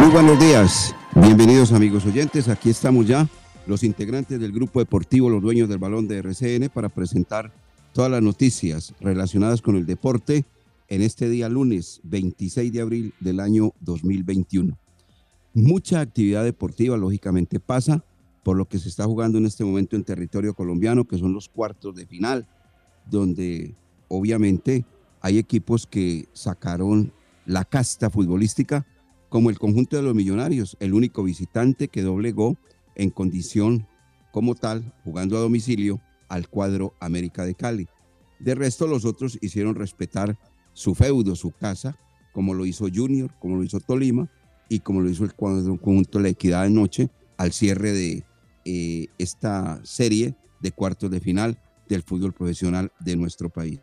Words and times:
Muy 0.00 0.08
buenos 0.08 0.40
días, 0.40 0.96
bienvenidos 1.14 1.72
amigos 1.72 2.06
oyentes, 2.06 2.48
aquí 2.48 2.70
estamos 2.70 3.06
ya 3.06 3.28
los 3.66 3.84
integrantes 3.84 4.40
del 4.40 4.50
grupo 4.50 4.80
deportivo 4.80 5.28
Los 5.28 5.42
Dueños 5.42 5.68
del 5.68 5.76
Balón 5.76 6.08
de 6.08 6.16
RCN 6.16 6.70
para 6.70 6.88
presentar 6.88 7.52
todas 7.92 8.10
las 8.10 8.22
noticias 8.22 8.94
relacionadas 8.98 9.60
con 9.60 9.76
el 9.76 9.84
deporte 9.84 10.46
en 10.88 11.02
este 11.02 11.28
día 11.28 11.50
lunes 11.50 12.00
26 12.04 12.72
de 12.72 12.80
abril 12.80 13.14
del 13.20 13.40
año 13.40 13.74
2021. 13.80 14.78
Mucha 15.52 16.00
actividad 16.00 16.44
deportiva 16.44 16.96
lógicamente 16.96 17.60
pasa 17.60 18.02
por 18.42 18.56
lo 18.56 18.64
que 18.64 18.78
se 18.78 18.88
está 18.88 19.04
jugando 19.04 19.36
en 19.36 19.44
este 19.44 19.64
momento 19.64 19.96
en 19.96 20.04
territorio 20.04 20.54
colombiano, 20.54 21.06
que 21.06 21.18
son 21.18 21.34
los 21.34 21.50
cuartos 21.50 21.94
de 21.94 22.06
final, 22.06 22.48
donde 23.04 23.74
obviamente 24.08 24.86
hay 25.20 25.36
equipos 25.36 25.86
que 25.86 26.26
sacaron 26.32 27.12
la 27.44 27.66
casta 27.66 28.08
futbolística, 28.08 28.86
como 29.30 29.48
el 29.48 29.58
conjunto 29.58 29.96
de 29.96 30.02
los 30.02 30.14
millonarios, 30.14 30.76
el 30.80 30.92
único 30.92 31.22
visitante 31.22 31.88
que 31.88 32.02
doblegó 32.02 32.58
en 32.96 33.10
condición 33.10 33.86
como 34.32 34.54
tal, 34.54 34.92
jugando 35.04 35.38
a 35.38 35.40
domicilio, 35.40 36.00
al 36.28 36.48
cuadro 36.48 36.94
América 37.00 37.44
de 37.44 37.54
Cali. 37.54 37.88
De 38.40 38.54
resto, 38.54 38.86
los 38.86 39.04
otros 39.04 39.38
hicieron 39.40 39.76
respetar 39.76 40.36
su 40.72 40.94
feudo, 40.94 41.36
su 41.36 41.52
casa, 41.52 41.96
como 42.32 42.54
lo 42.54 42.66
hizo 42.66 42.86
Junior, 42.92 43.32
como 43.38 43.56
lo 43.56 43.64
hizo 43.64 43.80
Tolima 43.80 44.28
y 44.68 44.80
como 44.80 45.00
lo 45.00 45.08
hizo 45.08 45.24
el 45.24 45.34
conjunto 45.34 46.18
de 46.18 46.22
la 46.24 46.28
Equidad 46.30 46.64
de 46.64 46.70
Noche 46.70 47.10
al 47.36 47.52
cierre 47.52 47.92
de 47.92 48.24
eh, 48.64 49.06
esta 49.18 49.80
serie 49.84 50.34
de 50.60 50.72
cuartos 50.72 51.10
de 51.10 51.20
final 51.20 51.58
del 51.88 52.02
fútbol 52.02 52.32
profesional 52.32 52.92
de 53.00 53.16
nuestro 53.16 53.48
país. 53.48 53.80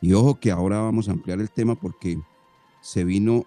Y 0.00 0.12
ojo 0.12 0.38
que 0.38 0.50
ahora 0.50 0.80
vamos 0.80 1.08
a 1.08 1.12
ampliar 1.12 1.40
el 1.40 1.50
tema 1.50 1.74
porque 1.74 2.18
se 2.82 3.04
vino 3.04 3.46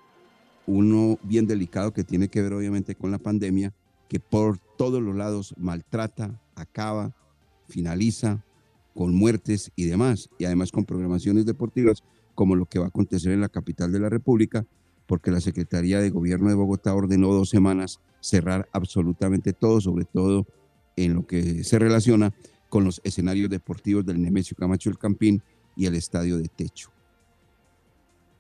uno 0.70 1.18
bien 1.24 1.48
delicado 1.48 1.94
que 1.94 2.04
tiene 2.04 2.28
que 2.28 2.44
ver 2.44 2.54
obviamente 2.54 2.94
con 2.94 3.10
la 3.10 3.18
pandemia, 3.18 3.74
que 4.08 4.20
por 4.20 4.60
todos 4.78 5.02
los 5.02 5.16
lados 5.16 5.56
maltrata, 5.58 6.40
acaba, 6.56 7.16
finaliza 7.68 8.44
con 8.94 9.16
muertes 9.16 9.72
y 9.76 9.86
demás, 9.86 10.30
y 10.38 10.46
además 10.46 10.72
con 10.72 10.86
programaciones 10.86 11.46
deportivas 11.46 12.04
como 12.36 12.56
lo 12.56 12.66
que 12.66 12.78
va 12.78 12.86
a 12.86 12.90
acontecer 12.90 13.32
en 13.32 13.42
la 13.42 13.50
capital 13.50 13.92
de 13.92 14.00
la 14.00 14.10
República, 14.10 14.66
porque 15.08 15.32
la 15.32 15.42
Secretaría 15.42 16.00
de 16.00 16.12
Gobierno 16.12 16.50
de 16.50 16.56
Bogotá 16.56 16.94
ordenó 16.94 17.34
dos 17.34 17.50
semanas 17.50 18.00
cerrar 18.20 18.70
absolutamente 18.72 19.54
todo, 19.54 19.82
sobre 19.82 20.06
todo 20.06 20.46
en 20.96 21.16
lo 21.16 21.26
que 21.26 21.64
se 21.64 21.80
relaciona 21.80 22.32
con 22.70 22.84
los 22.84 23.02
escenarios 23.04 23.50
deportivos 23.50 24.06
del 24.06 24.22
Nemesio 24.22 24.56
Camacho 24.56 24.92
el 24.92 25.00
Campín 25.00 25.42
y 25.76 25.88
el 25.88 25.96
Estadio 25.96 26.38
de 26.38 26.48
Techo. 26.48 26.92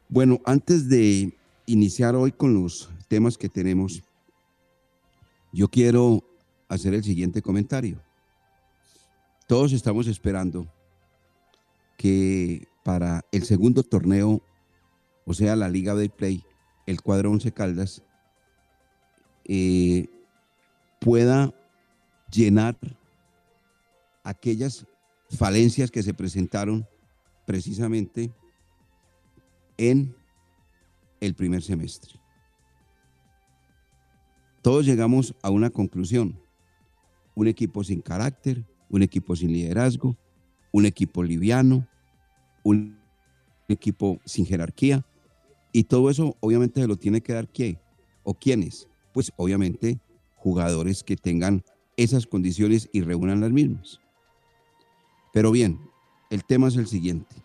Bueno, 0.10 0.40
antes 0.46 0.90
de 0.90 1.34
iniciar 1.70 2.16
hoy 2.16 2.32
con 2.32 2.56
los 2.56 2.90
temas 3.08 3.38
que 3.38 3.48
tenemos, 3.48 4.02
yo 5.54 5.68
quiero 5.68 6.24
hacer 6.68 6.96
el 6.96 7.04
siguiente 7.04 7.44
comentario. 7.44 8.02
Todos 9.48 9.72
estamos 9.74 10.08
esperando 10.08 10.68
que 11.96 12.68
para 12.84 13.24
el 13.32 13.44
segundo 13.44 13.84
torneo, 13.84 14.42
o 15.26 15.34
sea, 15.36 15.56
la 15.56 15.70
Liga 15.70 15.94
de 15.94 16.10
Play, 16.10 16.44
el 16.88 17.02
cuadro 17.02 17.30
11 17.32 17.52
Caldas, 17.52 18.02
eh, 19.46 20.08
pueda 21.00 21.54
llenar 22.32 22.78
aquellas 24.24 24.88
falencias 25.30 25.92
que 25.92 26.02
se 26.02 26.16
presentaron 26.16 26.88
precisamente 27.46 28.32
en 29.78 30.19
el 31.20 31.36
primer 31.36 31.62
semestre. 31.62 32.20
Todos 34.62 34.86
llegamos 34.86 35.36
a 35.42 35.50
una 35.50 35.70
conclusión. 35.70 36.40
Un 37.36 37.48
equipo 37.48 37.84
sin 37.84 38.02
carácter, 38.02 38.66
un 38.90 39.02
equipo 39.02 39.36
sin 39.36 39.54
liderazgo, 39.54 40.18
un 40.72 40.86
equipo 40.86 41.24
liviano, 41.24 41.88
un 42.64 43.00
equipo 43.70 44.20
sin 44.26 44.46
jerarquía. 44.46 45.06
Y 45.72 45.86
todo 45.86 46.10
eso 46.10 46.36
obviamente 46.42 46.82
se 46.82 46.88
lo 46.88 46.98
tiene 46.98 47.22
que 47.22 47.34
dar 47.34 47.48
quién 47.48 47.80
o 48.24 48.34
quiénes. 48.34 48.88
Pues 49.14 49.32
obviamente 49.38 50.00
jugadores 50.36 51.04
que 51.04 51.16
tengan 51.16 51.64
esas 51.96 52.26
condiciones 52.26 52.90
y 52.92 53.02
reúnan 53.02 53.42
las 53.42 53.52
mismas. 53.52 54.00
Pero 55.32 55.52
bien, 55.52 55.80
el 56.30 56.44
tema 56.44 56.68
es 56.68 56.76
el 56.76 56.88
siguiente. 56.88 57.36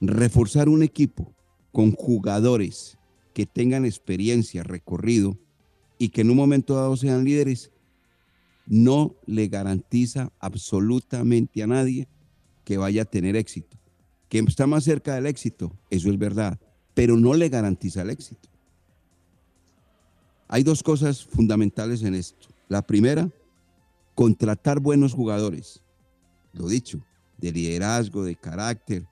Reforzar 0.00 0.68
un 0.68 0.82
equipo 0.82 1.32
con 1.72 1.92
jugadores 1.92 2.98
que 3.34 3.46
tengan 3.46 3.84
experiencia, 3.84 4.62
recorrido 4.62 5.38
y 5.98 6.10
que 6.10 6.20
en 6.20 6.30
un 6.30 6.36
momento 6.36 6.76
dado 6.76 6.96
sean 6.96 7.24
líderes, 7.24 7.70
no 8.66 9.16
le 9.26 9.48
garantiza 9.48 10.32
absolutamente 10.38 11.62
a 11.62 11.66
nadie 11.66 12.08
que 12.64 12.76
vaya 12.76 13.02
a 13.02 13.06
tener 13.06 13.36
éxito. 13.36 13.76
Que 14.28 14.38
está 14.38 14.66
más 14.66 14.84
cerca 14.84 15.14
del 15.14 15.26
éxito, 15.26 15.72
eso 15.90 16.10
es 16.10 16.18
verdad, 16.18 16.58
pero 16.94 17.16
no 17.16 17.34
le 17.34 17.48
garantiza 17.48 18.02
el 18.02 18.10
éxito. 18.10 18.48
Hay 20.48 20.62
dos 20.62 20.82
cosas 20.82 21.24
fundamentales 21.24 22.02
en 22.02 22.14
esto. 22.14 22.48
La 22.68 22.82
primera, 22.82 23.30
contratar 24.14 24.80
buenos 24.80 25.14
jugadores. 25.14 25.82
Lo 26.52 26.68
dicho, 26.68 27.02
de 27.38 27.52
liderazgo, 27.52 28.24
de 28.24 28.36
carácter, 28.36 29.06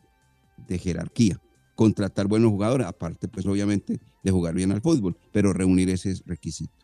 de 0.69 0.79
jerarquía. 0.79 1.41
Contratar 1.81 2.27
buenos 2.27 2.51
jugadores, 2.51 2.87
aparte 2.87 3.27
pues 3.27 3.47
obviamente 3.47 3.99
de 4.23 4.31
jugar 4.31 4.55
bien 4.55 4.71
al 4.71 4.83
fútbol, 4.83 5.17
pero 5.33 5.55
reunir 5.55 5.89
ese 5.89 6.15
requisito. 6.27 6.75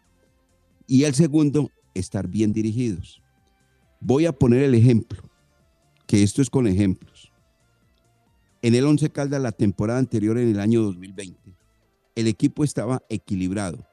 Y 0.87 1.05
el 1.05 1.13
segundo, 1.13 1.71
estar 1.93 2.27
bien 2.27 2.55
dirigidos. 2.55 3.21
Voy 4.01 4.25
a 4.25 4.33
poner 4.33 4.63
el 4.63 4.75
ejemplo, 4.75 5.23
que 6.07 6.23
esto 6.23 6.41
es 6.41 6.49
con 6.49 6.67
ejemplos. 6.67 7.31
En 8.63 8.75
el 8.75 8.87
Once 8.87 9.11
Caldas 9.11 9.43
la 9.43 9.53
temporada 9.53 9.99
anterior, 9.99 10.39
en 10.39 10.49
el 10.49 10.61
año 10.61 10.81
2020, 10.81 11.55
el 12.15 12.27
equipo 12.27 12.65
estaba 12.65 13.03
equilibrado. 13.11 13.87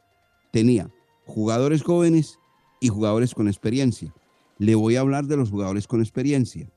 Tenía 0.53 0.89
jugadores 1.25 1.83
jóvenes 1.83 2.39
y 2.79 2.87
jugadores 2.87 3.35
con 3.35 3.49
experiencia. 3.49 4.15
Le 4.57 4.75
voy 4.75 4.95
a 4.95 5.01
hablar 5.01 5.25
de 5.25 5.35
los 5.35 5.49
jugadores 5.49 5.85
con 5.85 5.99
experiencia. 5.99 6.71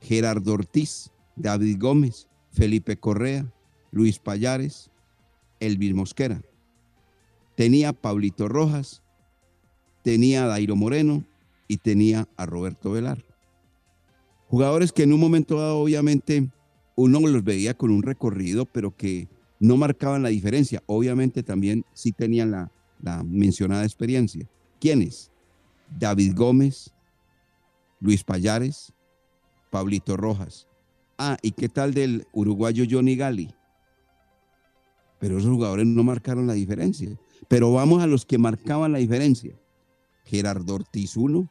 Gerardo 0.00 0.52
Ortiz, 0.52 1.10
David 1.34 1.78
Gómez, 1.80 2.28
Felipe 2.52 2.96
Correa, 2.96 3.52
Luis 3.96 4.18
Payares, 4.18 4.90
Elvis 5.58 5.94
Mosquera. 5.94 6.42
Tenía 7.56 7.94
Pablito 7.94 8.46
Rojas, 8.46 9.02
tenía 10.02 10.44
a 10.44 10.48
Dairo 10.48 10.76
Moreno, 10.76 11.24
y 11.66 11.78
tenía 11.78 12.28
a 12.36 12.44
Roberto 12.44 12.90
Velar. 12.90 13.24
Jugadores 14.48 14.92
que 14.92 15.04
en 15.04 15.14
un 15.14 15.20
momento 15.20 15.58
dado, 15.58 15.78
obviamente, 15.78 16.50
uno 16.94 17.20
los 17.20 17.42
veía 17.42 17.72
con 17.72 17.90
un 17.90 18.02
recorrido, 18.02 18.66
pero 18.66 18.94
que 18.94 19.28
no 19.60 19.78
marcaban 19.78 20.22
la 20.22 20.28
diferencia. 20.28 20.82
Obviamente 20.84 21.42
también 21.42 21.82
sí 21.94 22.12
tenían 22.12 22.50
la, 22.50 22.70
la 23.00 23.24
mencionada 23.24 23.84
experiencia. 23.84 24.46
¿Quiénes? 24.78 25.32
David 25.98 26.34
Gómez, 26.36 26.92
Luis 28.00 28.22
Payares, 28.22 28.92
Pablito 29.70 30.18
Rojas. 30.18 30.68
Ah, 31.16 31.38
¿y 31.40 31.52
qué 31.52 31.70
tal 31.70 31.94
del 31.94 32.26
uruguayo 32.34 32.84
Johnny 32.88 33.16
Gali? 33.16 33.54
Pero 35.18 35.38
esos 35.38 35.50
jugadores 35.50 35.86
no 35.86 36.02
marcaron 36.02 36.46
la 36.46 36.54
diferencia. 36.54 37.18
Pero 37.48 37.72
vamos 37.72 38.02
a 38.02 38.06
los 38.06 38.26
que 38.26 38.38
marcaban 38.38 38.92
la 38.92 38.98
diferencia. 38.98 39.58
Gerardo 40.24 40.74
Ortiz 40.74 41.16
1, 41.16 41.48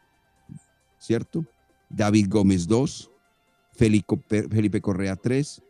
¿cierto? 1.00 1.46
David 1.90 2.28
Gómez 2.30 2.68
2, 2.68 3.12
Felipe 3.72 4.82
Correa 4.82 5.16
3, 5.16 5.62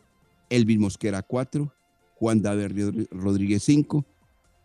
Elvin 0.50 0.81
Mosquera 0.81 1.21
4, 1.21 1.71
Juan 2.15 2.42
David 2.42 3.07
Rodríguez 3.12 3.63
5, 3.63 4.06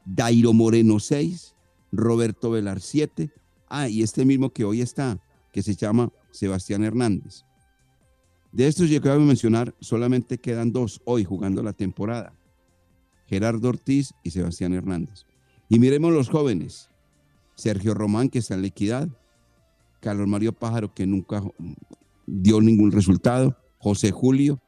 Dairo 0.05 0.53
Moreno 0.53 0.99
6, 0.99 1.55
Roberto 1.93 2.51
Velar 2.51 2.81
7. 2.81 3.31
Ah, 3.69 3.89
y 3.89 4.03
este 4.03 4.25
mismo 4.25 4.51
que 4.51 4.65
hoy 4.65 4.81
está, 4.81 5.21
que 5.53 5.63
se 5.63 5.75
llama 5.75 6.13
Sebastián 6.31 6.85
Hernández. 6.85 7.45
De 8.53 8.67
estos 8.67 8.89
yo 8.89 8.99
acabo 8.99 9.21
de 9.21 9.27
mencionar, 9.27 9.75
solamente 9.81 10.39
quedan 10.39 10.73
dos 10.73 11.01
hoy 11.05 11.25
jugando 11.25 11.63
la 11.63 11.73
temporada. 11.73 12.35
Gerardo 13.31 13.69
Ortiz 13.69 14.13
y 14.25 14.33
Sebastián 14.33 14.75
Hernández. 14.75 15.25
Y 15.69 15.79
miremos 15.79 16.13
los 16.13 16.29
jóvenes. 16.29 16.91
Sergio 17.55 17.95
Román, 17.95 18.29
que 18.29 18.41
está 18.41 18.55
en 18.55 18.63
la 18.63 18.67
equidad. 18.67 19.09
Carlos 20.01 20.27
Mario 20.27 20.53
Pájaro, 20.53 20.93
que 20.93 21.07
nunca 21.07 21.41
dio 22.27 22.61
ningún 22.61 22.91
resultado. 22.91 23.57
José 23.79 24.11
Julio. 24.11 24.61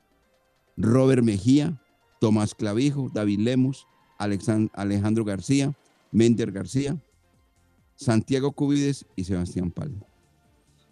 Robert 0.77 1.25
Mejía. 1.25 1.83
Tomás 2.21 2.55
Clavijo. 2.55 3.11
David 3.13 3.41
Lemos. 3.41 3.89
Alejandro 4.17 5.25
García. 5.25 5.77
Mender 6.13 6.53
García. 6.53 7.03
Santiago 7.97 8.53
Cubides 8.53 9.07
y 9.17 9.25
Sebastián 9.25 9.73
Palma. 9.73 10.07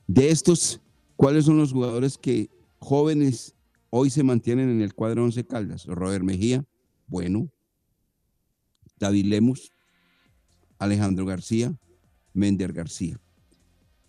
De 0.08 0.30
estos, 0.30 0.80
¿cuáles 1.14 1.44
son 1.44 1.56
los 1.58 1.72
jugadores 1.72 2.18
que 2.18 2.50
jóvenes 2.80 3.54
hoy 3.90 4.10
se 4.10 4.24
mantienen 4.24 4.70
en 4.70 4.80
el 4.80 4.92
cuadro 4.92 5.22
11 5.22 5.46
Caldas? 5.46 5.86
Robert 5.86 6.24
Mejía, 6.24 6.64
bueno. 7.06 7.48
David 9.00 9.24
Lemos, 9.24 9.72
Alejandro 10.78 11.24
García, 11.24 11.74
Mender 12.34 12.72
García. 12.72 13.18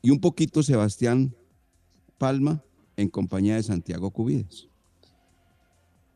Y 0.02 0.12
un 0.12 0.20
poquito 0.20 0.62
Sebastián 0.62 1.34
Palma 2.18 2.64
en 2.98 3.10
compañía 3.10 3.56
de 3.56 3.64
Santiago 3.64 4.12
Cubides. 4.12 4.68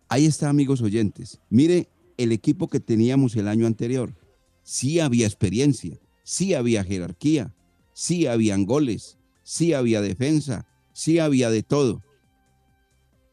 Ahí 0.10 0.26
está, 0.26 0.50
amigos 0.50 0.82
oyentes. 0.82 1.40
Mire 1.50 1.90
el 2.18 2.32
equipo 2.32 2.68
que 2.68 2.80
teníamos 2.80 3.36
el 3.36 3.48
año 3.48 3.66
anterior. 3.66 4.16
Sí 4.62 5.00
había 5.00 5.26
experiencia, 5.26 5.98
sí 6.24 6.54
había 6.54 6.84
jerarquía, 6.84 7.56
sí 7.94 8.28
habían 8.28 8.66
goles, 8.66 9.18
sí 9.44 9.74
había 9.74 10.02
defensa, 10.02 10.68
sí 10.94 11.20
había 11.20 11.50
de 11.50 11.64
todo. 11.64 12.04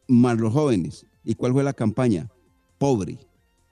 Más 0.09 0.39
los 0.39 0.53
jóvenes. 0.53 1.07
¿Y 1.25 1.35
cuál 1.35 1.53
fue 1.53 1.65
la 1.65 1.73
campaña? 1.73 2.31
Pobre, 2.79 3.19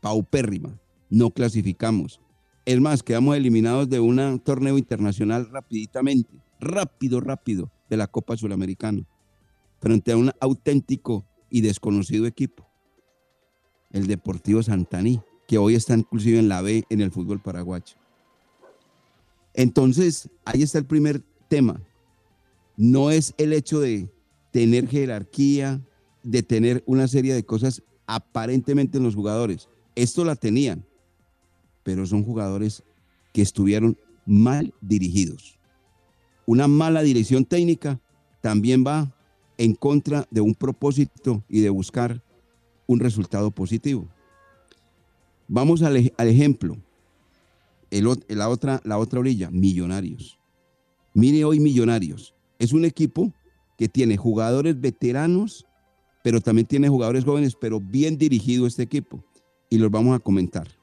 paupérrima, 0.00 0.78
no 1.10 1.30
clasificamos. 1.30 2.20
Es 2.64 2.80
más, 2.80 3.02
quedamos 3.02 3.36
eliminados 3.36 3.88
de 3.88 4.00
un 4.00 4.40
torneo 4.40 4.78
internacional 4.78 5.50
rapiditamente, 5.50 6.30
rápido, 6.60 7.20
rápido, 7.20 7.70
de 7.90 7.96
la 7.96 8.06
Copa 8.06 8.36
Sudamericana, 8.36 9.02
frente 9.80 10.12
a 10.12 10.16
un 10.16 10.30
auténtico 10.40 11.26
y 11.50 11.60
desconocido 11.60 12.26
equipo, 12.26 12.66
el 13.90 14.06
Deportivo 14.06 14.62
Santaní, 14.62 15.20
que 15.48 15.58
hoy 15.58 15.74
está 15.74 15.94
inclusive 15.94 16.38
en 16.38 16.48
la 16.48 16.62
B 16.62 16.84
en 16.88 17.00
el 17.00 17.10
fútbol 17.10 17.42
paraguayo. 17.42 17.96
Entonces, 19.52 20.30
ahí 20.44 20.62
está 20.62 20.78
el 20.78 20.86
primer 20.86 21.24
tema, 21.48 21.82
no 22.76 23.10
es 23.10 23.34
el 23.36 23.52
hecho 23.52 23.80
de 23.80 24.08
tener 24.52 24.86
jerarquía, 24.86 25.80
de 26.22 26.42
tener 26.42 26.84
una 26.86 27.08
serie 27.08 27.34
de 27.34 27.44
cosas 27.44 27.82
aparentemente 28.06 28.98
en 28.98 29.04
los 29.04 29.16
jugadores. 29.16 29.68
Esto 29.96 30.24
la 30.24 30.36
tenían, 30.36 30.86
pero 31.82 32.06
son 32.06 32.24
jugadores 32.24 32.82
que 33.32 33.42
estuvieron 33.42 33.96
mal 34.26 34.74
dirigidos. 34.80 35.58
Una 36.46 36.68
mala 36.68 37.02
dirección 37.02 37.44
técnica 37.44 38.00
también 38.40 38.84
va 38.86 39.14
en 39.58 39.74
contra 39.74 40.26
de 40.30 40.40
un 40.40 40.54
propósito 40.54 41.44
y 41.48 41.60
de 41.60 41.70
buscar 41.70 42.22
un 42.86 42.98
resultado 42.98 43.50
positivo. 43.50 44.08
Vamos 45.46 45.82
al, 45.82 45.96
ejemplo. 46.18 46.76
la, 47.90 48.48
otra, 48.48 48.80
la 48.84 48.98
otra 48.98 49.20
orilla, 49.20 49.50
millonarios. 49.50 50.38
Mire 51.12 51.44
hoy 51.44 51.60
millonarios. 51.60 52.34
Es 52.58 52.72
un 52.72 52.84
equipo 52.84 53.32
que 53.76 53.88
tiene 53.88 54.16
jugadores 54.16 54.80
veteranos, 54.80 55.66
pero 56.22 56.40
también 56.40 56.66
tiene 56.66 56.88
jugadores 56.88 57.24
jóvenes, 57.24 57.54
pero 57.60 57.80
bien 57.80 58.16
dirigido 58.16 58.66
este 58.66 58.82
equipo. 58.82 59.24
Y 59.68 59.78
los 59.78 59.90
vamos 59.90 60.16
a 60.16 60.18
comentar. 60.18 60.79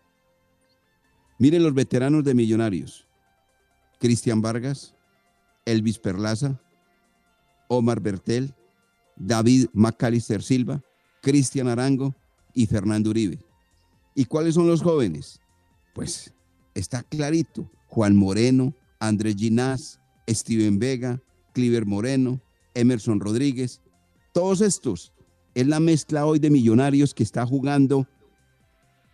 Miren 1.40 1.64
los 1.64 1.74
veteranos 1.74 2.24
de 2.24 2.34
Millonarios. 2.34 3.08
Cristian 4.00 4.42
Vargas, 4.42 4.96
Elvis 5.66 6.00
Perlaza, 6.00 6.60
Omar 7.68 8.00
Bertel, 8.00 8.54
David 9.16 9.68
Macalister 9.74 10.42
Silva, 10.42 10.84
Cristian 11.22 11.68
Arango 11.68 12.16
y 12.54 12.66
Fernando 12.68 13.10
Uribe. 13.10 13.40
¿Y 14.16 14.26
cuáles 14.26 14.56
son 14.56 14.68
los 14.68 14.82
jóvenes? 14.82 15.40
Pues 15.94 16.34
está 16.74 17.04
clarito. 17.04 17.70
Juan 17.88 18.16
Moreno, 18.16 18.74
Andrés 19.00 19.36
Ginás, 19.38 20.00
Steven 20.30 20.78
Vega, 20.78 21.22
Cliver 21.54 21.86
Moreno, 21.86 22.42
Emerson 22.74 23.20
Rodríguez, 23.20 23.82
todos 24.34 24.62
estos 24.62 25.14
es 25.56 25.66
la 25.66 25.80
mezcla 25.80 26.26
hoy 26.26 26.38
de 26.38 26.52
millonarios 26.52 27.16
que 27.16 27.24
está 27.24 27.46
jugando 27.46 28.08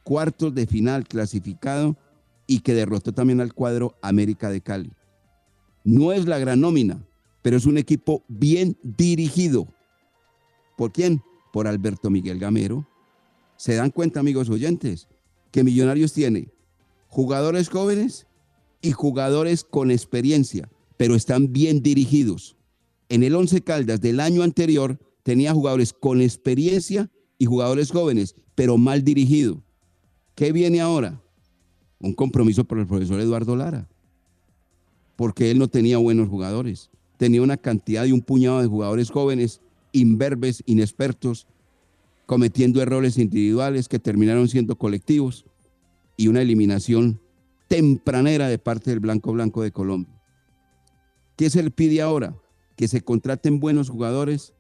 cuartos 0.04 0.54
de 0.54 0.68
final 0.68 1.08
clasificado 1.08 1.96
y 2.48 2.60
que 2.60 2.74
derrotó 2.74 3.14
también 3.14 3.42
al 3.42 3.54
cuadro 3.54 3.98
América 4.02 4.50
de 4.50 4.62
Cali. 4.62 4.92
No 5.84 6.12
es 6.14 6.26
la 6.26 6.40
gran 6.40 6.62
nómina, 6.62 7.06
pero 7.42 7.58
es 7.58 7.66
un 7.66 7.78
equipo 7.78 8.24
bien 8.28 8.78
dirigido. 8.84 9.68
¿Por 10.78 10.92
quién? 10.92 11.22
Por 11.52 11.68
Alberto 11.68 12.10
Miguel 12.10 12.40
Gamero. 12.40 12.88
¿Se 13.58 13.76
dan 13.76 13.92
cuenta, 13.92 14.20
amigos 14.20 14.50
oyentes, 14.50 15.08
que 15.52 15.64
Millonarios 15.64 16.14
tiene 16.14 16.50
jugadores 17.08 17.70
jóvenes 17.70 18.28
y 18.82 18.92
jugadores 18.92 19.64
con 19.64 19.92
experiencia? 19.92 20.70
pero 20.98 21.16
están 21.16 21.52
bien 21.52 21.82
dirigidos. 21.82 22.56
En 23.10 23.24
el 23.24 23.36
Once 23.36 23.62
Caldas 23.62 24.02
del 24.02 24.20
año 24.20 24.44
anterior 24.44 25.00
tenía 25.24 25.54
jugadores 25.54 25.94
con 25.94 26.22
experiencia 26.22 27.12
y 27.38 27.46
jugadores 27.46 27.92
jóvenes, 27.92 28.36
pero 28.56 28.78
mal 28.78 29.04
dirigido. 29.04 29.64
¿Qué 30.36 30.52
viene 30.52 30.82
ahora? 30.82 31.22
Un 32.04 32.14
compromiso 32.14 32.66
por 32.66 32.80
el 32.80 32.86
profesor 32.86 33.22
Eduardo 33.22 33.56
Lara, 33.56 33.88
porque 35.16 35.50
él 35.50 35.58
no 35.58 35.70
tenía 35.70 35.98
buenos 35.98 36.28
jugadores. 36.28 36.92
Tenía 37.16 37.42
una 37.42 37.56
cantidad 37.56 38.04
y 38.04 38.12
un 38.12 38.22
puñado 38.22 38.62
de 38.62 38.68
jugadores 38.68 39.10
jóvenes, 39.10 39.62
imberbes, 39.94 40.64
inexpertos, 40.66 41.48
cometiendo 42.26 42.82
errores 42.82 43.18
individuales 43.18 43.88
que 43.88 44.00
terminaron 44.00 44.50
siendo 44.50 44.78
colectivos 44.78 45.46
y 46.18 46.28
una 46.28 46.42
eliminación 46.42 47.22
tempranera 47.70 48.50
de 48.50 48.60
parte 48.60 48.90
del 48.90 49.00
Blanco 49.00 49.32
Blanco 49.32 49.64
de 49.64 49.72
Colombia. 49.72 50.22
¿Qué 51.38 51.50
se 51.50 51.64
le 51.64 51.72
pide 51.72 52.02
ahora? 52.02 52.36
Que 52.76 52.90
se 52.90 53.02
contraten 53.02 53.62
buenos 53.62 53.90
jugadores, 53.90 54.54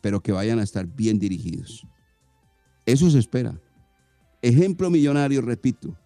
pero 0.00 0.20
que 0.20 0.30
vayan 0.30 0.60
a 0.60 0.62
estar 0.62 0.86
bien 0.86 1.18
dirigidos. 1.18 1.84
Eso 2.84 3.10
se 3.10 3.18
espera. 3.18 3.60
Ejemplo 4.40 4.88
millonario, 4.88 5.42
repito, 5.42 5.96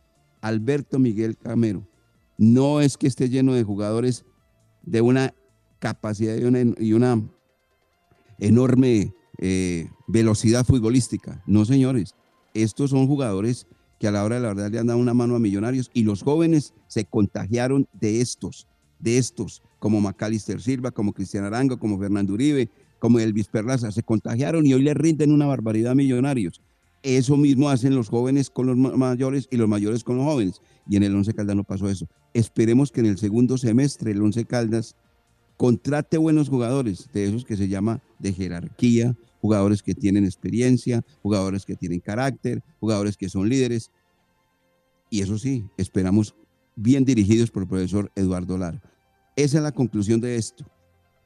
Alberto 0.40 0.99
Miguel 0.99 1.37
Camero. 1.37 1.87
No 2.38 2.80
es 2.80 2.97
que 2.97 3.06
esté 3.06 3.28
lleno 3.28 3.54
de 3.54 3.64
jugadores 3.64 4.25
de 4.82 5.00
una 5.00 5.35
capacidad 5.78 6.37
y 6.37 6.92
una, 6.92 7.23
enorme 8.38 9.12
eh, 9.38 9.88
velocidad 10.06 10.64
futbolística. 10.64 11.42
No, 11.47 11.64
señores. 11.64 12.14
Estos 12.54 12.90
son 12.90 13.06
jugadores 13.06 13.66
que 13.99 14.09
a 14.09 14.11
la 14.11 14.25
hora 14.25 14.37
de 14.37 14.42
la 14.42 14.49
verdad 14.49 14.70
le 14.70 14.78
han 14.78 14.87
dado 14.87 14.99
una 14.99 15.14
mano 15.14 15.37
a 15.37 15.38
millonarios 15.38 15.90
y 15.92 16.04
los 16.04 16.23
jóvenes 16.23 16.73
se 16.88 17.04
contagiaron 17.04 17.87
de 17.92 18.23
estos, 18.23 18.66
de 18.99 19.18
estos 19.18 19.62
como 19.78 20.00
Macalister 20.00 20.61
Silva, 20.61 20.90
como 20.90 21.12
Cristian 21.12 21.44
Arango, 21.44 21.78
como 21.78 21.99
Fernando 21.99 22.32
Uribe, 22.32 22.70
como 22.99 23.18
Elvis 23.18 23.49
Perlaza, 23.49 23.90
se 23.90 24.02
contagiaron 24.02 24.66
y 24.66 24.75
hoy 24.75 24.82
le 24.82 24.94
rinden 24.94 25.32
una 25.32 25.47
barbaridad 25.47 25.92
a 25.92 25.94
millonarios. 25.94 26.62
Eso 27.02 27.37
mismo 27.37 27.71
hacen 27.71 27.95
los 27.95 28.09
jóvenes 28.09 28.50
con 28.50 28.66
los 28.66 28.76
mayores 28.76 29.49
y 29.50 29.57
los 29.57 29.69
mayores 29.69 30.04
con 30.04 30.19
los 30.19 30.26
jóvenes. 30.26 30.61
Y 30.88 30.97
en 30.97 31.02
el 31.02 31.14
Once 31.14 31.33
Caldas 31.33 31.57
no 31.57 31.64
pasó 31.64 31.88
eso. 31.88 32.07
Esperemos 32.35 32.92
que 32.92 33.00
en 33.00 33.07
el 33.07 33.19
segundo 33.19 33.57
semestre 33.57 34.12
el 34.12 34.21
Once 34.21 34.45
Caldas 34.45 34.97
contrate 35.57 36.19
buenos 36.19 36.49
jugadores, 36.49 37.09
de 37.12 37.26
esos 37.26 37.45
que 37.45 37.57
se 37.57 37.69
llama 37.69 38.02
de 38.19 38.33
jerarquía, 38.33 39.16
jugadores 39.40 39.83
que 39.83 39.95
tienen 39.95 40.25
experiencia, 40.25 41.02
jugadores 41.23 41.64
que 41.64 41.76
tienen 41.76 42.00
carácter, 42.00 42.62
jugadores 42.80 43.16
que 43.16 43.28
son 43.28 43.49
líderes. 43.49 43.90
Y 45.09 45.23
eso 45.23 45.38
sí, 45.38 45.64
esperamos 45.76 46.35
bien 46.76 47.04
dirigidos 47.04 47.50
por 47.50 47.62
el 47.62 47.69
profesor 47.69 48.12
Eduardo 48.14 48.59
Lara. 48.59 48.83
Esa 49.37 49.59
es 49.59 49.62
la 49.62 49.73
conclusión 49.73 50.21
de 50.21 50.37
esto. 50.37 50.64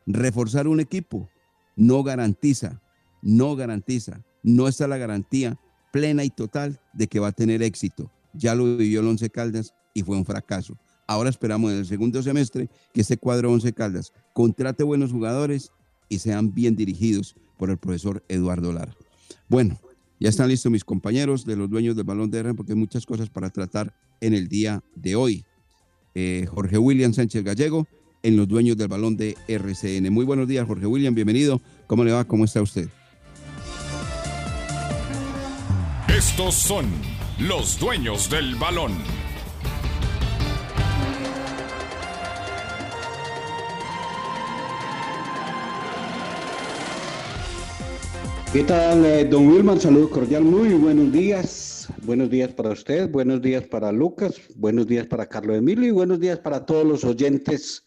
Reforzar 0.06 0.68
un 0.68 0.80
equipo 0.80 1.28
no 1.76 2.02
garantiza, 2.02 2.80
no 3.22 3.56
garantiza, 3.56 4.24
no 4.42 4.68
está 4.68 4.86
la 4.86 4.98
garantía 4.98 5.58
plena 5.94 6.24
y 6.24 6.30
total 6.30 6.80
de 6.92 7.06
que 7.06 7.20
va 7.20 7.28
a 7.28 7.32
tener 7.32 7.62
éxito. 7.62 8.10
Ya 8.32 8.56
lo 8.56 8.76
vivió 8.76 8.98
el 8.98 9.06
Once 9.06 9.30
Caldas 9.30 9.74
y 9.94 10.02
fue 10.02 10.16
un 10.16 10.24
fracaso. 10.24 10.76
Ahora 11.06 11.30
esperamos 11.30 11.70
en 11.70 11.78
el 11.78 11.86
segundo 11.86 12.20
semestre 12.20 12.68
que 12.92 13.02
este 13.02 13.16
cuadro 13.16 13.52
Once 13.52 13.72
Caldas 13.72 14.12
contrate 14.32 14.82
buenos 14.82 15.12
jugadores 15.12 15.70
y 16.08 16.18
sean 16.18 16.52
bien 16.52 16.74
dirigidos 16.74 17.36
por 17.56 17.70
el 17.70 17.78
profesor 17.78 18.24
Eduardo 18.28 18.72
Lara. 18.72 18.92
Bueno, 19.48 19.78
ya 20.18 20.30
están 20.30 20.48
listos 20.48 20.72
mis 20.72 20.84
compañeros 20.84 21.46
de 21.46 21.54
los 21.54 21.70
dueños 21.70 21.94
del 21.94 22.06
balón 22.06 22.28
de 22.28 22.40
R 22.40 22.54
porque 22.54 22.72
hay 22.72 22.78
muchas 22.78 23.06
cosas 23.06 23.30
para 23.30 23.50
tratar 23.50 23.94
en 24.20 24.34
el 24.34 24.48
día 24.48 24.82
de 24.96 25.14
hoy. 25.14 25.44
Eh, 26.16 26.44
Jorge 26.50 26.76
William 26.76 27.12
Sánchez 27.12 27.44
Gallego 27.44 27.86
en 28.24 28.36
los 28.36 28.48
dueños 28.48 28.76
del 28.76 28.88
balón 28.88 29.16
de 29.16 29.36
RCN. 29.46 30.12
Muy 30.12 30.24
buenos 30.24 30.48
días, 30.48 30.66
Jorge 30.66 30.86
William, 30.86 31.14
bienvenido. 31.14 31.60
¿Cómo 31.86 32.02
le 32.02 32.10
va? 32.10 32.24
¿Cómo 32.24 32.46
está 32.46 32.60
usted? 32.60 32.88
Estos 36.16 36.54
son 36.54 36.86
los 37.40 37.76
dueños 37.80 38.30
del 38.30 38.54
balón. 38.54 38.92
¿Qué 48.52 48.62
tal, 48.62 49.04
eh, 49.04 49.24
don 49.24 49.48
Wilman? 49.48 49.80
Saludo 49.80 50.08
cordial, 50.08 50.44
muy 50.44 50.74
buenos 50.74 51.10
días. 51.10 51.88
Buenos 52.02 52.30
días 52.30 52.52
para 52.52 52.70
usted, 52.70 53.10
buenos 53.10 53.42
días 53.42 53.64
para 53.64 53.90
Lucas, 53.90 54.40
buenos 54.54 54.86
días 54.86 55.08
para 55.08 55.28
Carlos 55.28 55.56
Emilio 55.56 55.88
y 55.88 55.90
buenos 55.90 56.20
días 56.20 56.38
para 56.38 56.64
todos 56.64 56.86
los 56.86 57.02
oyentes 57.02 57.84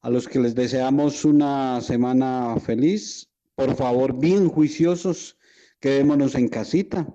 a 0.00 0.10
los 0.10 0.26
que 0.26 0.40
les 0.40 0.56
deseamos 0.56 1.24
una 1.24 1.80
semana 1.80 2.56
feliz. 2.58 3.30
Por 3.54 3.76
favor, 3.76 4.18
bien 4.18 4.48
juiciosos, 4.48 5.38
quedémonos 5.78 6.34
en 6.34 6.48
casita, 6.48 7.06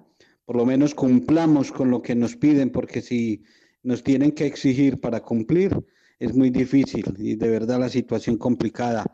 por 0.45 0.55
lo 0.55 0.65
menos 0.65 0.93
cumplamos 0.95 1.71
con 1.71 1.89
lo 1.91 2.01
que 2.01 2.15
nos 2.15 2.35
piden, 2.35 2.69
porque 2.69 3.01
si 3.01 3.43
nos 3.83 4.03
tienen 4.03 4.31
que 4.31 4.45
exigir 4.45 4.99
para 4.99 5.21
cumplir, 5.21 5.77
es 6.19 6.33
muy 6.33 6.49
difícil 6.49 7.05
y 7.17 7.35
de 7.35 7.49
verdad 7.49 7.79
la 7.79 7.89
situación 7.89 8.37
complicada 8.37 9.05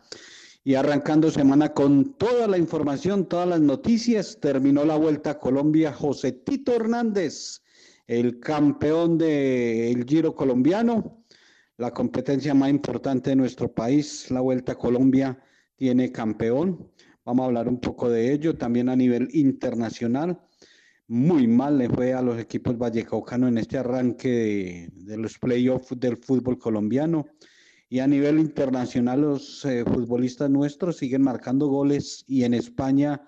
y 0.63 0.75
arrancando 0.75 1.31
semana 1.31 1.73
con 1.73 2.13
toda 2.13 2.47
la 2.47 2.57
información, 2.57 3.27
todas 3.27 3.47
las 3.47 3.61
noticias. 3.61 4.37
Terminó 4.39 4.85
la 4.85 4.95
Vuelta 4.95 5.31
a 5.31 5.39
Colombia 5.39 5.91
José 5.91 6.33
Tito 6.33 6.75
Hernández, 6.75 7.61
el 8.07 8.39
campeón 8.39 9.17
del 9.17 10.05
Giro 10.05 10.35
colombiano, 10.35 11.23
la 11.77 11.91
competencia 11.91 12.53
más 12.53 12.69
importante 12.69 13.31
de 13.31 13.35
nuestro 13.35 13.73
país, 13.73 14.29
la 14.29 14.41
Vuelta 14.41 14.73
a 14.73 14.77
Colombia 14.77 15.39
tiene 15.75 16.11
campeón. 16.11 16.91
Vamos 17.25 17.43
a 17.43 17.47
hablar 17.47 17.67
un 17.67 17.79
poco 17.79 18.09
de 18.09 18.31
ello 18.31 18.55
también 18.55 18.89
a 18.89 18.95
nivel 18.95 19.29
internacional. 19.33 20.39
Muy 21.13 21.45
mal 21.45 21.77
le 21.77 21.89
fue 21.89 22.13
a 22.13 22.21
los 22.21 22.39
equipos 22.39 22.77
vallecaucanos 22.77 23.49
en 23.49 23.57
este 23.57 23.77
arranque 23.77 24.87
de, 24.93 25.17
los 25.17 25.37
playoffs 25.37 25.99
del 25.99 26.15
fútbol 26.15 26.57
colombiano 26.57 27.27
y 27.89 27.99
a 27.99 28.07
nivel 28.07 28.39
internacional 28.39 29.19
los 29.19 29.65
eh, 29.65 29.83
futbolistas 29.83 30.49
nuestros 30.49 30.95
siguen 30.95 31.21
marcando 31.23 31.67
goles 31.67 32.23
y 32.29 32.45
en 32.45 32.53
España 32.53 33.21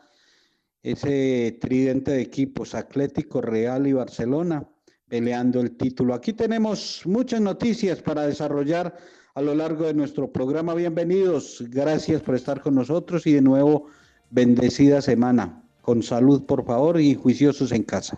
ese 0.81 1.57
tridente 1.59 2.11
de 2.11 2.21
equipos, 2.21 2.73
Atlético, 2.73 3.41
Real 3.41 3.85
y 3.85 3.91
Barcelona, 3.91 4.65
peleando 5.09 5.59
el 5.59 5.75
título. 5.75 6.13
Aquí 6.13 6.31
tenemos 6.31 7.01
muchas 7.03 7.41
noticias 7.41 8.01
para 8.01 8.25
desarrollar 8.25 8.95
a 9.35 9.41
lo 9.41 9.53
largo 9.55 9.87
de 9.87 9.93
nuestro 9.93 10.31
programa. 10.31 10.73
Bienvenidos, 10.73 11.61
gracias 11.69 12.21
por 12.21 12.35
estar 12.35 12.61
con 12.61 12.75
nosotros 12.75 13.27
y 13.27 13.33
de 13.33 13.41
nuevo 13.41 13.87
bendecida 14.29 15.01
semana. 15.01 15.62
Con 15.83 16.01
salud, 16.01 16.45
por 16.45 16.65
favor, 16.65 17.01
y 17.01 17.13
juiciosos 17.13 17.73
en 17.73 17.83
casa. 17.83 18.17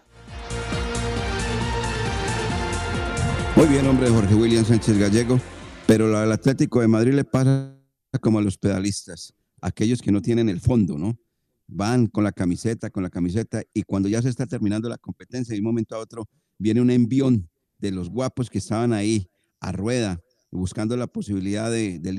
Muy 3.56 3.66
bien, 3.66 3.88
hombre, 3.88 4.08
Jorge 4.08 4.36
William 4.36 4.64
Sánchez 4.64 5.00
Gallego. 5.00 5.40
Pero 5.88 6.16
al 6.16 6.32
Atlético 6.32 6.82
de 6.82 6.88
Madrid 6.88 7.14
le 7.14 7.24
pasa 7.24 7.76
como 8.22 8.38
a 8.38 8.44
los 8.44 8.60
pedalistas, 8.60 9.34
aquellos 9.62 10.04
que 10.04 10.12
no 10.12 10.22
tienen 10.22 10.48
el 10.48 10.62
fondo, 10.62 11.00
¿no? 11.00 11.18
Van 11.66 12.06
con 12.06 12.24
la 12.24 12.32
camiseta, 12.32 12.92
con 12.92 13.02
la 13.02 13.10
camiseta, 13.10 13.64
y 13.74 13.82
cuando 13.82 14.10
ya 14.10 14.22
se 14.22 14.30
está 14.30 14.46
terminando 14.46 14.88
la 14.88 15.00
competencia, 15.00 15.54
de 15.54 15.60
un 15.60 15.66
momento 15.66 15.96
a 15.96 16.00
otro 16.00 16.30
viene 16.60 16.82
un 16.82 16.92
envión 16.92 17.50
de 17.80 17.90
los 17.90 18.12
guapos 18.12 18.52
que 18.52 18.60
estaban 18.60 18.94
ahí 18.94 19.28
a 19.60 19.72
rueda, 19.72 20.22
buscando 20.52 20.96
la 20.98 21.08
posibilidad 21.08 21.72
de, 21.72 21.98
de, 21.98 22.12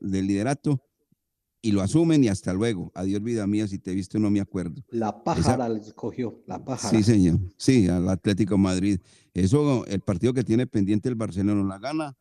de 0.00 0.22
liderato, 0.22 0.82
y 1.60 1.72
lo 1.72 1.82
asumen 1.82 2.22
y 2.22 2.28
hasta 2.28 2.52
luego. 2.52 2.92
Adiós, 2.94 3.22
vida 3.22 3.46
mía, 3.46 3.66
si 3.66 3.78
te 3.78 3.94
viste 3.94 4.18
no 4.18 4.30
me 4.30 4.40
acuerdo. 4.40 4.82
La 4.90 5.24
pájara 5.24 5.68
les 5.68 5.92
cogió, 5.92 6.42
la 6.46 6.64
pájara. 6.64 6.96
Sí, 6.96 7.02
señor. 7.02 7.40
Sí, 7.56 7.88
al 7.88 8.08
Atlético 8.08 8.54
de 8.54 8.60
Madrid. 8.60 9.00
Eso, 9.34 9.84
el 9.86 10.00
partido 10.00 10.32
que 10.32 10.44
tiene 10.44 10.66
pendiente 10.66 11.08
el 11.08 11.14
Barcelona 11.14 11.62
la 11.64 11.78
gana 11.78 12.16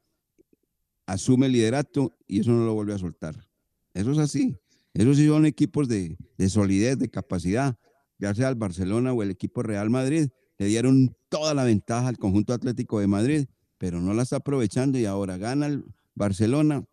asume 1.06 1.46
el 1.48 1.54
liderato 1.54 2.18
y 2.28 2.42
eso 2.42 2.52
no 2.52 2.66
lo 2.66 2.74
vuelve 2.74 2.94
a 2.94 2.98
soltar. 2.98 3.36
Eso 3.94 4.12
es 4.12 4.18
así. 4.18 4.56
Esos 4.94 5.18
sí 5.18 5.28
son 5.28 5.46
equipos 5.46 5.88
de, 5.88 6.18
solidez, 6.50 6.98
de 6.98 7.10
capacidad, 7.10 7.78
ya 8.18 8.34
sea 8.34 8.50
el 8.50 8.56
Barcelona 8.56 9.14
o 9.14 9.22
el 9.22 9.30
equipo 9.30 9.62
Real 9.62 9.90
Madrid, 9.90 10.30
le 10.58 10.66
dieron 10.66 11.16
toda 11.30 11.54
la 11.54 11.64
ventaja 11.64 12.08
al 12.08 12.18
conjunto 12.18 12.54
Atlético 12.54 13.00
de 13.00 13.08
Madrid, 13.08 13.46
pero 13.78 14.02
no 14.02 14.14
la 14.14 14.24
está 14.24 14.38
aprovechando 14.38 14.98
y 14.98 15.06
ahora 15.06 15.38
gana 15.38 15.68
el 15.68 15.86
Barcelona 16.16 16.84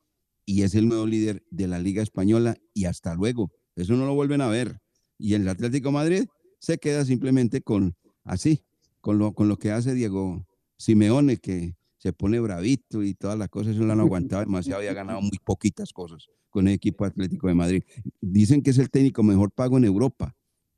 y 0.47 0.63
es 0.63 0.75
el 0.75 0.89
nuevo 0.89 1.07
líder 1.07 1.45
de 1.51 1.69
la 1.69 1.79
Liga 1.79 2.03
Española 2.03 2.57
y 2.73 2.85
hasta 2.85 3.15
luego. 3.15 3.51
Eso 3.77 3.95
no 3.95 4.07
lo 4.07 4.15
vuelven 4.15 4.41
a 4.41 4.49
ver. 4.49 4.81
Y 5.19 5.35
el 5.35 5.49
Atlético 5.49 5.91
Madrid 5.93 6.27
se 6.59 6.79
queda 6.79 7.05
simplemente 7.05 7.63
con 7.63 7.97
así, 8.25 8.65
con 9.01 9.19
lo, 9.19 9.33
con 9.33 9.49
lo 9.49 9.59
que 9.59 9.71
hace 9.71 9.95
Diego 9.95 10.47
Simeone, 10.77 11.39
que 11.39 11.77
se 11.99 12.13
pone 12.13 12.39
bravito 12.41 13.03
y 13.03 13.15
todas 13.15 13.39
las 13.39 13.49
cosas, 13.49 13.75
eso 13.75 13.85
lo 13.85 13.93
han 13.93 14.01
aguantado 14.01 14.41
demasiado 14.41 14.83
y 14.83 14.87
ha 14.87 14.93
ganado 14.93 15.23
muy 15.23 15.39
poquitas 15.43 15.93
cosas 15.93 16.29
con 16.51 16.69
el 16.69 16.75
equipo 16.75 17.05
Atlético 17.05 17.49
de 17.49 17.55
Madrid. 17.55 17.83
Dicen 18.21 18.63
que 18.63 18.71
es 18.71 18.79
el 18.79 18.91
técnico 18.91 19.23
mejor 19.23 19.51
pago 19.51 19.79
en 19.79 19.85
Europa, 19.85 20.37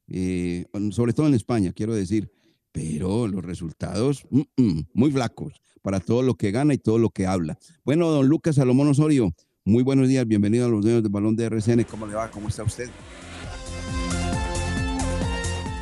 eh, 0.08 0.66
sobre 0.90 1.12
todo 1.12 1.26
en 1.26 1.34
España, 1.34 1.72
quiero 1.72 1.94
decir, 1.94 2.30
pero 2.70 3.26
los 3.26 3.44
resultados 3.44 4.24
mm, 4.30 4.42
mm, 4.56 4.86
muy 4.94 5.10
flacos 5.10 5.60
para 5.82 5.98
todo 5.98 6.22
lo 6.22 6.34
que 6.36 6.50
gana 6.50 6.74
y 6.74 6.78
todo 6.78 6.98
lo 6.98 7.10
que 7.10 7.26
habla. 7.26 7.58
Bueno, 7.84 8.08
don 8.10 8.28
Lucas 8.28 8.56
Salomón 8.56 8.88
Osorio, 8.88 9.34
muy 9.66 9.82
buenos 9.82 10.06
días, 10.06 10.24
bienvenido 10.28 10.66
a 10.66 10.68
los 10.68 10.80
dueños 10.80 11.02
del 11.02 11.10
balón 11.10 11.34
de 11.34 11.46
RCN, 11.46 11.82
¿cómo 11.90 12.06
le 12.06 12.14
va? 12.14 12.30
¿Cómo 12.30 12.46
está 12.48 12.62
usted? 12.62 12.88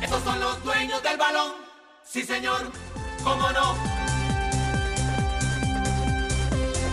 Esos 0.03 0.23
son 0.23 0.39
los 0.39 0.63
dueños 0.63 1.03
del 1.03 1.19
balón, 1.19 1.51
sí 2.03 2.23
señor, 2.23 2.71
cómo 3.23 3.51
no. 3.51 3.75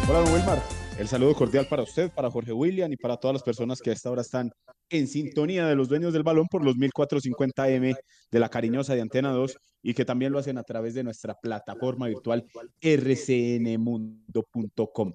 Hola, 0.06 0.20
don 0.20 0.34
Wilmar. 0.34 0.62
El 0.98 1.08
saludo 1.08 1.34
cordial 1.34 1.66
para 1.66 1.82
usted, 1.82 2.12
para 2.12 2.30
Jorge 2.30 2.52
William 2.52 2.92
y 2.92 2.98
para 2.98 3.16
todas 3.16 3.36
las 3.36 3.42
personas 3.42 3.80
que 3.80 3.88
a 3.88 3.94
esta 3.94 4.10
hora 4.10 4.20
están 4.20 4.52
en 4.90 5.08
sintonía 5.08 5.66
de 5.66 5.74
los 5.74 5.88
dueños 5.88 6.12
del 6.12 6.22
balón 6.22 6.46
por 6.48 6.62
los 6.62 6.76
1450M 6.76 7.96
de 8.30 8.38
la 8.38 8.50
cariñosa 8.50 8.94
de 8.94 9.00
Antena 9.00 9.30
2 9.30 9.56
y 9.82 9.94
que 9.94 10.04
también 10.04 10.30
lo 10.30 10.38
hacen 10.38 10.58
a 10.58 10.62
través 10.62 10.92
de 10.92 11.04
nuestra 11.04 11.32
plataforma 11.40 12.08
virtual 12.08 12.44
rcnmundo.com. 12.82 15.14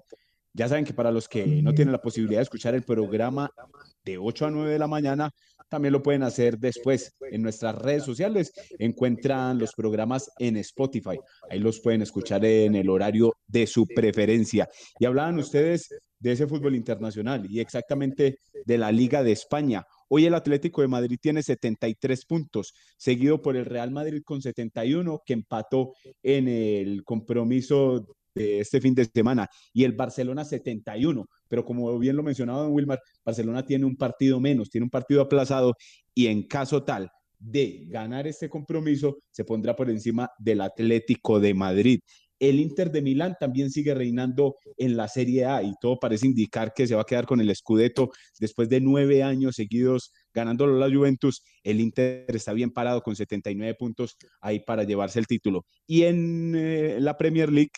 Ya 0.52 0.68
saben 0.68 0.84
que 0.84 0.94
para 0.94 1.10
los 1.10 1.28
que 1.28 1.62
no 1.62 1.74
tienen 1.74 1.92
la 1.92 2.00
posibilidad 2.00 2.40
de 2.40 2.44
escuchar 2.44 2.74
el 2.74 2.82
programa 2.82 3.50
de 4.04 4.18
8 4.18 4.46
a 4.46 4.50
9 4.50 4.72
de 4.72 4.78
la 4.78 4.86
mañana, 4.88 5.30
también 5.68 5.92
lo 5.92 6.02
pueden 6.02 6.22
hacer 6.22 6.58
después 6.58 7.14
en 7.30 7.42
nuestras 7.42 7.74
redes 7.76 8.04
sociales. 8.04 8.52
Encuentran 8.78 9.58
los 9.58 9.72
programas 9.72 10.30
en 10.38 10.56
Spotify. 10.56 11.18
Ahí 11.50 11.58
los 11.58 11.80
pueden 11.80 12.02
escuchar 12.02 12.44
en 12.44 12.74
el 12.74 12.88
horario 12.88 13.34
de 13.46 13.66
su 13.66 13.86
preferencia. 13.86 14.68
Y 14.98 15.04
hablaban 15.04 15.38
ustedes 15.38 15.88
de 16.18 16.32
ese 16.32 16.46
fútbol 16.46 16.74
internacional 16.74 17.46
y 17.48 17.60
exactamente 17.60 18.38
de 18.64 18.78
la 18.78 18.90
Liga 18.90 19.22
de 19.22 19.32
España. 19.32 19.84
Hoy 20.08 20.26
el 20.26 20.34
Atlético 20.34 20.80
de 20.80 20.88
Madrid 20.88 21.18
tiene 21.20 21.42
73 21.42 22.24
puntos, 22.24 22.72
seguido 22.96 23.40
por 23.40 23.56
el 23.56 23.66
Real 23.66 23.90
Madrid 23.90 24.22
con 24.24 24.40
71, 24.40 25.22
que 25.24 25.34
empató 25.34 25.92
en 26.22 26.48
el 26.48 27.04
compromiso 27.04 28.06
este 28.38 28.80
fin 28.80 28.94
de 28.94 29.04
semana 29.04 29.48
y 29.72 29.84
el 29.84 29.92
Barcelona 29.92 30.44
71. 30.44 31.26
Pero 31.48 31.64
como 31.64 31.98
bien 31.98 32.16
lo 32.16 32.22
mencionaba 32.22 32.62
don 32.62 32.72
Wilmar, 32.72 33.00
Barcelona 33.24 33.64
tiene 33.64 33.84
un 33.84 33.96
partido 33.96 34.40
menos, 34.40 34.70
tiene 34.70 34.84
un 34.84 34.90
partido 34.90 35.22
aplazado 35.22 35.74
y 36.14 36.26
en 36.26 36.46
caso 36.46 36.82
tal 36.84 37.10
de 37.38 37.84
ganar 37.88 38.26
este 38.26 38.48
compromiso, 38.48 39.18
se 39.30 39.44
pondrá 39.44 39.76
por 39.76 39.90
encima 39.90 40.30
del 40.38 40.60
Atlético 40.60 41.38
de 41.40 41.54
Madrid. 41.54 42.00
El 42.40 42.60
Inter 42.60 42.92
de 42.92 43.02
Milán 43.02 43.36
también 43.38 43.70
sigue 43.70 43.94
reinando 43.94 44.56
en 44.76 44.96
la 44.96 45.08
Serie 45.08 45.44
A 45.44 45.62
y 45.62 45.72
todo 45.80 45.98
parece 45.98 46.26
indicar 46.26 46.72
que 46.72 46.86
se 46.86 46.94
va 46.94 47.02
a 47.02 47.06
quedar 47.06 47.26
con 47.26 47.40
el 47.40 47.54
Scudetto 47.54 48.10
después 48.38 48.68
de 48.68 48.80
nueve 48.80 49.24
años 49.24 49.56
seguidos 49.56 50.12
ganándolo 50.32 50.78
la 50.78 50.94
Juventus. 50.94 51.42
El 51.64 51.80
Inter 51.80 52.24
está 52.28 52.52
bien 52.52 52.70
parado 52.70 53.02
con 53.02 53.16
79 53.16 53.74
puntos 53.74 54.16
ahí 54.40 54.60
para 54.60 54.84
llevarse 54.84 55.18
el 55.18 55.26
título. 55.26 55.66
Y 55.86 56.04
en 56.04 56.54
eh, 56.56 56.98
la 57.00 57.16
Premier 57.16 57.50
League, 57.50 57.72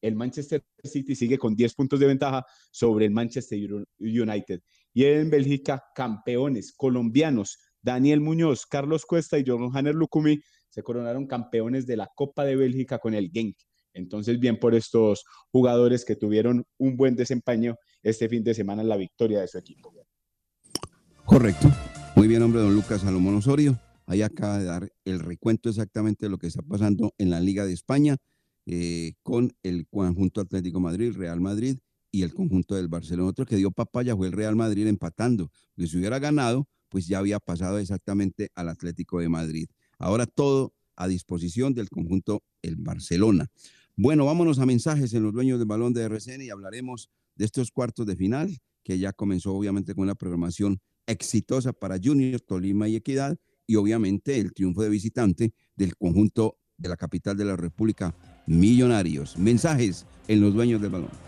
el 0.00 0.14
Manchester 0.14 0.64
City 0.82 1.14
sigue 1.14 1.38
con 1.38 1.54
10 1.54 1.74
puntos 1.74 2.00
de 2.00 2.06
ventaja 2.06 2.44
sobre 2.70 3.06
el 3.06 3.10
Manchester 3.10 3.58
United. 3.98 4.60
Y 4.92 5.04
en 5.04 5.30
Bélgica, 5.30 5.84
campeones 5.94 6.72
colombianos, 6.72 7.58
Daniel 7.80 8.20
Muñoz, 8.20 8.66
Carlos 8.66 9.06
Cuesta 9.06 9.38
y 9.38 9.44
John 9.46 9.70
Hanner 9.74 9.94
Lucumi 9.94 10.40
se 10.68 10.82
coronaron 10.82 11.26
campeones 11.26 11.86
de 11.86 11.96
la 11.96 12.10
Copa 12.14 12.44
de 12.44 12.56
Bélgica 12.56 12.98
con 12.98 13.14
el 13.14 13.30
Genk. 13.32 13.56
Entonces, 13.94 14.38
bien 14.38 14.58
por 14.58 14.74
estos 14.74 15.24
jugadores 15.50 16.04
que 16.04 16.14
tuvieron 16.14 16.64
un 16.78 16.96
buen 16.96 17.16
desempeño 17.16 17.76
este 18.02 18.28
fin 18.28 18.44
de 18.44 18.54
semana 18.54 18.82
en 18.82 18.88
la 18.88 18.96
victoria 18.96 19.40
de 19.40 19.48
su 19.48 19.58
equipo. 19.58 19.92
Correcto. 21.24 21.68
Muy 22.14 22.28
bien, 22.28 22.42
hombre, 22.42 22.60
don 22.60 22.74
Lucas 22.74 23.00
Salomón 23.00 23.36
Osorio. 23.36 23.78
Ahí 24.06 24.22
acaba 24.22 24.58
de 24.58 24.64
dar 24.64 24.88
el 25.04 25.20
recuento 25.20 25.68
exactamente 25.68 26.26
de 26.26 26.30
lo 26.30 26.38
que 26.38 26.46
está 26.46 26.62
pasando 26.62 27.12
en 27.18 27.30
la 27.30 27.40
Liga 27.40 27.64
de 27.64 27.72
España 27.72 28.16
eh, 28.70 29.14
con 29.22 29.50
el 29.62 29.86
conjunto 29.88 30.42
Atlético 30.42 30.78
Madrid, 30.78 31.16
Real 31.16 31.40
Madrid 31.40 31.78
y 32.12 32.20
el 32.20 32.34
conjunto 32.34 32.74
del 32.74 32.88
Barcelona. 32.88 33.30
Otro 33.30 33.46
que 33.46 33.56
dio 33.56 33.70
papaya 33.70 34.14
fue 34.14 34.26
el 34.26 34.34
Real 34.34 34.56
Madrid 34.56 34.86
empatando. 34.86 35.50
Que 35.74 35.86
si 35.86 35.96
hubiera 35.96 36.18
ganado, 36.18 36.68
pues 36.90 37.06
ya 37.06 37.18
había 37.18 37.40
pasado 37.40 37.78
exactamente 37.78 38.50
al 38.54 38.68
Atlético 38.68 39.20
de 39.20 39.30
Madrid. 39.30 39.68
Ahora 39.98 40.26
todo 40.26 40.74
a 40.96 41.08
disposición 41.08 41.72
del 41.72 41.88
conjunto 41.88 42.42
el 42.60 42.76
Barcelona. 42.76 43.46
Bueno, 43.96 44.26
vámonos 44.26 44.58
a 44.58 44.66
mensajes 44.66 45.14
en 45.14 45.22
los 45.22 45.32
dueños 45.32 45.58
del 45.58 45.66
balón 45.66 45.94
de 45.94 46.02
RCN 46.02 46.42
y 46.42 46.50
hablaremos 46.50 47.08
de 47.36 47.46
estos 47.46 47.70
cuartos 47.70 48.04
de 48.04 48.16
final, 48.16 48.54
que 48.84 48.98
ya 48.98 49.14
comenzó 49.14 49.54
obviamente 49.54 49.94
con 49.94 50.02
una 50.02 50.14
programación 50.14 50.78
exitosa 51.06 51.72
para 51.72 51.96
Junior, 52.02 52.42
Tolima 52.42 52.86
y 52.86 52.96
Equidad, 52.96 53.38
y 53.66 53.76
obviamente 53.76 54.38
el 54.38 54.52
triunfo 54.52 54.82
de 54.82 54.90
visitante 54.90 55.54
del 55.74 55.96
conjunto 55.96 56.58
de 56.76 56.88
la 56.88 56.96
capital 56.96 57.36
de 57.36 57.44
la 57.44 57.56
República, 57.56 58.14
Millonarios. 58.48 59.36
Mensajes 59.36 60.06
en 60.26 60.40
los 60.40 60.54
dueños 60.54 60.80
del 60.80 60.90
balón. 60.90 61.27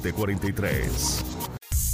743. 0.00 1.48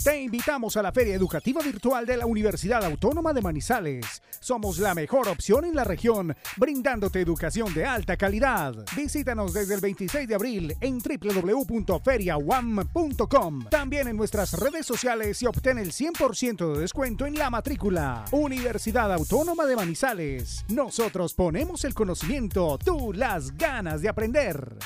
Te 0.04 0.20
invitamos 0.20 0.76
a 0.76 0.82
la 0.82 0.92
Feria 0.92 1.14
Educativa 1.14 1.62
Virtual 1.62 2.04
de 2.04 2.18
la 2.18 2.26
Universidad 2.26 2.84
Autónoma 2.84 3.32
de 3.32 3.40
Manizales. 3.40 4.22
Somos 4.38 4.78
la 4.78 4.94
mejor 4.94 5.28
opción 5.28 5.64
en 5.64 5.74
la 5.74 5.84
región, 5.84 6.36
brindándote 6.58 7.22
educación 7.22 7.72
de 7.72 7.86
alta 7.86 8.18
calidad. 8.18 8.74
Visítanos 8.94 9.54
desde 9.54 9.76
el 9.76 9.80
26 9.80 10.28
de 10.28 10.34
abril 10.34 10.76
en 10.82 10.98
www.feriawam.com. 10.98 13.64
También 13.70 14.08
en 14.08 14.18
nuestras 14.18 14.52
redes 14.52 14.84
sociales 14.84 15.40
y 15.40 15.46
obtén 15.46 15.78
el 15.78 15.90
100% 15.90 16.74
de 16.74 16.80
descuento 16.80 17.24
en 17.24 17.38
la 17.38 17.48
matrícula. 17.48 18.26
Universidad 18.30 19.10
Autónoma 19.10 19.64
de 19.64 19.76
Manizales. 19.76 20.66
Nosotros 20.68 21.32
ponemos 21.32 21.82
el 21.86 21.94
conocimiento, 21.94 22.76
tú 22.76 23.14
las 23.14 23.56
ganas 23.56 24.02
de 24.02 24.10
aprender. 24.10 24.76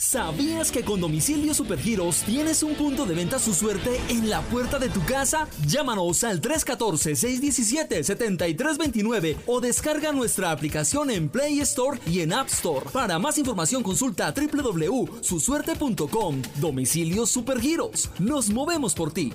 ¿Sabías 0.00 0.72
que 0.72 0.82
con 0.82 0.98
Domicilio 0.98 1.52
Supergiros 1.52 2.22
tienes 2.22 2.62
un 2.62 2.74
punto 2.74 3.04
de 3.04 3.14
venta 3.14 3.38
su 3.38 3.52
suerte 3.52 4.00
en 4.08 4.30
la 4.30 4.40
puerta 4.40 4.78
de 4.78 4.88
tu 4.88 5.04
casa? 5.04 5.46
Llámanos 5.66 6.24
al 6.24 6.40
314-617-7329 6.40 9.36
o 9.44 9.60
descarga 9.60 10.12
nuestra 10.12 10.52
aplicación 10.52 11.10
en 11.10 11.28
Play 11.28 11.60
Store 11.60 12.00
y 12.06 12.20
en 12.20 12.32
App 12.32 12.48
Store. 12.48 12.86
Para 12.90 13.18
más 13.18 13.36
información 13.36 13.82
consulta 13.82 14.32
www.susuerte.com. 14.32 16.42
Domicilio 16.54 17.26
Supergiros. 17.26 18.08
Nos 18.18 18.48
movemos 18.48 18.94
por 18.94 19.12
ti. 19.12 19.34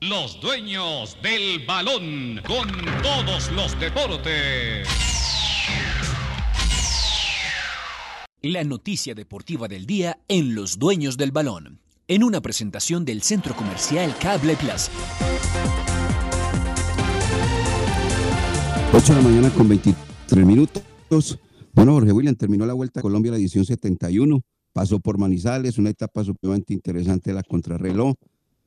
Los 0.00 0.38
dueños 0.38 1.16
del 1.22 1.64
balón 1.66 2.38
con 2.46 2.68
todos 3.02 3.50
los 3.52 3.78
deportes. 3.80 4.86
La 8.42 8.64
noticia 8.64 9.14
deportiva 9.14 9.66
del 9.66 9.86
día 9.86 10.18
en 10.28 10.54
Los 10.54 10.78
Dueños 10.78 11.16
del 11.16 11.30
Balón, 11.30 11.80
en 12.06 12.22
una 12.22 12.42
presentación 12.42 13.06
del 13.06 13.22
Centro 13.22 13.56
Comercial 13.56 14.14
Cable 14.20 14.56
Plaza. 14.56 14.92
8 18.92 19.14
de 19.14 19.22
la 19.22 19.26
mañana 19.26 19.50
con 19.54 19.68
23 19.68 20.44
minutos. 20.44 20.82
Bueno, 21.72 21.92
Jorge 21.92 22.12
William 22.12 22.34
terminó 22.34 22.66
la 22.66 22.74
Vuelta 22.74 23.00
a 23.00 23.02
Colombia 23.02 23.32
la 23.32 23.38
edición 23.38 23.64
71. 23.64 24.42
Pasó 24.74 25.00
por 25.00 25.16
Manizales, 25.16 25.78
una 25.78 25.90
etapa 25.90 26.24
supremamente 26.24 26.74
interesante 26.74 27.30
de 27.30 27.36
la 27.36 27.42
contrarreloj 27.42 28.16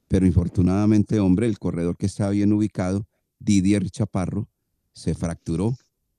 pero 0.08 0.26
infortunadamente, 0.26 1.20
hombre, 1.20 1.48
el 1.48 1.60
corredor 1.60 1.98
que 1.98 2.06
estaba 2.06 2.32
bien 2.32 2.54
ubicado, 2.54 3.08
Didier 3.40 3.90
Chaparro, 3.90 4.50
se 4.94 5.14
fracturó 5.14 5.78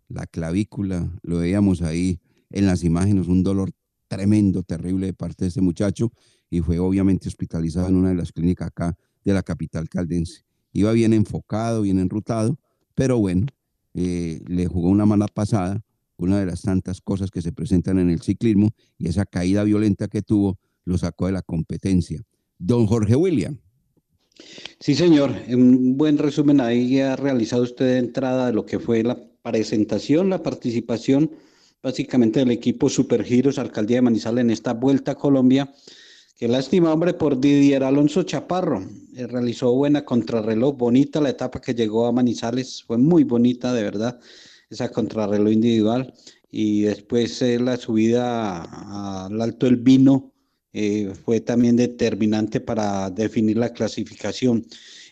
la 0.09 0.27
clavícula, 0.27 1.11
lo 1.22 1.38
veíamos 1.38 1.83
ahí 1.83 2.20
en 2.51 2.66
las 2.66 2.85
imágenes, 2.85 3.29
un 3.29 3.42
dolor 3.42 3.70
tremendo, 4.09 4.62
terrible 4.62 5.07
de 5.07 5.12
parte 5.12 5.44
de 5.44 5.48
ese 5.48 5.61
muchacho 5.61 6.12
y 6.51 6.61
fue 6.61 6.79
obviamente 6.79 7.29
hospitalizado 7.29 7.88
en 7.88 7.96
una 7.96 8.09
de 8.09 8.14
las 8.14 8.33
clínicas 8.33 8.68
acá 8.68 8.96
de 9.24 9.35
la 9.35 9.42
capital 9.42 9.88
caldense. 9.88 10.44
Iba 10.72 10.92
bien 10.92 11.12
enfocado, 11.12 11.83
bien 11.83 11.98
enrutado, 11.98 12.59
pero 12.94 13.18
bueno, 13.18 13.46
eh, 13.94 14.42
le 14.46 14.66
jugó 14.66 14.88
una 14.88 15.07
mala 15.07 15.29
pasada, 15.29 15.85
una 16.16 16.38
de 16.40 16.46
las 16.46 16.62
tantas 16.62 17.01
cosas 17.01 17.31
que 17.31 17.42
se 17.42 17.53
presentan 17.53 17.98
en 17.98 18.11
el 18.11 18.22
ciclismo 18.22 18.70
y 18.96 19.09
esa 19.09 19.24
caída 19.24 19.64
violenta 19.64 20.09
que 20.09 20.22
tuvo 20.22 20.59
lo 20.85 20.96
sacó 20.98 21.27
de 21.27 21.33
la 21.33 21.42
competencia. 21.42 22.22
Don 22.59 22.87
Jorge 22.87 23.14
William. 23.14 23.59
Sí, 24.81 24.94
señor. 24.94 25.33
Un 25.48 25.96
buen 25.96 26.18
resumen 26.18 26.61
ahí 26.61 27.01
ha 27.01 27.16
realizado 27.16 27.62
usted 27.62 27.85
de 27.85 27.98
entrada 27.98 28.46
de 28.46 28.53
lo 28.53 28.64
que 28.64 28.79
fue 28.79 29.03
la 29.03 29.18
presentación, 29.42 30.31
la 30.31 30.42
participación 30.42 31.31
básicamente 31.83 32.40
del 32.40 32.51
equipo 32.51 32.88
Supergiros 32.88 33.59
Alcaldía 33.59 33.98
de 33.98 34.03
Manizales 34.03 34.42
en 34.42 34.51
esta 34.51 34.74
vuelta 34.74 35.12
a 35.12 35.14
Colombia. 35.14 35.72
Qué 36.37 36.46
lástima, 36.46 36.92
hombre, 36.92 37.14
por 37.14 37.40
Didier 37.40 37.83
Alonso 37.83 38.22
Chaparro. 38.22 38.87
Eh, 39.16 39.27
realizó 39.27 39.72
buena 39.74 40.05
contrarreloj, 40.05 40.77
bonita 40.77 41.20
la 41.20 41.31
etapa 41.31 41.61
que 41.61 41.74
llegó 41.74 42.07
a 42.07 42.12
Manizales, 42.12 42.85
fue 42.85 42.96
muy 42.98 43.24
bonita, 43.24 43.72
de 43.72 43.83
verdad, 43.83 44.20
esa 44.70 44.90
contrarreloj 44.90 45.53
individual. 45.53 46.14
Y 46.51 46.83
después 46.83 47.42
eh, 47.42 47.59
la 47.59 47.77
subida 47.77 49.27
al 49.27 49.40
Alto 49.40 49.66
del 49.66 49.77
Vino, 49.77 50.33
eh, 50.72 51.12
fue 51.24 51.40
también 51.40 51.76
determinante 51.76 52.61
para 52.61 53.11
definir 53.11 53.57
la 53.57 53.72
clasificación. 53.72 54.66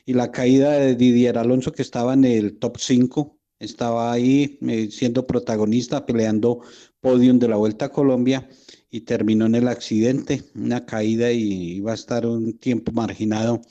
Y 0.04 0.14
la 0.14 0.30
caída 0.30 0.72
de 0.72 0.94
Didier 0.94 1.38
Alonso, 1.38 1.72
que 1.72 1.82
estaba 1.82 2.14
en 2.14 2.24
el 2.24 2.58
top 2.58 2.78
5, 2.78 3.38
estaba 3.58 4.12
ahí 4.12 4.58
eh, 4.62 4.88
siendo 4.90 5.26
protagonista, 5.26 6.06
peleando 6.06 6.60
podium 7.00 7.38
de 7.38 7.48
la 7.48 7.56
Vuelta 7.56 7.86
a 7.86 7.92
Colombia 7.92 8.48
y 8.90 9.00
terminó 9.02 9.46
en 9.46 9.54
el 9.56 9.68
accidente, 9.68 10.44
una 10.54 10.84
caída 10.86 11.32
y 11.32 11.76
iba 11.76 11.92
a 11.92 11.94
estar 11.94 12.26
un 12.26 12.58
tiempo 12.58 12.92
marginado 12.92 13.62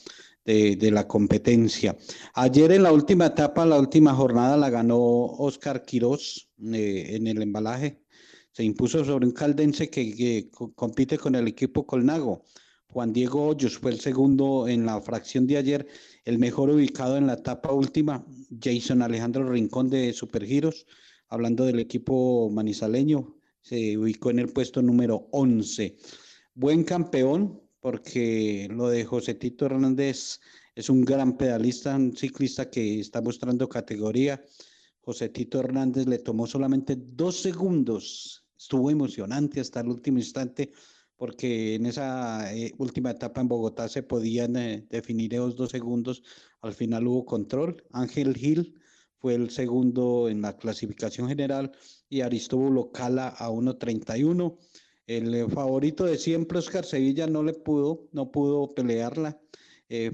de, 0.45 0.91
la 0.91 1.07
competencia. 1.07 1.97
Ayer 2.35 2.71
en 2.71 2.83
la 2.83 2.91
última 2.91 3.27
etapa, 3.27 3.65
la 3.65 3.79
última 3.79 4.13
jornada, 4.13 4.57
la 4.57 4.69
ganó 4.69 4.99
Oscar 4.99 5.83
Quirós 5.83 6.49
eh, 6.71 7.15
en 7.15 7.27
el 7.27 7.41
embalaje, 7.41 8.04
se 8.55 8.63
impuso 8.63 9.03
sobre 9.03 9.25
un 9.25 9.33
caldense 9.33 9.89
que, 9.89 10.49
compite 10.75 11.17
con 11.17 11.35
el 11.35 11.45
equipo 11.45 11.85
Colnago. 11.85 12.45
Juan 12.87 13.11
Diego 13.11 13.49
Hoyos 13.49 13.77
fue 13.77 13.91
el 13.91 13.99
segundo 13.99 14.69
en 14.69 14.85
la 14.85 15.01
fracción 15.01 15.45
de 15.45 15.57
ayer, 15.57 15.85
el 16.23 16.39
mejor 16.39 16.69
ubicado 16.69 17.17
en 17.17 17.27
la 17.27 17.33
etapa 17.33 17.73
última. 17.73 18.25
Jason 18.57 19.01
Alejandro 19.01 19.49
Rincón 19.49 19.89
de 19.89 20.13
Supergiros, 20.13 20.87
hablando 21.27 21.65
del 21.65 21.81
equipo 21.81 22.49
manizaleño, 22.49 23.35
se 23.59 23.97
ubicó 23.97 24.29
en 24.29 24.39
el 24.39 24.47
puesto 24.47 24.81
número 24.81 25.27
11. 25.31 25.97
Buen 26.53 26.85
campeón, 26.85 27.61
porque 27.81 28.69
lo 28.71 28.87
de 28.87 29.03
José 29.03 29.33
Tito 29.33 29.65
Hernández 29.65 30.39
es 30.75 30.89
un 30.89 31.03
gran 31.03 31.35
pedalista, 31.35 31.97
un 31.97 32.15
ciclista 32.15 32.69
que 32.69 33.01
está 33.01 33.21
mostrando 33.21 33.67
categoría. 33.67 34.41
José 35.01 35.27
Tito 35.27 35.59
Hernández 35.59 36.07
le 36.07 36.19
tomó 36.19 36.47
solamente 36.47 36.95
dos 36.97 37.41
segundos 37.41 38.43
estuvo 38.57 38.89
emocionante 38.89 39.59
hasta 39.59 39.81
el 39.81 39.89
último 39.89 40.17
instante 40.17 40.71
porque 41.17 41.75
en 41.75 41.85
esa 41.85 42.53
eh, 42.53 42.73
última 42.77 43.11
etapa 43.11 43.41
en 43.41 43.47
Bogotá 43.47 43.87
se 43.87 44.03
podían 44.03 44.55
eh, 44.57 44.85
definir 44.89 45.33
esos 45.33 45.55
dos 45.55 45.71
segundos. 45.71 46.23
Al 46.61 46.73
final 46.73 47.07
hubo 47.07 47.25
control. 47.25 47.83
Ángel 47.91 48.35
Gil 48.35 48.75
fue 49.17 49.35
el 49.35 49.49
segundo 49.49 50.29
en 50.29 50.41
la 50.41 50.57
clasificación 50.57 51.27
general 51.27 51.71
y 52.09 52.21
Aristóbulo 52.21 52.91
Cala 52.91 53.29
a 53.29 53.49
1.31. 53.49 54.57
El 55.07 55.33
eh, 55.33 55.47
favorito 55.49 56.05
de 56.05 56.17
siempre, 56.17 56.59
Oscar 56.59 56.85
Sevilla, 56.85 57.27
no 57.27 57.43
le 57.43 57.53
pudo, 57.53 58.07
no 58.11 58.31
pudo 58.31 58.73
pelearla. 58.73 59.39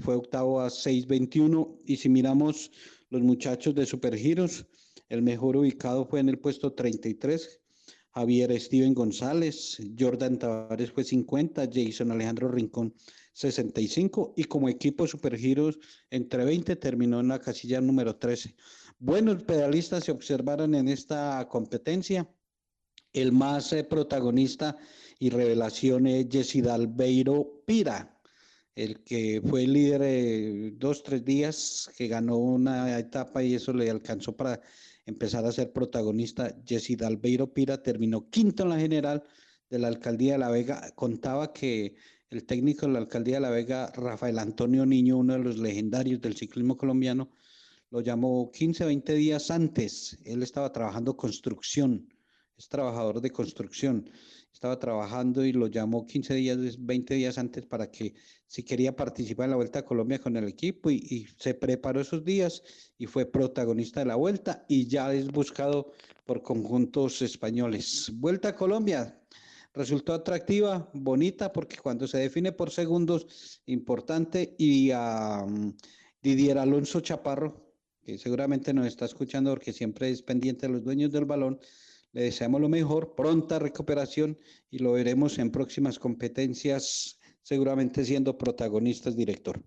fue 0.00 0.14
octavo 0.14 0.60
a 0.60 0.68
6.21. 0.68 1.78
Y 1.86 1.96
si 1.96 2.08
miramos 2.08 2.70
los 3.10 3.22
muchachos 3.22 3.74
de 3.74 3.86
Supergiros, 3.86 4.66
el 5.08 5.22
mejor 5.22 5.56
ubicado 5.56 6.04
fue 6.04 6.20
en 6.20 6.28
el 6.28 6.38
puesto 6.38 6.72
33, 6.74 7.61
Javier 8.14 8.60
Steven 8.60 8.92
González, 8.94 9.78
Jordan 9.98 10.38
Tavares 10.38 10.92
fue 10.92 11.02
50, 11.02 11.68
Jason 11.72 12.10
Alejandro 12.10 12.48
Rincón 12.48 12.94
65 13.32 14.34
y 14.36 14.44
como 14.44 14.68
equipo 14.68 15.06
Supergiros 15.06 15.78
entre 16.10 16.44
20 16.44 16.76
terminó 16.76 17.20
en 17.20 17.28
la 17.28 17.38
casilla 17.38 17.80
número 17.80 18.16
13. 18.16 18.54
Buenos 18.98 19.42
pedalistas 19.44 20.04
se 20.04 20.12
observaron 20.12 20.74
en 20.74 20.88
esta 20.88 21.48
competencia. 21.48 22.28
El 23.12 23.32
más 23.32 23.72
eh, 23.72 23.84
protagonista 23.84 24.76
y 25.18 25.30
revelación 25.30 26.06
es 26.06 26.26
Jesse 26.30 26.62
Dalbeiro 26.62 27.62
Pira, 27.66 28.20
el 28.74 29.02
que 29.02 29.42
fue 29.44 29.66
líder 29.66 30.02
eh, 30.04 30.72
dos, 30.76 31.02
tres 31.02 31.24
días, 31.24 31.90
que 31.96 32.08
ganó 32.08 32.36
una 32.36 32.98
etapa 32.98 33.42
y 33.42 33.54
eso 33.54 33.72
le 33.72 33.90
alcanzó 33.90 34.36
para 34.36 34.60
empezar 35.06 35.44
a 35.44 35.52
ser 35.52 35.72
protagonista. 35.72 36.56
Jesse 36.66 36.96
Dalbeiro 36.96 37.52
Pira 37.52 37.82
terminó 37.82 38.28
quinto 38.30 38.62
en 38.64 38.68
la 38.70 38.78
general 38.78 39.22
de 39.70 39.78
la 39.78 39.88
alcaldía 39.88 40.32
de 40.32 40.38
La 40.38 40.50
Vega. 40.50 40.92
Contaba 40.94 41.52
que 41.52 41.94
el 42.30 42.44
técnico 42.44 42.86
de 42.86 42.92
la 42.92 42.98
alcaldía 42.98 43.36
de 43.36 43.40
La 43.40 43.50
Vega, 43.50 43.90
Rafael 43.94 44.38
Antonio 44.38 44.86
Niño, 44.86 45.18
uno 45.18 45.34
de 45.34 45.40
los 45.40 45.58
legendarios 45.58 46.20
del 46.20 46.36
ciclismo 46.36 46.76
colombiano, 46.76 47.30
lo 47.90 48.00
llamó 48.00 48.50
15, 48.50 48.86
20 48.86 49.14
días 49.14 49.50
antes. 49.50 50.18
Él 50.24 50.42
estaba 50.42 50.72
trabajando 50.72 51.16
construcción, 51.16 52.08
es 52.56 52.68
trabajador 52.68 53.20
de 53.20 53.30
construcción 53.30 54.10
estaba 54.52 54.78
trabajando 54.78 55.44
y 55.44 55.52
lo 55.52 55.66
llamó 55.66 56.06
15 56.06 56.34
días, 56.34 56.58
20 56.78 57.14
días 57.14 57.38
antes 57.38 57.66
para 57.66 57.90
que 57.90 58.14
si 58.46 58.62
quería 58.62 58.94
participar 58.94 59.44
en 59.44 59.50
la 59.50 59.56
Vuelta 59.56 59.80
a 59.80 59.84
Colombia 59.84 60.18
con 60.18 60.36
el 60.36 60.46
equipo 60.46 60.90
y, 60.90 61.26
se 61.38 61.54
preparó 61.54 62.00
esos 62.00 62.24
días 62.24 62.62
y 62.98 63.06
fue 63.06 63.24
protagonista 63.24 64.00
de 64.00 64.06
la 64.06 64.16
Vuelta 64.16 64.64
y 64.68 64.86
ya 64.86 65.12
es 65.12 65.28
buscado 65.28 65.92
por 66.26 66.42
conjuntos 66.42 67.22
españoles. 67.22 68.12
Vuelta 68.14 68.48
a 68.48 68.54
Colombia. 68.54 69.18
Resultó 69.74 70.12
atractiva, 70.12 70.90
bonita, 70.92 71.50
porque 71.50 71.78
cuando 71.78 72.06
se 72.06 72.18
define 72.18 72.52
por 72.52 72.70
segundos, 72.70 73.62
importante, 73.64 74.54
y 74.58 74.90
a 74.90 75.46
Didier 76.22 76.58
Alonso 76.58 77.00
Chaparro, 77.00 77.72
que 78.04 78.18
seguramente 78.18 78.74
nos 78.74 78.86
está 78.86 79.06
escuchando 79.06 79.50
porque 79.50 79.72
siempre 79.72 80.10
es 80.10 80.20
pendiente 80.20 80.66
de 80.66 80.74
los 80.74 80.84
dueños 80.84 81.10
del 81.10 81.24
balón, 81.24 81.58
le 82.12 82.22
deseamos 82.22 82.60
lo 82.60 82.68
mejor, 82.68 83.14
pronta 83.14 83.58
recuperación 83.58 84.38
y 84.70 84.78
lo 84.78 84.92
veremos 84.92 85.38
en 85.38 85.50
próximas 85.50 85.98
competencias, 85.98 87.18
seguramente 87.42 88.04
siendo 88.04 88.36
protagonistas, 88.36 89.16
director. 89.16 89.62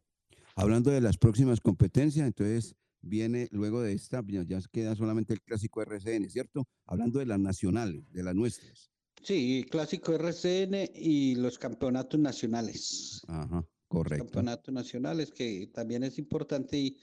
Hablando 0.56 0.92
de 0.92 1.02
las 1.02 1.18
próximas 1.18 1.60
competencias, 1.60 2.26
entonces 2.26 2.76
viene 3.02 3.48
luego 3.52 3.82
de 3.82 3.94
esta, 3.94 4.24
ya 4.28 4.60
queda 4.72 4.96
solamente 4.96 5.34
el 5.34 5.42
clásico 5.42 5.82
RCN, 5.82 6.30
¿cierto? 6.30 6.68
Hablando 6.86 7.20
de 7.20 7.26
las 7.26 7.40
nacionales, 7.40 8.10
de 8.12 8.24
las 8.24 8.36
nuestras. 8.36 8.92
Sí, 9.22 9.66
clásico 9.70 10.14
RCN 10.14 10.92
y 10.94 11.36
los 11.36 11.58
campeonatos 11.58 12.20
nacionales. 12.20 13.22
Ajá, 13.28 13.66
Correcto. 13.88 14.26
campeonatos 14.26 14.74
nacionales, 14.74 15.32
que 15.32 15.68
también 15.74 16.04
es 16.04 16.20
importante 16.20 16.78
y, 16.78 16.98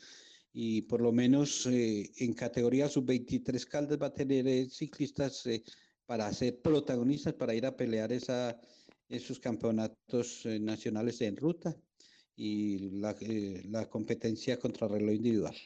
y 0.52 0.82
por 0.82 1.00
lo 1.00 1.12
menos 1.12 1.66
eh, 1.66 2.10
en 2.18 2.34
categoría 2.34 2.88
sub-23 2.88 3.64
Caldas 3.66 4.00
va 4.00 4.06
a 4.06 4.14
tener 4.14 4.46
eh, 4.46 4.68
ciclistas 4.68 5.46
eh, 5.46 5.62
para 6.04 6.32
ser 6.32 6.60
protagonistas, 6.60 7.34
para 7.34 7.54
ir 7.54 7.64
a 7.64 7.76
pelear 7.76 8.12
esa, 8.12 8.60
esos 9.08 9.40
campeonatos 9.40 10.44
eh, 10.44 10.60
nacionales 10.60 11.20
en 11.22 11.36
ruta 11.36 11.74
y 12.36 12.90
la, 13.00 13.16
eh, 13.20 13.62
la 13.64 13.88
competencia 13.88 14.58
contra 14.58 14.88
reloj 14.88 15.14
individual. 15.14 15.56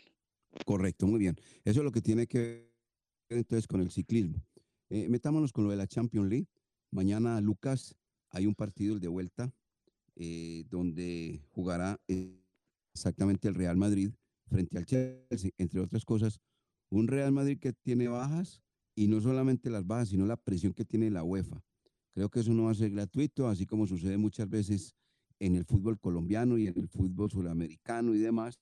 Correcto, 0.64 1.06
muy 1.06 1.18
bien. 1.18 1.36
Eso 1.64 1.80
es 1.80 1.84
lo 1.84 1.92
que 1.92 2.00
tiene 2.00 2.26
que 2.26 2.70
ver 3.28 3.38
entonces 3.40 3.66
con 3.66 3.80
el 3.80 3.90
ciclismo. 3.90 4.42
Metámonos 4.88 5.52
con 5.52 5.64
lo 5.64 5.70
de 5.70 5.76
la 5.76 5.88
Champions 5.88 6.28
League. 6.28 6.46
Mañana, 6.92 7.40
Lucas, 7.40 7.96
hay 8.30 8.46
un 8.46 8.54
partido 8.54 8.94
el 8.94 9.00
de 9.00 9.08
vuelta 9.08 9.52
donde 10.70 11.42
jugará 11.50 12.00
exactamente 12.94 13.48
el 13.48 13.56
Real 13.56 13.76
Madrid 13.76 14.12
frente 14.48 14.78
al 14.78 14.86
Chelsea, 14.86 15.50
entre 15.58 15.80
otras 15.80 16.04
cosas. 16.04 16.40
Un 16.90 17.08
Real 17.08 17.32
Madrid 17.32 17.58
que 17.58 17.72
tiene 17.72 18.08
bajas 18.08 18.62
y 18.94 19.08
no 19.08 19.20
solamente 19.20 19.70
las 19.70 19.86
bajas, 19.86 20.10
sino 20.10 20.26
la 20.26 20.36
presión 20.36 20.72
que 20.72 20.84
tiene 20.84 21.10
la 21.10 21.24
UEFA. 21.24 21.62
Creo 22.14 22.30
que 22.30 22.40
eso 22.40 22.52
no 22.54 22.64
va 22.64 22.70
a 22.70 22.74
ser 22.74 22.90
gratuito, 22.90 23.48
así 23.48 23.66
como 23.66 23.86
sucede 23.86 24.16
muchas 24.16 24.48
veces 24.48 24.94
en 25.38 25.54
el 25.54 25.64
fútbol 25.64 25.98
colombiano 25.98 26.56
y 26.56 26.66
en 26.66 26.78
el 26.78 26.88
fútbol 26.88 27.30
sudamericano 27.30 28.14
y 28.14 28.18
demás, 28.18 28.58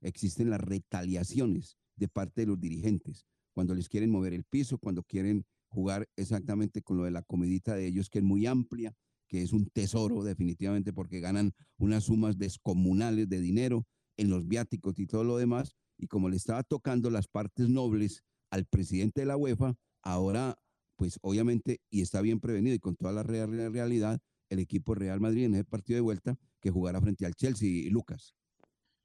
existen 0.00 0.50
las 0.50 0.60
retaliaciones 0.60 1.76
de 1.96 2.08
parte 2.08 2.42
de 2.42 2.46
los 2.46 2.60
dirigentes, 2.60 3.26
cuando 3.52 3.74
les 3.74 3.88
quieren 3.88 4.10
mover 4.10 4.32
el 4.32 4.44
piso, 4.44 4.78
cuando 4.78 5.02
quieren 5.02 5.44
jugar 5.68 6.08
exactamente 6.16 6.80
con 6.80 6.96
lo 6.96 7.04
de 7.04 7.10
la 7.10 7.22
comidita 7.22 7.74
de 7.74 7.86
ellos, 7.86 8.08
que 8.08 8.20
es 8.20 8.24
muy 8.24 8.46
amplia, 8.46 8.94
que 9.28 9.42
es 9.42 9.52
un 9.52 9.66
tesoro 9.66 10.22
definitivamente 10.22 10.92
porque 10.92 11.20
ganan 11.20 11.52
unas 11.76 12.04
sumas 12.04 12.38
descomunales 12.38 13.28
de 13.28 13.40
dinero 13.40 13.86
en 14.18 14.28
los 14.30 14.46
viáticos 14.46 14.98
y 14.98 15.06
todo 15.06 15.24
lo 15.24 15.38
demás, 15.38 15.76
y 15.96 16.06
como 16.08 16.28
le 16.28 16.36
estaba 16.36 16.62
tocando 16.62 17.08
las 17.10 17.28
partes 17.28 17.68
nobles 17.68 18.22
al 18.50 18.66
presidente 18.66 19.22
de 19.22 19.26
la 19.26 19.36
UEFA, 19.36 19.74
ahora, 20.02 20.58
pues 20.96 21.18
obviamente, 21.22 21.80
y 21.88 22.02
está 22.02 22.20
bien 22.20 22.40
prevenido 22.40 22.74
y 22.74 22.80
con 22.80 22.96
toda 22.96 23.12
la 23.12 23.22
real- 23.22 23.50
real- 23.50 23.72
realidad, 23.72 24.20
el 24.50 24.58
equipo 24.58 24.94
Real 24.94 25.20
Madrid 25.20 25.44
en 25.44 25.54
ese 25.54 25.64
partido 25.64 25.96
de 25.96 26.00
vuelta 26.02 26.38
que 26.60 26.70
jugará 26.70 27.00
frente 27.00 27.26
al 27.26 27.34
Chelsea 27.34 27.68
y 27.68 27.90
Lucas. 27.90 28.34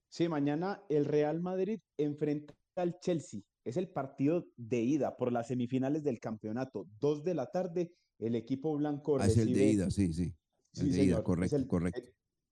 Sí, 0.10 0.28
mañana 0.30 0.82
el 0.89 1.06
Real 1.06 1.41
Madrid 1.41 1.80
enfrenta 1.97 2.54
al 2.76 2.99
Chelsea. 2.99 3.41
Es 3.65 3.78
el 3.78 3.89
partido 3.89 4.47
de 4.58 4.82
ida 4.82 5.15
por 5.17 5.32
las 5.32 5.47
semifinales 5.47 6.04
del 6.04 6.19
campeonato. 6.19 6.88
Dos 6.99 7.23
de 7.23 7.34
la 7.34 7.47
tarde, 7.52 7.93
el 8.19 8.36
equipo 8.36 8.76
blanco 8.76 9.19
Ah, 9.19 9.28
es 9.28 9.38
el 9.38 9.54
de 9.54 9.71
ida, 9.71 9.91
sí, 9.91 10.13
sí. 10.13 10.34
Sí, 10.73 10.82
el 10.82 10.88
de 10.88 10.93
señor, 10.93 11.08
ida, 11.08 11.17
es 11.17 11.23
correcto, 11.23 11.56
el- 11.58 11.67
correcto. 11.67 12.12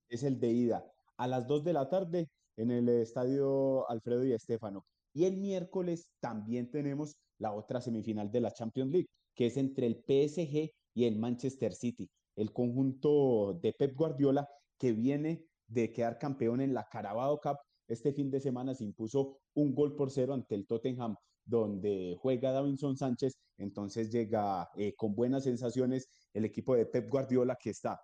es 0.10 0.24
el 0.24 0.40
de 0.40 0.52
ida. 0.52 0.86
A 1.18 1.28
las 1.28 1.48
2 1.48 1.64
de 1.64 1.74
la 1.74 1.90
tarde 1.90 2.30
en 2.62 2.72
el 2.72 2.90
estadio 2.90 3.90
Alfredo 3.90 4.24
y 4.24 4.34
Estéfano. 4.34 4.86
Y 5.14 5.26
el 5.26 5.38
miércoles 5.38 6.12
también 6.20 6.70
tenemos 6.70 7.16
la 7.40 7.54
otra 7.54 7.82
semifinal 7.82 8.32
de 8.32 8.42
la 8.42 8.52
Champions 8.52 8.92
League, 8.92 9.10
que 9.36 9.48
es 9.48 9.58
entre 9.58 9.88
el 9.88 9.96
PSG 9.96 10.72
y 10.94 11.06
el 11.06 11.18
Manchester 11.18 11.74
City. 11.74 12.10
El 12.36 12.54
conjunto 12.54 13.60
de 13.62 13.74
Pep 13.74 13.96
Guardiola 13.96 14.48
que 14.78 14.94
viene 14.94 15.46
de 15.68 15.92
quedar 15.92 16.18
campeón 16.18 16.62
en 16.62 16.74
la 16.74 16.88
Carabao 16.88 17.40
Cup. 17.42 17.58
Este 17.88 18.14
fin 18.14 18.30
de 18.30 18.40
semana 18.40 18.76
se 18.76 18.84
impuso 18.84 19.40
un 19.56 19.74
gol 19.74 19.96
por 19.96 20.12
cero 20.12 20.34
ante 20.34 20.56
el 20.56 20.68
Tottenham, 20.68 21.16
donde 21.44 22.16
juega 22.20 22.52
Davinson 22.52 22.96
Sánchez. 22.96 23.34
Entonces 23.58 24.12
llega 24.12 24.70
eh, 24.76 24.94
con 24.96 25.16
buenas 25.16 25.44
sensaciones 25.44 26.08
el 26.34 26.46
equipo 26.46 26.76
de 26.76 26.86
Pep 26.86 27.10
Guardiola 27.10 27.58
que 27.62 27.72
está 27.72 28.00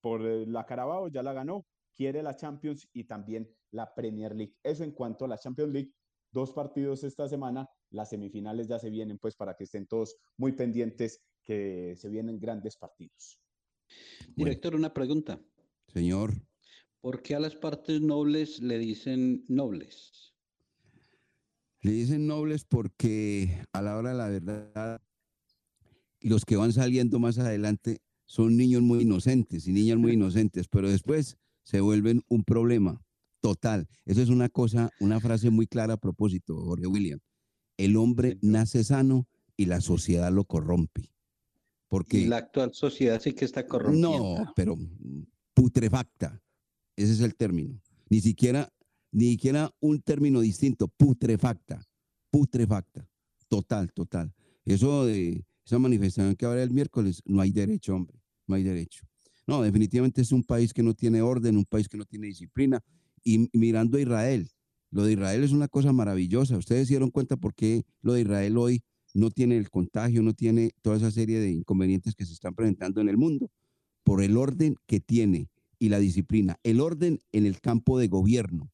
por 0.00 0.26
eh, 0.26 0.46
la 0.46 0.66
Carabao, 0.66 1.08
ya 1.08 1.22
la 1.22 1.32
ganó, 1.32 1.64
quiere 1.94 2.22
la 2.22 2.36
Champions 2.36 2.88
y 2.92 3.04
también 3.04 3.48
la 3.72 3.92
Premier 3.94 4.34
League. 4.34 4.54
Eso 4.62 4.84
en 4.84 4.92
cuanto 4.92 5.24
a 5.24 5.28
la 5.28 5.38
Champions 5.38 5.72
League, 5.72 5.92
dos 6.30 6.52
partidos 6.52 7.04
esta 7.04 7.28
semana, 7.28 7.68
las 7.90 8.10
semifinales 8.10 8.68
ya 8.68 8.78
se 8.78 8.90
vienen 8.90 9.18
pues 9.18 9.36
para 9.36 9.54
que 9.54 9.64
estén 9.64 9.86
todos 9.86 10.16
muy 10.36 10.52
pendientes 10.52 11.22
que 11.42 11.94
se 11.96 12.08
vienen 12.08 12.38
grandes 12.38 12.76
partidos. 12.76 13.40
Director, 14.36 14.74
una 14.74 14.92
pregunta. 14.92 15.40
Señor, 15.88 16.32
¿Por 17.00 17.22
qué 17.22 17.34
a 17.34 17.40
las 17.40 17.56
partes 17.56 18.02
nobles 18.02 18.60
le 18.60 18.78
dicen 18.78 19.42
nobles? 19.48 20.30
le 21.82 21.92
dicen 21.92 22.26
nobles 22.26 22.64
porque 22.64 23.64
a 23.72 23.80
la 23.82 23.96
hora 23.96 24.10
de 24.10 24.16
la 24.16 24.28
verdad, 24.28 25.02
los 26.20 26.44
que 26.44 26.56
van 26.56 26.72
saliendo 26.72 27.18
más 27.18 27.38
adelante 27.38 28.02
son 28.26 28.56
niños 28.56 28.82
muy 28.82 29.02
inocentes 29.02 29.66
y 29.66 29.72
niñas 29.72 29.98
muy 29.98 30.12
inocentes, 30.14 30.68
pero 30.68 30.90
después 30.90 31.38
se 31.62 31.80
vuelven 31.80 32.22
un 32.28 32.44
problema 32.44 33.02
total. 33.40 33.88
Eso 34.04 34.22
es 34.22 34.28
una 34.28 34.48
cosa, 34.48 34.90
una 35.00 35.20
frase 35.20 35.50
muy 35.50 35.66
clara 35.66 35.94
a 35.94 35.96
propósito, 35.96 36.56
Jorge 36.56 36.86
William. 36.86 37.20
El 37.76 37.96
hombre 37.96 38.38
nace 38.42 38.84
sano 38.84 39.26
y 39.56 39.66
la 39.66 39.80
sociedad 39.80 40.30
lo 40.32 40.44
corrompe. 40.44 41.12
Porque 41.88 42.18
Y 42.18 42.26
la 42.26 42.36
actual 42.36 42.72
sociedad 42.72 43.20
sí 43.20 43.32
que 43.32 43.44
está 43.44 43.66
corrompida. 43.66 44.08
No, 44.08 44.52
pero 44.54 44.76
mm, 44.76 45.24
putrefacta. 45.54 46.40
Ese 46.96 47.12
es 47.12 47.20
el 47.20 47.34
término. 47.34 47.80
Ni 48.08 48.20
siquiera, 48.20 48.72
ni 49.10 49.32
siquiera 49.32 49.74
un 49.80 50.00
término 50.00 50.40
distinto, 50.40 50.88
putrefacta. 50.88 51.84
Putrefacta. 52.30 53.08
Total, 53.48 53.92
total. 53.92 54.32
Eso 54.64 55.06
de 55.06 55.44
esa 55.64 55.78
manifestación 55.78 56.36
que 56.36 56.46
habrá 56.46 56.62
el 56.62 56.70
miércoles, 56.70 57.22
no 57.24 57.40
hay 57.40 57.50
derecho, 57.50 57.94
hombre. 57.94 58.20
No 58.46 58.54
hay 58.54 58.62
derecho. 58.62 59.04
No, 59.46 59.62
definitivamente 59.62 60.20
es 60.20 60.30
un 60.30 60.44
país 60.44 60.72
que 60.72 60.82
no 60.82 60.94
tiene 60.94 61.22
orden, 61.22 61.56
un 61.56 61.64
país 61.64 61.88
que 61.88 61.96
no 61.96 62.04
tiene 62.04 62.28
disciplina. 62.28 62.80
Y 63.22 63.48
mirando 63.52 63.98
a 63.98 64.00
Israel, 64.00 64.50
lo 64.90 65.04
de 65.04 65.12
Israel 65.12 65.44
es 65.44 65.52
una 65.52 65.68
cosa 65.68 65.92
maravillosa. 65.92 66.56
Ustedes 66.56 66.88
dieron 66.88 67.10
cuenta 67.10 67.36
por 67.36 67.54
qué 67.54 67.84
lo 68.02 68.14
de 68.14 68.22
Israel 68.22 68.58
hoy 68.58 68.82
no 69.14 69.30
tiene 69.30 69.56
el 69.56 69.70
contagio, 69.70 70.22
no 70.22 70.34
tiene 70.34 70.72
toda 70.82 70.96
esa 70.96 71.10
serie 71.10 71.40
de 71.40 71.50
inconvenientes 71.50 72.14
que 72.14 72.24
se 72.24 72.32
están 72.32 72.54
presentando 72.54 73.00
en 73.00 73.08
el 73.08 73.16
mundo, 73.16 73.50
por 74.04 74.22
el 74.22 74.36
orden 74.36 74.76
que 74.86 75.00
tiene 75.00 75.48
y 75.78 75.88
la 75.88 75.98
disciplina. 75.98 76.56
El 76.62 76.80
orden 76.80 77.22
en 77.32 77.46
el 77.46 77.60
campo 77.60 77.98
de 77.98 78.08
gobierno 78.08 78.70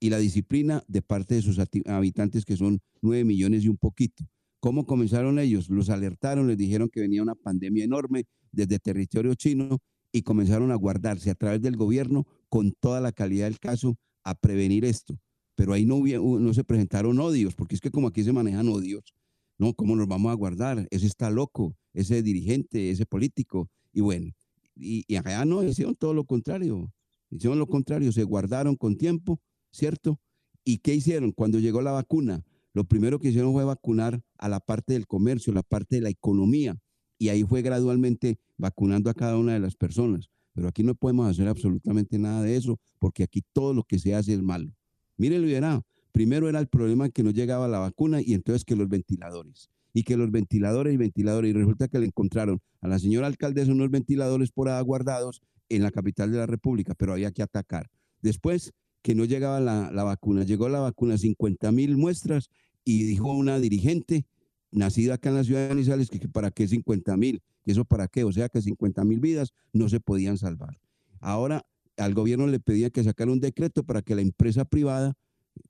y 0.00 0.10
la 0.10 0.18
disciplina 0.18 0.82
de 0.86 1.02
parte 1.02 1.34
de 1.34 1.42
sus 1.42 1.58
habitantes, 1.86 2.44
que 2.44 2.56
son 2.56 2.80
nueve 3.00 3.24
millones 3.24 3.64
y 3.64 3.68
un 3.68 3.76
poquito. 3.76 4.24
¿Cómo 4.60 4.86
comenzaron 4.86 5.38
ellos? 5.38 5.68
Los 5.68 5.88
alertaron, 5.88 6.48
les 6.48 6.56
dijeron 6.56 6.88
que 6.88 7.00
venía 7.00 7.22
una 7.22 7.34
pandemia 7.34 7.84
enorme 7.84 8.24
desde 8.50 8.78
territorio 8.78 9.34
chino 9.34 9.78
y 10.12 10.22
comenzaron 10.22 10.72
a 10.72 10.74
guardarse 10.74 11.30
a 11.30 11.34
través 11.34 11.60
del 11.60 11.76
gobierno 11.76 12.26
con 12.48 12.72
toda 12.72 13.00
la 13.00 13.12
calidad 13.12 13.46
del 13.46 13.58
caso 13.58 13.96
a 14.24 14.34
prevenir 14.34 14.84
esto. 14.84 15.18
Pero 15.54 15.72
ahí 15.72 15.84
no, 15.84 16.54
se 16.54 16.64
presentaron 16.64 17.18
odios, 17.18 17.54
porque 17.54 17.74
es 17.74 17.80
que 17.80 17.90
como 17.90 18.08
aquí 18.08 18.22
se 18.22 18.32
manejan 18.32 18.68
odios, 18.68 19.14
no, 19.58 19.74
¿cómo 19.74 19.96
nos 19.96 20.06
vamos 20.06 20.30
a 20.30 20.34
guardar? 20.34 20.86
Ese 20.90 21.06
está 21.06 21.30
loco, 21.30 21.76
ese 21.92 22.22
dirigente, 22.22 22.90
ese 22.90 23.06
político. 23.06 23.68
Y 23.92 24.00
bueno, 24.00 24.30
y, 24.76 25.04
y 25.08 25.16
allá 25.16 25.44
no, 25.44 25.64
hicieron 25.64 25.96
todo 25.96 26.14
lo 26.14 26.24
contrario. 26.24 26.92
Hicieron 27.30 27.58
lo 27.58 27.66
contrario, 27.66 28.12
se 28.12 28.22
guardaron 28.22 28.76
con 28.76 28.96
tiempo, 28.96 29.40
¿cierto? 29.72 30.20
¿Y 30.64 30.78
qué 30.78 30.94
hicieron? 30.94 31.32
Cuando 31.32 31.58
llegó 31.58 31.82
la 31.82 31.92
vacuna, 31.92 32.44
lo 32.72 32.84
primero 32.84 33.18
que 33.18 33.28
hicieron 33.28 33.52
fue 33.52 33.64
vacunar 33.64 34.20
a 34.36 34.48
la 34.48 34.60
parte 34.60 34.92
del 34.92 35.06
comercio, 35.06 35.52
la 35.52 35.62
parte 35.62 35.96
de 35.96 36.02
la 36.02 36.10
economía. 36.10 36.78
Y 37.18 37.30
ahí 37.30 37.42
fue 37.42 37.62
gradualmente 37.62 38.38
vacunando 38.56 39.10
a 39.10 39.14
cada 39.14 39.36
una 39.36 39.54
de 39.54 39.60
las 39.60 39.74
personas. 39.74 40.30
Pero 40.54 40.68
aquí 40.68 40.82
no 40.82 40.94
podemos 40.94 41.28
hacer 41.28 41.48
absolutamente 41.48 42.18
nada 42.18 42.42
de 42.42 42.56
eso, 42.56 42.78
porque 42.98 43.22
aquí 43.22 43.42
todo 43.52 43.74
lo 43.74 43.84
que 43.84 43.98
se 43.98 44.14
hace 44.14 44.34
es 44.34 44.42
malo. 44.42 44.72
Y 45.16 45.28
verá. 45.28 45.82
Primero 46.12 46.48
era 46.48 46.58
el 46.58 46.68
problema 46.68 47.08
que 47.10 47.22
no 47.22 47.30
llegaba 47.30 47.68
la 47.68 47.78
vacuna 47.78 48.20
y 48.20 48.34
entonces 48.34 48.64
que 48.64 48.76
los 48.76 48.88
ventiladores. 48.88 49.70
Y 49.92 50.02
que 50.02 50.16
los 50.16 50.30
ventiladores 50.30 50.94
y 50.94 50.96
ventiladores. 50.96 51.50
Y 51.50 51.52
resulta 51.52 51.88
que 51.88 51.98
le 51.98 52.06
encontraron 52.06 52.60
a 52.80 52.88
la 52.88 52.98
señora 52.98 53.26
alcaldesa 53.26 53.72
unos 53.72 53.90
ventiladores 53.90 54.50
por 54.50 54.68
ahí 54.68 54.82
guardados 54.82 55.40
en 55.68 55.82
la 55.82 55.90
capital 55.90 56.32
de 56.32 56.38
la 56.38 56.46
República, 56.46 56.94
pero 56.94 57.12
había 57.12 57.30
que 57.30 57.42
atacar. 57.42 57.90
Después 58.22 58.72
que 59.02 59.14
no 59.14 59.24
llegaba 59.24 59.60
la, 59.60 59.90
la 59.92 60.02
vacuna, 60.02 60.44
llegó 60.44 60.68
la 60.68 60.80
vacuna, 60.80 61.18
50 61.18 61.70
mil 61.72 61.96
muestras, 61.96 62.50
y 62.88 63.02
dijo 63.04 63.30
una 63.30 63.60
dirigente 63.60 64.24
nacida 64.70 65.14
acá 65.14 65.28
en 65.28 65.34
la 65.34 65.44
ciudad 65.44 65.62
de 65.62 65.68
Manizales 65.68 66.08
que, 66.08 66.18
que 66.18 66.28
para 66.28 66.50
qué 66.50 66.66
50 66.66 67.16
mil, 67.18 67.42
que 67.68 67.72
eso 67.72 67.84
para 67.84 68.08
qué, 68.08 68.24
o 68.24 68.32
sea 68.32 68.48
que 68.48 68.62
50 68.62 69.04
mil 69.04 69.20
vidas 69.20 69.52
no 69.74 69.90
se 69.90 70.00
podían 70.00 70.38
salvar. 70.38 70.80
Ahora 71.20 71.66
al 71.98 72.14
gobierno 72.14 72.46
le 72.46 72.60
pedía 72.60 72.88
que 72.88 73.04
sacara 73.04 73.30
un 73.30 73.40
decreto 73.40 73.84
para 73.84 74.00
que 74.00 74.14
la 74.14 74.22
empresa 74.22 74.64
privada 74.64 75.18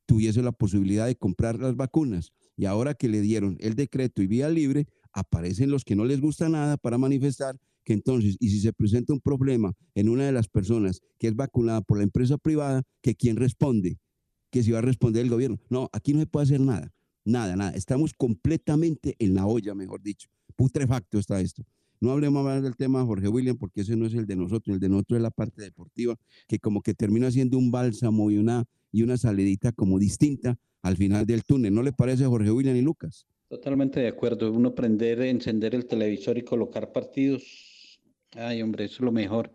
tuviese 0.07 0.41
la 0.41 0.53
posibilidad 0.53 1.07
de 1.07 1.17
comprar 1.17 1.59
las 1.59 1.75
vacunas. 1.75 2.31
Y 2.57 2.67
ahora 2.67 2.95
que 2.95 3.09
le 3.09 3.21
dieron 3.21 3.57
el 3.59 3.75
decreto 3.75 4.23
y 4.23 4.29
vía 4.29 4.49
libre, 4.49 4.87
aparecen 5.13 5.73
los 5.73 5.85
que 5.85 5.97
no 5.97 6.05
les 6.05 6.21
gusta 6.21 6.49
nada 6.49 6.77
para 6.77 6.99
manifestar 6.99 7.59
que 7.83 7.95
entonces, 7.95 8.37
y 8.39 8.51
si 8.51 8.61
se 8.61 8.73
presenta 8.73 9.13
un 9.13 9.21
problema 9.21 9.73
en 9.97 10.09
una 10.09 10.27
de 10.27 10.31
las 10.31 10.47
personas 10.47 11.01
que 11.19 11.27
es 11.27 11.35
vacunada 11.35 11.81
por 11.81 11.99
la 11.99 12.05
empresa 12.05 12.39
privada, 12.39 12.85
que 13.03 13.17
quién 13.17 13.37
responde, 13.37 13.99
que 14.53 14.63
si 14.63 14.71
va 14.71 14.79
a 14.79 14.83
responder 14.83 15.25
el 15.25 15.31
gobierno. 15.31 15.59
No, 15.69 15.91
aquí 15.93 16.13
no 16.13 16.21
se 16.21 16.27
puede 16.27 16.45
hacer 16.45 16.61
nada, 16.61 16.93
nada, 17.25 17.57
nada. 17.57 17.71
Estamos 17.73 18.13
completamente 18.15 19.17
en 19.19 19.35
la 19.35 19.47
olla, 19.47 19.75
mejor 19.75 20.01
dicho. 20.01 20.29
Putrefacto 20.55 21.19
está 21.19 21.41
esto. 21.41 21.65
No 22.01 22.13
hablemos 22.13 22.45
más 22.45 22.63
del 22.63 22.77
tema 22.77 23.01
de 23.01 23.07
Jorge 23.07 23.29
William 23.29 23.57
porque 23.57 23.81
ese 23.81 23.97
no 23.97 24.07
es 24.07 24.15
el 24.15 24.27
de 24.27 24.37
nosotros, 24.37 24.75
el 24.75 24.81
de 24.81 24.89
nosotros 24.89 25.19
es 25.19 25.23
la 25.23 25.31
parte 25.31 25.63
deportiva, 25.63 26.17
que 26.47 26.59
como 26.59 26.81
que 26.83 26.95
termina 26.95 27.31
siendo 27.31 27.59
un 27.59 27.71
bálsamo 27.71 28.31
y 28.31 28.39
una, 28.39 28.65
y 28.93 29.03
una 29.03 29.17
salidita 29.17 29.73
como 29.73 29.99
distinta 29.99 30.57
al 30.83 30.97
final 30.97 31.27
del 31.27 31.45
túnel. 31.45 31.75
¿No 31.75 31.83
le 31.83 31.93
parece 31.93 32.25
Jorge 32.25 32.51
William 32.51 32.77
y 32.77 32.83
Lucas? 32.83 33.27
Totalmente 33.49 34.01
de 34.01 34.09
acuerdo. 34.09 34.53
Uno 34.53 34.75
prender, 34.75 35.23
encender 35.23 35.75
el 35.75 35.87
televisor 35.87 36.39
y 36.39 36.43
colocar 36.43 36.93
partidos. 36.93 38.01
Ay, 38.33 38.63
hombre, 38.63 38.85
eso 38.85 38.97
es 38.97 39.01
lo 39.01 39.13
mejor. 39.13 39.51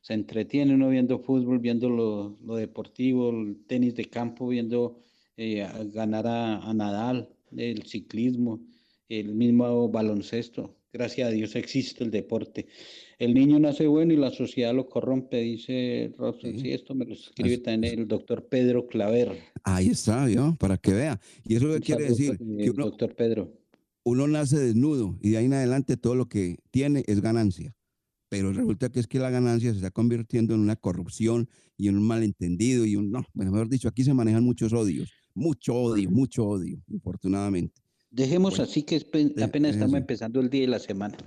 Se 0.00 0.14
entretiene 0.14 0.74
uno 0.74 0.88
viendo 0.88 1.18
fútbol, 1.18 1.60
viendo 1.60 1.88
lo, 1.88 2.56
deportivo, 2.56 3.30
el 3.30 3.64
tenis 3.66 3.94
de 3.94 4.06
campo, 4.06 4.48
viendo 4.48 5.00
eh, 5.36 5.66
ganar 5.92 6.26
a 6.26 6.74
Nadal, 6.74 7.28
el 7.56 7.84
ciclismo, 7.84 8.60
el 9.08 9.34
mismo 9.34 9.88
baloncesto. 9.88 10.76
Gracias 10.96 11.28
a 11.28 11.30
Dios 11.30 11.54
existe 11.56 12.04
el 12.04 12.10
deporte. 12.10 12.68
El 13.18 13.34
niño 13.34 13.58
nace 13.58 13.86
bueno 13.86 14.14
y 14.14 14.16
la 14.16 14.30
sociedad 14.30 14.74
lo 14.74 14.88
corrompe, 14.88 15.42
dice 15.42 16.14
Robson. 16.16 16.58
Sí, 16.58 16.70
esto 16.72 16.94
me 16.94 17.04
lo 17.04 17.12
escribe 17.12 17.58
también 17.58 17.98
el 17.98 18.08
doctor 18.08 18.48
Pedro 18.48 18.86
Claver. 18.86 19.36
Ahí 19.62 19.88
está, 19.88 20.24
¿vio? 20.24 20.56
Para 20.58 20.78
que 20.78 20.94
vea. 20.94 21.20
Y 21.44 21.56
eso 21.56 21.70
qué 21.70 21.80
quiere 21.80 22.04
decir 22.04 22.38
que 22.38 22.70
uno, 22.70 22.86
doctor 22.86 23.14
Pedro. 23.14 23.52
uno 24.04 24.26
nace 24.26 24.58
desnudo 24.58 25.18
y 25.20 25.30
de 25.30 25.36
ahí 25.36 25.44
en 25.44 25.52
adelante 25.52 25.98
todo 25.98 26.14
lo 26.14 26.30
que 26.30 26.56
tiene 26.70 27.04
es 27.06 27.20
ganancia. 27.20 27.74
Pero 28.30 28.54
resulta 28.54 28.88
que 28.88 29.00
es 29.00 29.06
que 29.06 29.18
la 29.18 29.28
ganancia 29.28 29.70
se 29.72 29.76
está 29.76 29.90
convirtiendo 29.90 30.54
en 30.54 30.60
una 30.60 30.76
corrupción 30.76 31.48
y 31.76 31.88
en 31.88 31.98
un 31.98 32.06
malentendido 32.06 32.86
y 32.86 32.96
un, 32.96 33.10
no, 33.10 33.22
bueno, 33.34 33.52
mejor 33.52 33.68
dicho, 33.68 33.86
aquí 33.86 34.02
se 34.02 34.14
manejan 34.14 34.42
muchos 34.44 34.72
odios, 34.72 35.12
mucho 35.34 35.74
odio, 35.74 36.10
mucho 36.10 36.46
odio, 36.46 36.82
infortunadamente. 36.88 37.85
Dejemos 38.16 38.58
así 38.60 38.82
que 38.82 38.96
Eh, 38.96 39.34
apenas 39.44 39.72
estamos 39.72 39.92
eso. 39.92 39.98
empezando 39.98 40.40
el 40.40 40.48
día 40.48 40.62
de 40.62 40.68
la 40.68 40.78
semana. 40.78 41.18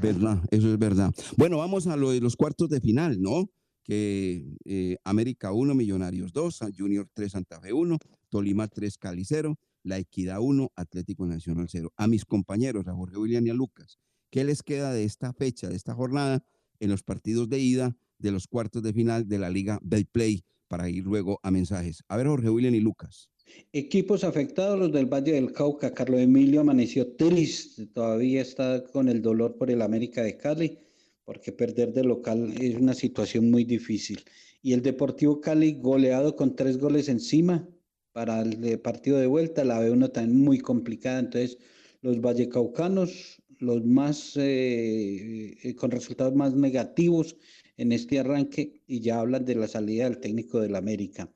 Verdad, 0.00 0.42
eso 0.50 0.72
es 0.72 0.78
verdad. 0.78 1.12
Bueno, 1.36 1.58
vamos 1.58 1.86
a 1.86 1.94
lo 1.94 2.10
de 2.10 2.22
los 2.22 2.36
cuartos 2.36 2.70
de 2.70 2.80
final, 2.80 3.20
¿no? 3.20 3.50
Que 3.84 4.56
eh, 4.64 4.96
América 5.04 5.52
1, 5.52 5.74
Millonarios 5.74 6.32
2, 6.32 6.56
San 6.56 6.72
Junior 6.72 7.06
3, 7.12 7.32
Santa 7.32 7.60
Fe 7.60 7.74
1, 7.74 7.98
Tolima 8.30 8.66
3, 8.66 8.96
Cali 8.96 9.26
0, 9.26 9.58
La 9.82 9.98
Equidad 9.98 10.40
1, 10.40 10.72
Atlético 10.74 11.26
Nacional 11.26 11.66
0. 11.70 11.92
A 11.98 12.06
mis 12.06 12.24
compañeros, 12.24 12.86
a 12.88 12.94
Jorge 12.94 13.18
William 13.18 13.46
y 13.46 13.50
a 13.50 13.54
Lucas, 13.54 13.98
¿qué 14.30 14.42
les 14.42 14.62
queda 14.62 14.94
de 14.94 15.04
esta 15.04 15.34
fecha, 15.34 15.68
de 15.68 15.76
esta 15.76 15.94
jornada, 15.94 16.42
en 16.80 16.88
los 16.88 17.02
partidos 17.02 17.50
de 17.50 17.58
ida 17.58 17.94
de 18.18 18.32
los 18.32 18.46
cuartos 18.46 18.82
de 18.82 18.94
final 18.94 19.28
de 19.28 19.38
la 19.38 19.50
Liga 19.50 19.80
Betplay 19.82 20.44
para 20.66 20.88
ir 20.88 21.04
luego 21.04 21.40
a 21.42 21.50
mensajes? 21.50 22.02
A 22.08 22.16
ver, 22.16 22.26
Jorge 22.26 22.48
William 22.48 22.74
y 22.74 22.80
Lucas. 22.80 23.28
Equipos 23.72 24.24
afectados, 24.24 24.78
los 24.78 24.92
del 24.92 25.06
Valle 25.06 25.32
del 25.32 25.52
Cauca. 25.52 25.92
Carlos 25.92 26.20
Emilio 26.20 26.60
amaneció 26.60 27.14
triste, 27.16 27.86
todavía 27.86 28.40
está 28.40 28.84
con 28.84 29.08
el 29.08 29.20
dolor 29.20 29.56
por 29.56 29.70
el 29.70 29.82
América 29.82 30.22
de 30.22 30.36
Cali, 30.36 30.78
porque 31.24 31.52
perder 31.52 31.92
de 31.92 32.04
local 32.04 32.54
es 32.60 32.76
una 32.76 32.94
situación 32.94 33.50
muy 33.50 33.64
difícil. 33.64 34.20
Y 34.62 34.72
el 34.72 34.82
Deportivo 34.82 35.40
Cali 35.40 35.78
goleado 35.80 36.34
con 36.34 36.56
tres 36.56 36.78
goles 36.78 37.08
encima 37.08 37.68
para 38.12 38.40
el 38.40 38.64
eh, 38.64 38.78
partido 38.78 39.18
de 39.18 39.26
vuelta, 39.26 39.64
la 39.64 39.78
ve 39.80 39.90
uno 39.90 40.10
también 40.10 40.40
muy 40.40 40.58
complicada. 40.58 41.20
Entonces, 41.20 41.58
los 42.00 42.20
vallecaucanos, 42.20 43.42
los 43.58 43.84
más 43.84 44.36
eh, 44.36 45.56
eh, 45.62 45.74
con 45.74 45.90
resultados 45.90 46.34
más 46.34 46.54
negativos 46.54 47.36
en 47.76 47.92
este 47.92 48.18
arranque, 48.18 48.82
y 48.86 49.00
ya 49.00 49.20
hablan 49.20 49.44
de 49.44 49.54
la 49.54 49.68
salida 49.68 50.04
del 50.04 50.18
técnico 50.18 50.60
del 50.60 50.74
América 50.74 51.30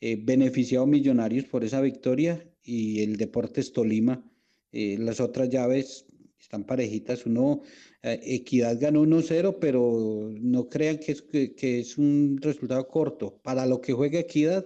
eh, 0.00 0.18
beneficiado 0.22 0.86
Millonarios 0.86 1.46
por 1.46 1.64
esa 1.64 1.80
victoria 1.80 2.46
y 2.62 3.02
el 3.02 3.16
Deportes 3.16 3.72
Tolima. 3.72 4.22
eh, 4.72 4.96
las 4.98 5.20
otras 5.20 5.48
llaves 5.48 6.06
están 6.38 6.64
parejitas. 6.64 7.26
Uno, 7.26 7.62
eh, 8.02 8.20
Equidad 8.22 8.78
ganó 8.80 9.02
1-0, 9.02 9.58
pero 9.60 10.32
no 10.40 10.68
crean 10.68 10.98
que 10.98 11.12
es, 11.12 11.22
que, 11.22 11.80
es 11.80 11.98
un 11.98 12.38
resultado 12.40 12.86
corto. 12.88 13.40
Para 13.42 13.66
lo 13.66 13.80
que 13.80 13.92
juega 13.92 14.20
Equidad, 14.20 14.64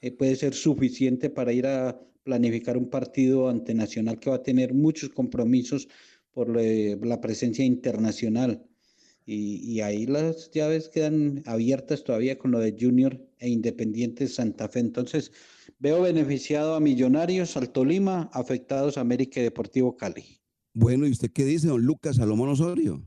eh, 0.00 0.12
puede 0.12 0.36
ser 0.36 0.54
suficiente 0.54 1.30
para 1.30 1.52
ir 1.52 1.66
a 1.66 2.00
planificar 2.22 2.76
un 2.76 2.90
partido 2.90 3.48
ante 3.48 3.74
Nacional 3.74 4.18
que 4.18 4.30
va 4.30 4.36
a 4.36 4.42
tener 4.42 4.74
muchos 4.74 5.10
compromisos 5.10 5.88
por 6.32 6.48
la 6.50 7.20
presencia 7.20 7.64
internacional. 7.64 8.66
Y, 9.26 9.56
y 9.70 9.80
ahí 9.80 10.06
las 10.06 10.50
llaves 10.52 10.88
quedan 10.88 11.42
abiertas 11.46 12.04
todavía 12.04 12.38
con 12.38 12.52
lo 12.52 12.60
de 12.60 12.76
Junior 12.78 13.20
e 13.38 13.48
Independiente 13.48 14.28
Santa 14.28 14.68
Fe. 14.68 14.78
Entonces, 14.78 15.32
veo 15.78 16.00
beneficiado 16.00 16.74
a 16.74 16.80
Millonarios, 16.80 17.56
al 17.56 17.70
Tolima, 17.70 18.30
afectados 18.32 18.96
a 18.96 19.00
América 19.00 19.40
y 19.40 19.42
Deportivo 19.42 19.96
Cali. 19.96 20.40
Bueno, 20.72 21.06
¿y 21.06 21.10
usted 21.10 21.30
qué 21.32 21.44
dice, 21.44 21.68
don 21.68 21.82
Lucas 21.82 22.16
Salomón 22.16 22.50
Osorio? 22.50 23.02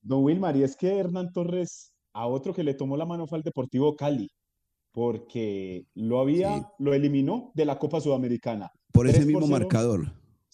Don 0.00 0.24
Wilmar, 0.24 0.56
y 0.56 0.62
es 0.62 0.76
que 0.76 0.98
Hernán 0.98 1.32
Torres, 1.32 1.92
a 2.12 2.26
otro 2.26 2.52
que 2.52 2.64
le 2.64 2.74
tomó 2.74 2.96
la 2.96 3.06
mano 3.06 3.26
fue 3.26 3.38
al 3.38 3.44
Deportivo 3.44 3.96
Cali, 3.96 4.30
porque 4.92 5.86
lo 5.94 6.20
había, 6.20 6.68
lo 6.78 6.92
eliminó 6.92 7.52
de 7.54 7.64
la 7.64 7.78
Copa 7.78 8.00
Sudamericana. 8.00 8.72
Por 8.92 9.06
ese 9.06 9.18
3 9.18 9.26
mismo 9.26 9.46
0. 9.46 9.50
marcador. 9.50 10.12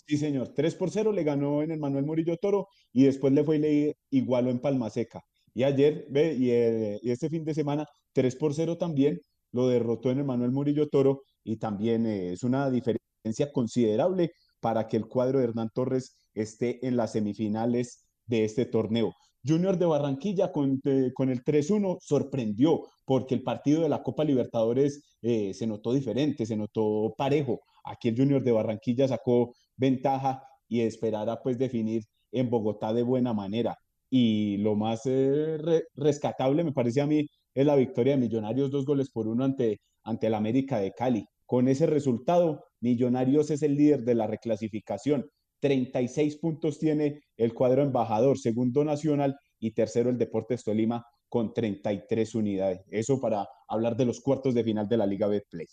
Sí, 0.08 0.16
señor. 0.16 0.48
3 0.54 0.74
por 0.74 0.90
0 0.90 1.12
le 1.12 1.22
ganó 1.22 1.62
en 1.62 1.70
el 1.70 1.78
Manuel 1.78 2.06
Murillo 2.06 2.38
Toro 2.38 2.68
y 2.94 3.04
después 3.04 3.30
le 3.34 3.44
fue 3.44 3.94
igualó 4.10 4.48
en 4.50 4.58
Palma 4.58 4.88
Seca. 4.88 5.20
Y 5.52 5.64
ayer, 5.64 6.06
ve, 6.08 6.32
y, 6.34 6.50
eh, 6.50 6.98
este 7.02 7.28
fin 7.28 7.44
de 7.44 7.52
semana, 7.52 7.84
3 8.14 8.34
por 8.36 8.54
0 8.54 8.78
también 8.78 9.20
lo 9.52 9.68
derrotó 9.68 10.10
en 10.10 10.18
el 10.18 10.24
Manuel 10.24 10.50
Murillo 10.50 10.88
Toro 10.88 11.22
y 11.44 11.58
también 11.58 12.06
eh, 12.06 12.32
es 12.32 12.42
una 12.42 12.70
diferencia 12.70 13.52
considerable 13.52 14.32
para 14.60 14.88
que 14.88 14.96
el 14.96 15.06
cuadro 15.08 15.38
de 15.40 15.44
Hernán 15.44 15.68
Torres 15.74 16.16
esté 16.32 16.86
en 16.86 16.96
las 16.96 17.12
semifinales 17.12 18.06
de 18.24 18.44
este 18.44 18.64
torneo. 18.64 19.12
Junior 19.46 19.76
de 19.78 19.86
Barranquilla 19.86 20.52
con, 20.52 20.80
eh, 20.84 21.12
el 21.18 21.44
3-1 21.44 21.98
sorprendió 22.00 22.82
porque 23.04 23.34
el 23.34 23.42
partido 23.42 23.82
de 23.82 23.88
la 23.90 24.02
Copa 24.02 24.24
Libertadores 24.24 25.02
se 25.20 25.66
notó 25.66 25.92
diferente, 25.92 26.46
se 26.46 26.56
notó 26.56 27.12
parejo. 27.16 27.60
Aquí 27.84 28.08
el 28.08 28.16
Junior 28.16 28.42
de 28.42 28.52
Barranquilla 28.52 29.08
sacó 29.08 29.52
ventaja 29.78 30.42
y 30.68 30.80
esperará 30.82 31.40
pues 31.42 31.56
definir 31.58 32.02
en 32.32 32.50
Bogotá 32.50 32.92
de 32.92 33.02
buena 33.02 33.32
manera. 33.32 33.76
Y 34.10 34.58
lo 34.58 34.74
más 34.76 35.02
eh, 35.06 35.56
re- 35.58 35.84
rescatable 35.94 36.64
me 36.64 36.72
parece 36.72 37.00
a 37.00 37.06
mí 37.06 37.26
es 37.54 37.66
la 37.66 37.76
victoria 37.76 38.14
de 38.14 38.20
Millonarios 38.20 38.70
dos 38.70 38.84
goles 38.84 39.10
por 39.10 39.26
uno 39.28 39.44
ante, 39.44 39.80
ante 40.04 40.26
el 40.26 40.34
América 40.34 40.78
de 40.78 40.92
Cali. 40.92 41.24
Con 41.46 41.68
ese 41.68 41.86
resultado, 41.86 42.64
Millonarios 42.80 43.50
es 43.50 43.62
el 43.62 43.74
líder 43.76 44.04
de 44.04 44.14
la 44.14 44.26
reclasificación. 44.26 45.24
36 45.60 46.36
puntos 46.36 46.78
tiene 46.78 47.20
el 47.36 47.52
cuadro 47.54 47.82
embajador, 47.82 48.38
segundo 48.38 48.84
Nacional 48.84 49.36
y 49.58 49.72
tercero 49.72 50.08
el 50.10 50.18
Deportes 50.18 50.62
Tolima 50.62 51.04
con 51.28 51.52
33 51.52 52.34
unidades. 52.34 52.80
Eso 52.90 53.20
para 53.20 53.46
hablar 53.68 53.96
de 53.96 54.04
los 54.06 54.20
cuartos 54.20 54.54
de 54.54 54.62
final 54.64 54.88
de 54.88 54.96
la 54.96 55.06
Liga 55.06 55.26
Betplay. 55.26 55.66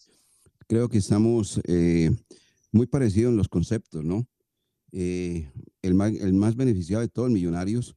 creo 0.67 0.89
que 0.89 0.97
estamos 0.97 1.61
eh, 1.67 2.09
muy 2.75 2.87
parecidos 2.87 3.31
en 3.31 3.37
los 3.37 3.47
conceptos, 3.47 4.03
¿no? 4.03 4.27
Eh, 4.91 5.49
el, 5.81 5.95
más, 5.95 6.13
el 6.13 6.33
más 6.33 6.55
beneficiado 6.55 7.01
de 7.01 7.07
todos, 7.07 7.31
Millonarios, 7.31 7.95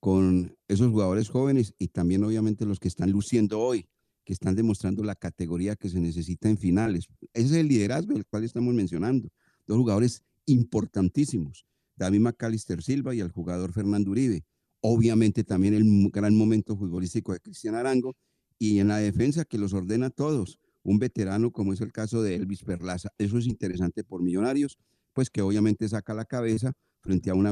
con 0.00 0.56
esos 0.68 0.90
jugadores 0.90 1.28
jóvenes 1.28 1.74
y 1.78 1.88
también 1.88 2.22
obviamente 2.22 2.64
los 2.64 2.78
que 2.78 2.88
están 2.88 3.10
luciendo 3.10 3.58
hoy, 3.60 3.86
que 4.24 4.32
están 4.32 4.54
demostrando 4.54 5.02
la 5.02 5.14
categoría 5.14 5.76
que 5.76 5.88
se 5.88 5.98
necesita 5.98 6.48
en 6.48 6.58
finales. 6.58 7.06
Ese 7.32 7.46
es 7.46 7.52
el 7.52 7.68
liderazgo 7.68 8.14
del 8.14 8.26
cual 8.26 8.44
estamos 8.44 8.74
mencionando. 8.74 9.30
Dos 9.66 9.78
jugadores 9.78 10.22
importantísimos, 10.46 11.64
David 11.96 12.20
McAllister 12.20 12.82
Silva 12.82 13.14
y 13.14 13.20
el 13.20 13.32
jugador 13.32 13.72
Fernando 13.72 14.10
Uribe. 14.10 14.44
Obviamente 14.80 15.42
también 15.42 15.74
el 15.74 16.10
gran 16.10 16.36
momento 16.36 16.76
futbolístico 16.76 17.32
de 17.32 17.40
Cristian 17.40 17.74
Arango 17.74 18.14
y 18.58 18.78
en 18.78 18.88
la 18.88 18.98
defensa 18.98 19.44
que 19.44 19.58
los 19.58 19.72
ordena 19.72 20.10
todos 20.10 20.58
un 20.88 20.98
veterano 20.98 21.50
como 21.50 21.74
es 21.74 21.80
el 21.82 21.92
caso 21.92 22.22
de 22.22 22.34
Elvis 22.34 22.64
Perlaza. 22.64 23.10
Eso 23.18 23.36
es 23.36 23.46
interesante 23.46 24.04
por 24.04 24.22
Millonarios, 24.22 24.78
pues 25.12 25.28
que 25.28 25.42
obviamente 25.42 25.86
saca 25.86 26.14
la 26.14 26.24
cabeza 26.24 26.72
frente 27.00 27.28
a 27.28 27.34
una 27.34 27.50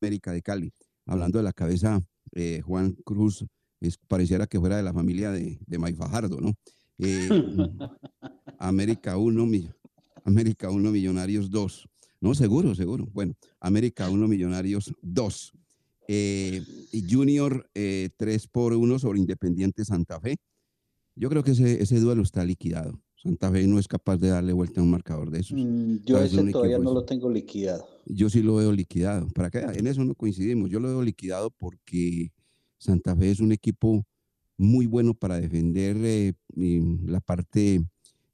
América 0.00 0.32
de 0.32 0.40
Cali. 0.40 0.72
Hablando 1.04 1.38
de 1.38 1.44
la 1.44 1.52
cabeza, 1.52 2.00
eh, 2.32 2.62
Juan 2.64 2.92
Cruz 3.04 3.44
es, 3.80 3.98
pareciera 3.98 4.46
que 4.46 4.58
fuera 4.58 4.78
de 4.78 4.82
la 4.82 4.94
familia 4.94 5.30
de, 5.30 5.58
de 5.66 5.78
May 5.78 5.92
Fajardo, 5.92 6.40
¿no? 6.40 6.54
Eh, 6.98 7.28
América 8.58 9.18
1, 9.18 9.46
América 10.24 10.70
1, 10.70 10.90
Millonarios 10.90 11.50
2. 11.50 11.88
No, 12.20 12.34
seguro, 12.34 12.74
seguro. 12.74 13.06
Bueno, 13.12 13.34
América 13.60 14.08
1, 14.08 14.26
Millonarios 14.26 14.94
2. 15.02 15.52
Eh, 16.10 16.62
y 16.92 17.12
Junior 17.12 17.70
3 17.74 18.48
por 18.48 18.72
1 18.72 18.98
sobre 18.98 19.18
Independiente 19.18 19.84
Santa 19.84 20.18
Fe. 20.18 20.38
Yo 21.18 21.28
creo 21.28 21.42
que 21.42 21.50
ese, 21.50 21.82
ese 21.82 21.98
duelo 22.00 22.22
está 22.22 22.44
liquidado. 22.44 23.00
Santa 23.16 23.50
Fe 23.50 23.66
no 23.66 23.80
es 23.80 23.88
capaz 23.88 24.16
de 24.18 24.28
darle 24.28 24.52
vuelta 24.52 24.80
a 24.80 24.84
un 24.84 24.90
marcador 24.90 25.30
de 25.30 25.40
esos. 25.40 25.58
Mm, 25.58 26.04
Yo 26.04 26.18
ese 26.18 26.36
todavía 26.52 26.76
equipo 26.76 26.84
no 26.84 26.94
lo 26.94 27.04
tengo 27.04 27.28
liquidado. 27.28 27.86
Yo 28.06 28.30
sí 28.30 28.42
lo 28.42 28.56
veo 28.56 28.72
liquidado. 28.72 29.26
¿Para 29.34 29.50
qué? 29.50 29.58
En 29.58 29.88
eso 29.88 30.04
no 30.04 30.14
coincidimos. 30.14 30.70
Yo 30.70 30.78
lo 30.78 30.88
veo 30.88 31.02
liquidado 31.02 31.50
porque 31.50 32.32
Santa 32.78 33.16
Fe 33.16 33.32
es 33.32 33.40
un 33.40 33.50
equipo 33.50 34.06
muy 34.56 34.86
bueno 34.86 35.14
para 35.14 35.40
defender 35.40 35.96
eh, 36.00 36.34
la 37.04 37.20
parte, 37.20 37.82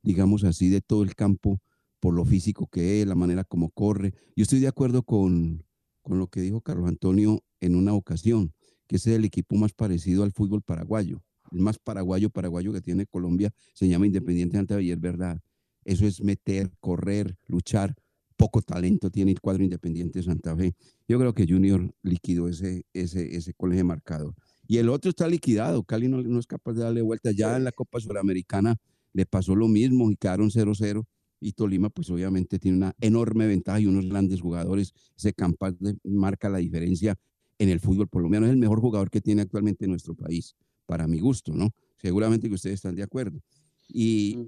digamos 0.02 0.44
así, 0.44 0.68
de 0.68 0.82
todo 0.82 1.02
el 1.02 1.14
campo 1.14 1.60
por 2.00 2.12
lo 2.12 2.26
físico 2.26 2.66
que 2.66 3.00
es, 3.00 3.06
la 3.06 3.14
manera 3.14 3.44
como 3.44 3.70
corre. 3.70 4.12
Yo 4.36 4.42
estoy 4.42 4.60
de 4.60 4.68
acuerdo 4.68 5.02
con, 5.02 5.64
con 6.02 6.18
lo 6.18 6.26
que 6.26 6.42
dijo 6.42 6.60
Carlos 6.60 6.86
Antonio 6.86 7.42
en 7.60 7.76
una 7.76 7.94
ocasión, 7.94 8.52
que 8.86 8.96
ese 8.96 9.12
es 9.12 9.16
el 9.16 9.24
equipo 9.24 9.56
más 9.56 9.72
parecido 9.72 10.22
al 10.22 10.32
fútbol 10.32 10.60
paraguayo. 10.60 11.22
El 11.54 11.60
más 11.60 11.78
paraguayo, 11.78 12.30
paraguayo 12.30 12.72
que 12.72 12.80
tiene 12.80 13.06
Colombia 13.06 13.52
se 13.72 13.88
llama 13.88 14.06
Independiente 14.06 14.56
Santa 14.56 14.76
Fe 14.76 14.82
y 14.82 14.90
es 14.90 15.00
verdad. 15.00 15.40
Eso 15.84 16.06
es 16.06 16.20
meter, 16.22 16.70
correr, 16.80 17.36
luchar. 17.46 17.94
Poco 18.36 18.60
talento 18.60 19.10
tiene 19.10 19.30
el 19.30 19.40
cuadro 19.40 19.62
Independiente 19.62 20.18
de 20.18 20.24
Santa 20.24 20.56
Fe. 20.56 20.74
Yo 21.06 21.18
creo 21.18 21.32
que 21.32 21.46
Junior 21.46 21.94
liquidó 22.02 22.48
ese, 22.48 22.84
ese, 22.92 23.36
ese 23.36 23.54
colegio 23.54 23.84
marcador. 23.84 24.34
Y 24.66 24.78
el 24.78 24.88
otro 24.88 25.10
está 25.10 25.28
liquidado. 25.28 25.84
Cali 25.84 26.08
no, 26.08 26.20
no 26.20 26.40
es 26.40 26.46
capaz 26.46 26.72
de 26.72 26.82
darle 26.82 27.02
vuelta. 27.02 27.30
Ya 27.30 27.56
en 27.56 27.64
la 27.64 27.72
Copa 27.72 28.00
Sudamericana 28.00 28.76
le 29.12 29.24
pasó 29.24 29.54
lo 29.54 29.68
mismo 29.68 30.10
y 30.10 30.16
quedaron 30.16 30.50
0-0 30.50 31.06
y 31.40 31.52
Tolima 31.52 31.90
pues 31.90 32.08
obviamente 32.10 32.58
tiene 32.58 32.78
una 32.78 32.96
enorme 33.00 33.46
ventaja 33.46 33.78
y 33.78 33.86
unos 33.86 34.08
grandes 34.08 34.40
jugadores. 34.40 34.92
Ese 35.16 35.32
Campas 35.32 35.74
marca 36.02 36.48
la 36.48 36.58
diferencia 36.58 37.16
en 37.58 37.68
el 37.68 37.80
fútbol 37.80 38.08
colombiano. 38.08 38.46
Es 38.46 38.52
el 38.52 38.58
mejor 38.58 38.80
jugador 38.80 39.10
que 39.10 39.20
tiene 39.20 39.42
actualmente 39.42 39.86
nuestro 39.86 40.14
país, 40.14 40.56
para 40.86 41.06
mi 41.06 41.20
gusto, 41.20 41.54
¿no? 41.54 41.70
Seguramente 41.96 42.48
que 42.48 42.54
ustedes 42.54 42.76
están 42.76 42.94
de 42.94 43.02
acuerdo. 43.02 43.40
Y 43.88 44.38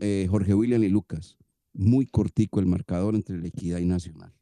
eh, 0.00 0.26
Jorge 0.30 0.54
William 0.54 0.82
y 0.82 0.88
Lucas, 0.88 1.36
muy 1.72 2.06
cortico 2.06 2.60
el 2.60 2.66
marcador 2.66 3.14
entre 3.14 3.38
la 3.38 3.48
Equidad 3.48 3.78
y 3.78 3.84
Nacional, 3.84 4.32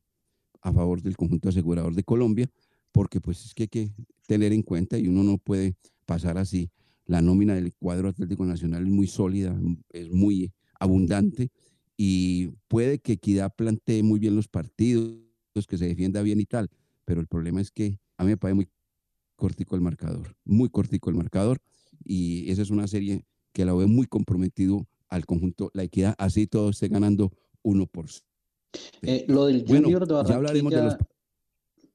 a 0.62 0.72
favor 0.72 1.02
del 1.02 1.16
conjunto 1.16 1.48
asegurador 1.48 1.94
de 1.94 2.04
Colombia, 2.04 2.48
porque 2.92 3.20
pues 3.20 3.44
es 3.44 3.54
que 3.54 3.64
hay 3.64 3.68
que 3.68 3.90
tener 4.26 4.52
en 4.52 4.62
cuenta 4.62 4.98
y 4.98 5.08
uno 5.08 5.22
no 5.22 5.38
puede 5.38 5.76
pasar 6.06 6.38
así. 6.38 6.70
La 7.04 7.22
nómina 7.22 7.54
del 7.54 7.72
cuadro 7.74 8.08
Atlético 8.08 8.44
Nacional 8.44 8.84
es 8.84 8.90
muy 8.90 9.06
sólida, 9.06 9.56
es 9.90 10.10
muy 10.10 10.52
abundante 10.80 11.50
y 11.96 12.48
puede 12.68 12.98
que 12.98 13.12
Equidad 13.12 13.54
plantee 13.54 14.02
muy 14.02 14.18
bien 14.18 14.34
los 14.34 14.48
partidos, 14.48 15.18
que 15.68 15.78
se 15.78 15.86
defienda 15.86 16.20
bien 16.20 16.40
y 16.40 16.44
tal, 16.44 16.68
pero 17.04 17.20
el 17.20 17.26
problema 17.26 17.60
es 17.60 17.70
que 17.70 17.98
a 18.18 18.24
mí 18.24 18.30
me 18.30 18.36
parece 18.36 18.54
muy 18.54 18.68
cortico 19.36 19.76
el 19.76 19.82
marcador, 19.82 20.36
muy 20.44 20.68
cortico 20.68 21.10
el 21.10 21.16
marcador 21.16 21.58
y 22.04 22.50
esa 22.50 22.62
es 22.62 22.70
una 22.70 22.88
serie 22.88 23.24
que 23.52 23.64
la 23.64 23.74
veo 23.74 23.88
muy 23.88 24.06
comprometido 24.06 24.86
al 25.08 25.24
conjunto 25.24 25.70
La 25.72 25.84
Equidad, 25.84 26.14
así 26.18 26.46
todo 26.46 26.70
esté 26.70 26.88
ganando 26.88 27.32
1 27.62 27.86
por 27.86 28.10
cero. 28.10 28.26
Eh, 29.02 29.24
lo 29.28 29.46
del 29.46 29.64
Bueno, 29.64 29.84
Junior 29.84 30.06
de 30.06 30.28
ya 30.28 30.34
hablaremos 30.34 30.72
de 30.72 30.82
los 30.82 30.92
Barranquilla, 30.92 31.16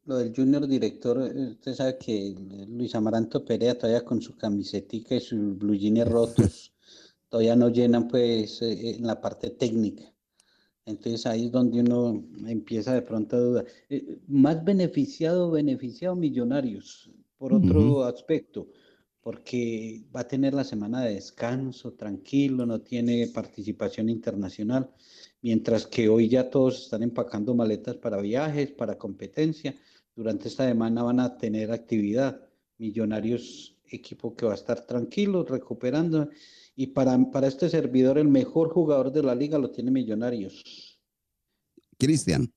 lo 0.06 0.18
del 0.18 0.36
Junior 0.36 0.68
director, 0.68 1.32
eh, 1.36 1.52
usted 1.52 1.74
sabe 1.76 1.98
que 1.98 2.36
Luis 2.68 2.96
Amaranto 2.96 3.46
Perea 3.46 3.78
todavía 3.78 4.04
con 4.04 4.22
su 4.22 4.36
camisetica 4.36 5.16
y 5.16 5.20
sus 5.20 5.58
blue 5.58 5.76
jeans 5.76 6.08
rotos, 6.08 6.74
todavía 7.30 7.56
no 7.56 7.70
llenan 7.70 8.08
pues 8.08 8.62
eh, 8.62 8.96
en 8.96 9.06
la 9.06 9.22
parte 9.22 9.52
técnica. 9.52 10.12
Entonces 10.86 11.26
ahí 11.28 11.46
es 11.46 11.52
donde 11.52 11.82
uno 11.82 12.24
empieza 12.48 12.94
de 12.94 13.04
pronto 13.04 13.36
a 13.36 13.40
dudar. 13.40 13.66
Eh, 13.90 14.20
más 14.28 14.64
beneficiado, 14.64 15.52
beneficiado 15.52 16.16
Millonarios, 16.16 17.12
por 17.42 17.56
otro 17.56 18.04
aspecto, 18.04 18.68
porque 19.20 20.04
va 20.16 20.20
a 20.20 20.28
tener 20.28 20.54
la 20.54 20.64
semana 20.64 21.02
de 21.02 21.16
descanso, 21.16 21.94
tranquilo, 21.94 22.68
no 22.68 22.82
tiene 22.82 23.32
participación 23.34 24.10
internacional, 24.10 24.92
mientras 25.42 25.88
que 25.88 26.08
hoy 26.08 26.30
ya 26.30 26.52
todos 26.52 26.84
están 26.84 27.02
empacando 27.02 27.56
maletas 27.56 27.96
para 27.96 28.22
viajes, 28.22 28.70
para 28.70 29.00
competencia. 29.00 29.76
Durante 30.16 30.50
esta 30.50 30.68
semana 30.68 31.02
van 31.02 31.20
a 31.20 31.36
tener 31.36 31.72
actividad. 31.72 32.48
Millonarios, 32.78 33.76
equipo 33.90 34.36
que 34.36 34.46
va 34.46 34.52
a 34.52 34.56
estar 34.56 34.86
tranquilo, 34.86 35.44
recuperando. 35.44 36.30
Y 36.76 36.88
para, 36.88 37.18
para 37.32 37.48
este 37.48 37.70
servidor, 37.70 38.20
el 38.20 38.28
mejor 38.28 38.70
jugador 38.70 39.12
de 39.12 39.24
la 39.24 39.34
liga 39.34 39.58
lo 39.58 39.72
tiene 39.72 39.90
Millonarios, 39.90 41.00
Cristian, 41.98 42.54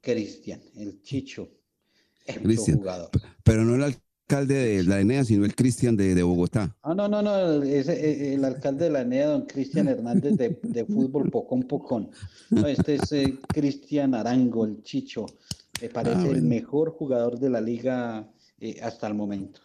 Cristian, 0.00 0.62
el 0.76 1.02
Chicho. 1.02 1.50
Cristian, 2.24 2.78
jugador. 2.78 3.10
pero 3.42 3.64
no 3.64 3.74
el 3.74 3.82
alcalde 4.22 4.54
de 4.54 4.84
la 4.84 5.00
ENEA, 5.00 5.24
sino 5.24 5.44
el 5.44 5.54
Cristian 5.54 5.96
de, 5.96 6.14
de 6.14 6.22
Bogotá. 6.22 6.76
Ah, 6.82 6.94
no, 6.94 7.08
no, 7.08 7.22
no, 7.22 7.62
ese, 7.62 7.92
eh, 7.92 8.34
el 8.34 8.44
alcalde 8.44 8.86
de 8.86 8.90
la 8.90 9.04
NEA, 9.04 9.26
don 9.26 9.42
Cristian 9.46 9.88
Hernández 9.88 10.36
de, 10.36 10.58
de 10.62 10.84
fútbol 10.84 11.30
Pocón 11.30 11.64
Pocón. 11.64 12.10
No, 12.50 12.66
este 12.66 12.94
es 12.94 13.12
eh, 13.12 13.38
Cristian 13.48 14.14
Arango, 14.14 14.64
el 14.64 14.82
Chicho. 14.82 15.26
Me 15.80 15.88
parece 15.88 16.22
el 16.22 16.26
bueno. 16.26 16.48
mejor 16.48 16.90
jugador 16.92 17.38
de 17.38 17.50
la 17.50 17.60
liga 17.60 18.30
eh, 18.58 18.78
hasta 18.82 19.08
el 19.08 19.14
momento. 19.14 19.60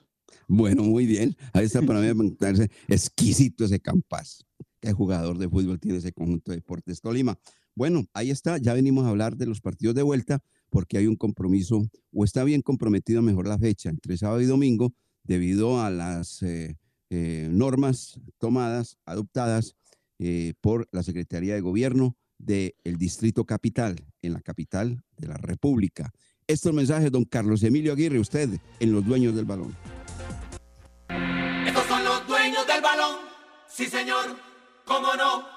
Bueno, 0.47 0.83
muy 0.83 1.05
bien. 1.05 1.35
Ahí 1.53 1.65
está 1.65 1.81
para 1.81 1.99
mí 2.01 2.31
parece 2.39 2.69
exquisito 2.87 3.65
ese 3.65 3.79
Campas. 3.79 4.43
Qué 4.79 4.91
jugador 4.91 5.37
de 5.37 5.49
fútbol 5.49 5.79
tiene 5.79 5.99
ese 5.99 6.11
conjunto 6.11 6.51
de 6.51 6.57
Deportes 6.57 7.01
Tolima. 7.01 7.37
Bueno, 7.75 8.05
ahí 8.13 8.31
está. 8.31 8.57
Ya 8.57 8.73
venimos 8.73 9.05
a 9.05 9.09
hablar 9.09 9.37
de 9.37 9.45
los 9.45 9.61
partidos 9.61 9.95
de 9.95 10.01
vuelta 10.01 10.41
porque 10.69 10.97
hay 10.97 11.07
un 11.07 11.15
compromiso, 11.15 11.87
o 12.13 12.23
está 12.23 12.43
bien 12.43 12.61
comprometido 12.61 13.21
mejor 13.21 13.47
la 13.47 13.57
fecha, 13.57 13.89
entre 13.89 14.17
sábado 14.17 14.41
y 14.41 14.45
domingo, 14.45 14.93
debido 15.23 15.81
a 15.81 15.89
las 15.89 16.41
eh, 16.43 16.77
eh, 17.09 17.47
normas 17.51 18.19
tomadas, 18.37 18.97
adoptadas 19.05 19.75
eh, 20.19 20.53
por 20.61 20.87
la 20.91 21.03
Secretaría 21.03 21.53
de 21.55 21.61
Gobierno 21.61 22.15
del 22.37 22.73
Distrito 22.97 23.45
Capital, 23.45 23.95
en 24.21 24.33
la 24.33 24.41
capital 24.41 25.03
de 25.17 25.27
la 25.27 25.37
República. 25.37 26.11
Estos 26.45 26.73
mensajes, 26.73 27.11
don 27.11 27.25
Carlos 27.25 27.63
Emilio 27.63 27.93
Aguirre, 27.93 28.19
usted 28.19 28.49
en 28.79 28.91
Los 28.91 29.05
Dueños 29.05 29.35
del 29.35 29.45
Balón. 29.45 29.75
Estos 31.65 31.85
son 31.87 32.03
los 32.03 32.27
dueños 32.27 32.65
del 32.67 32.81
balón. 32.81 33.17
Sí, 33.67 33.85
señor. 33.87 34.37
¿Cómo 34.85 35.13
no? 35.15 35.56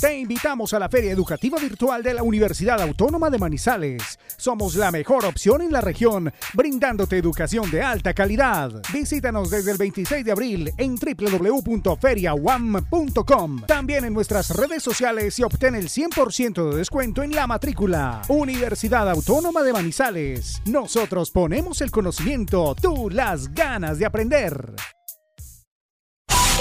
Te 0.00 0.18
invitamos 0.18 0.72
a 0.74 0.78
la 0.78 0.88
Feria 0.88 1.12
Educativa 1.12 1.58
Virtual 1.58 2.02
de 2.02 2.14
la 2.14 2.22
Universidad 2.22 2.80
Autónoma 2.80 3.28
de 3.30 3.38
Manizales. 3.38 4.18
Somos 4.36 4.74
la 4.74 4.90
mejor 4.90 5.24
opción 5.24 5.62
en 5.62 5.72
la 5.72 5.80
región, 5.80 6.32
brindándote 6.52 7.16
educación 7.16 7.70
de 7.70 7.82
alta 7.82 8.12
calidad. 8.12 8.82
Visítanos 8.92 9.50
desde 9.50 9.70
el 9.72 9.78
26 9.78 10.24
de 10.24 10.32
abril 10.32 10.72
en 10.76 10.96
www.feriawam.com. 10.96 13.62
También 13.66 14.04
en 14.04 14.12
nuestras 14.12 14.50
redes 14.50 14.82
sociales 14.82 15.38
y 15.38 15.42
obtén 15.42 15.74
el 15.74 15.88
100% 15.88 16.70
de 16.70 16.76
descuento 16.76 17.22
en 17.22 17.32
la 17.32 17.46
matrícula. 17.46 18.20
Universidad 18.28 19.08
Autónoma 19.10 19.62
de 19.62 19.72
Manizales. 19.72 20.60
Nosotros 20.66 21.30
ponemos 21.30 21.80
el 21.80 21.90
conocimiento, 21.90 22.74
tú 22.74 23.08
las 23.10 23.54
ganas 23.54 23.98
de 23.98 24.06
aprender. 24.06 24.74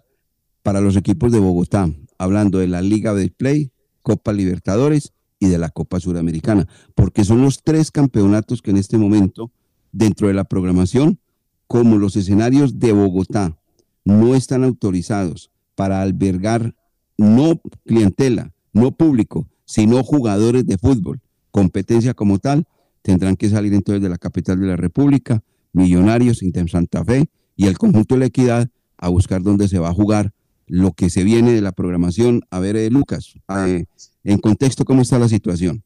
para 0.64 0.82
los 0.82 0.96
equipos 0.96 1.32
de 1.32 1.40
Bogotá. 1.40 1.92
Hablando 2.18 2.58
de 2.58 2.68
la 2.68 2.82
Liga 2.82 3.14
de 3.14 3.30
Play, 3.30 3.72
Copa 4.04 4.32
Libertadores 4.32 5.14
y 5.40 5.48
de 5.48 5.58
la 5.58 5.70
Copa 5.70 6.00
Suramericana. 6.00 6.68
Porque 6.94 7.26
son 7.26 7.42
los 7.42 7.64
tres 7.64 7.90
campeonatos 7.90 8.62
que 8.62 8.72
en 8.72 8.78
este 8.78 8.98
momento, 8.98 9.52
dentro 9.92 10.28
de 10.28 10.36
la 10.36 10.44
programación, 10.44 11.20
como 11.68 11.98
los 11.98 12.16
escenarios 12.16 12.78
de 12.78 12.92
Bogotá 12.92 13.58
no 14.06 14.36
están 14.36 14.64
autorizados 14.64 15.50
para 15.76 16.02
albergar 16.02 16.76
no 17.18 17.62
clientela, 17.86 18.54
no 18.74 18.92
público, 18.92 19.48
sino 19.66 20.04
jugadores 20.04 20.66
de 20.66 20.78
fútbol, 20.78 21.22
competencia 21.52 22.14
como 22.14 22.40
tal, 22.40 22.68
tendrán 23.02 23.36
que 23.36 23.50
salir 23.50 23.74
entonces 23.74 24.02
de 24.02 24.10
la 24.10 24.18
capital 24.18 24.60
de 24.60 24.68
la 24.68 24.76
República, 24.76 25.44
Millonarios, 25.72 26.44
Inter 26.44 26.70
Santa 26.70 27.04
Fe 27.04 27.30
y 27.56 27.68
el 27.68 27.78
conjunto 27.78 28.16
de 28.16 28.20
la 28.20 28.26
equidad 28.28 28.70
a 28.98 29.10
buscar 29.10 29.42
dónde 29.42 29.68
se 29.68 29.80
va 29.80 29.90
a 29.90 29.94
jugar 29.94 30.34
lo 30.68 30.92
que 30.94 31.10
se 31.10 31.24
viene 31.24 31.52
de 31.54 31.62
la 31.62 31.72
programación. 31.72 32.42
A 32.50 32.60
ver, 32.60 32.76
eh, 32.76 32.90
Lucas, 32.90 33.34
eh, 33.68 33.86
en 34.24 34.38
contexto, 34.40 34.86
¿cómo 34.86 35.02
está 35.02 35.20
la 35.20 35.28
situación? 35.28 35.84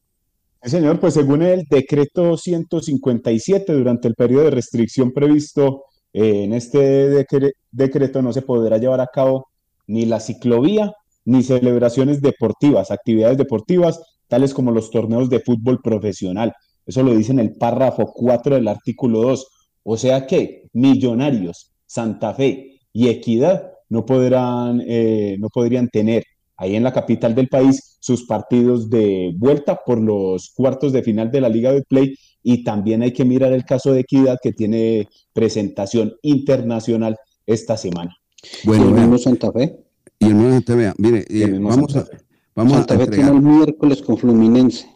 Señor, 0.62 0.98
pues 1.00 1.14
según 1.14 1.42
el 1.42 1.64
decreto 1.70 2.36
157, 2.36 3.72
durante 3.72 4.08
el 4.08 4.14
periodo 4.14 4.44
de 4.44 4.50
restricción 4.50 5.12
previsto 5.12 5.84
eh, 6.12 6.44
en 6.44 6.52
este 6.52 7.10
decre- 7.10 7.52
decreto 7.70 8.22
no 8.22 8.32
se 8.32 8.42
podrá 8.42 8.78
llevar 8.78 9.00
a 9.00 9.06
cabo 9.12 9.46
ni 9.86 10.04
la 10.06 10.20
ciclovía 10.20 10.92
ni 11.24 11.42
celebraciones 11.42 12.20
deportivas, 12.22 12.90
actividades 12.90 13.36
deportivas, 13.38 14.00
tales 14.28 14.54
como 14.54 14.70
los 14.72 14.90
torneos 14.90 15.28
de 15.28 15.40
fútbol 15.40 15.80
profesional. 15.82 16.52
Eso 16.86 17.02
lo 17.02 17.14
dice 17.14 17.32
en 17.32 17.38
el 17.38 17.52
párrafo 17.52 18.12
4 18.14 18.54
del 18.56 18.68
artículo 18.68 19.20
2. 19.20 19.46
O 19.82 19.96
sea 19.98 20.26
que 20.26 20.68
Millonarios, 20.72 21.70
Santa 21.86 22.32
Fe 22.34 22.80
y 22.92 23.08
Equidad 23.08 23.72
no 23.88 24.04
podrán, 24.04 24.82
eh, 24.86 25.36
no 25.38 25.48
podrían 25.48 25.88
tener 25.88 26.24
ahí 26.56 26.74
en 26.74 26.82
la 26.82 26.92
capital 26.92 27.34
del 27.34 27.48
país 27.48 27.96
sus 28.00 28.26
partidos 28.26 28.90
de 28.90 29.32
vuelta 29.36 29.80
por 29.84 30.00
los 30.00 30.50
cuartos 30.54 30.92
de 30.92 31.02
final 31.02 31.30
de 31.30 31.40
la 31.40 31.48
Liga 31.48 31.72
de 31.72 31.82
Play 31.82 32.16
y 32.42 32.64
también 32.64 33.02
hay 33.02 33.12
que 33.12 33.24
mirar 33.24 33.52
el 33.52 33.64
caso 33.64 33.92
de 33.92 34.00
Equidad 34.00 34.38
que 34.42 34.52
tiene 34.52 35.08
presentación 35.32 36.14
internacional 36.22 37.16
esta 37.46 37.76
semana. 37.76 38.16
Bueno, 38.64 38.88
el 38.88 38.94
mismo 38.94 39.18
Santa 39.18 39.52
Fe. 39.52 39.76
y 40.18 40.26
el 40.26 40.34
nuevo 40.34 40.52
Santa 40.54 40.76
Fe, 40.76 40.92
mire, 40.98 41.24
eh, 41.28 41.46
mismo 41.46 41.68
vamos 41.68 41.96
a, 41.96 42.00
Santa 42.00 42.16
Fe. 42.16 42.24
vamos 42.54 42.72
Santa 42.74 42.94
a 42.94 42.98
Fe 42.98 43.06
tiene 43.08 43.30
el 43.30 43.42
miércoles 43.42 44.02
con 44.02 44.18
Fluminense. 44.18 44.86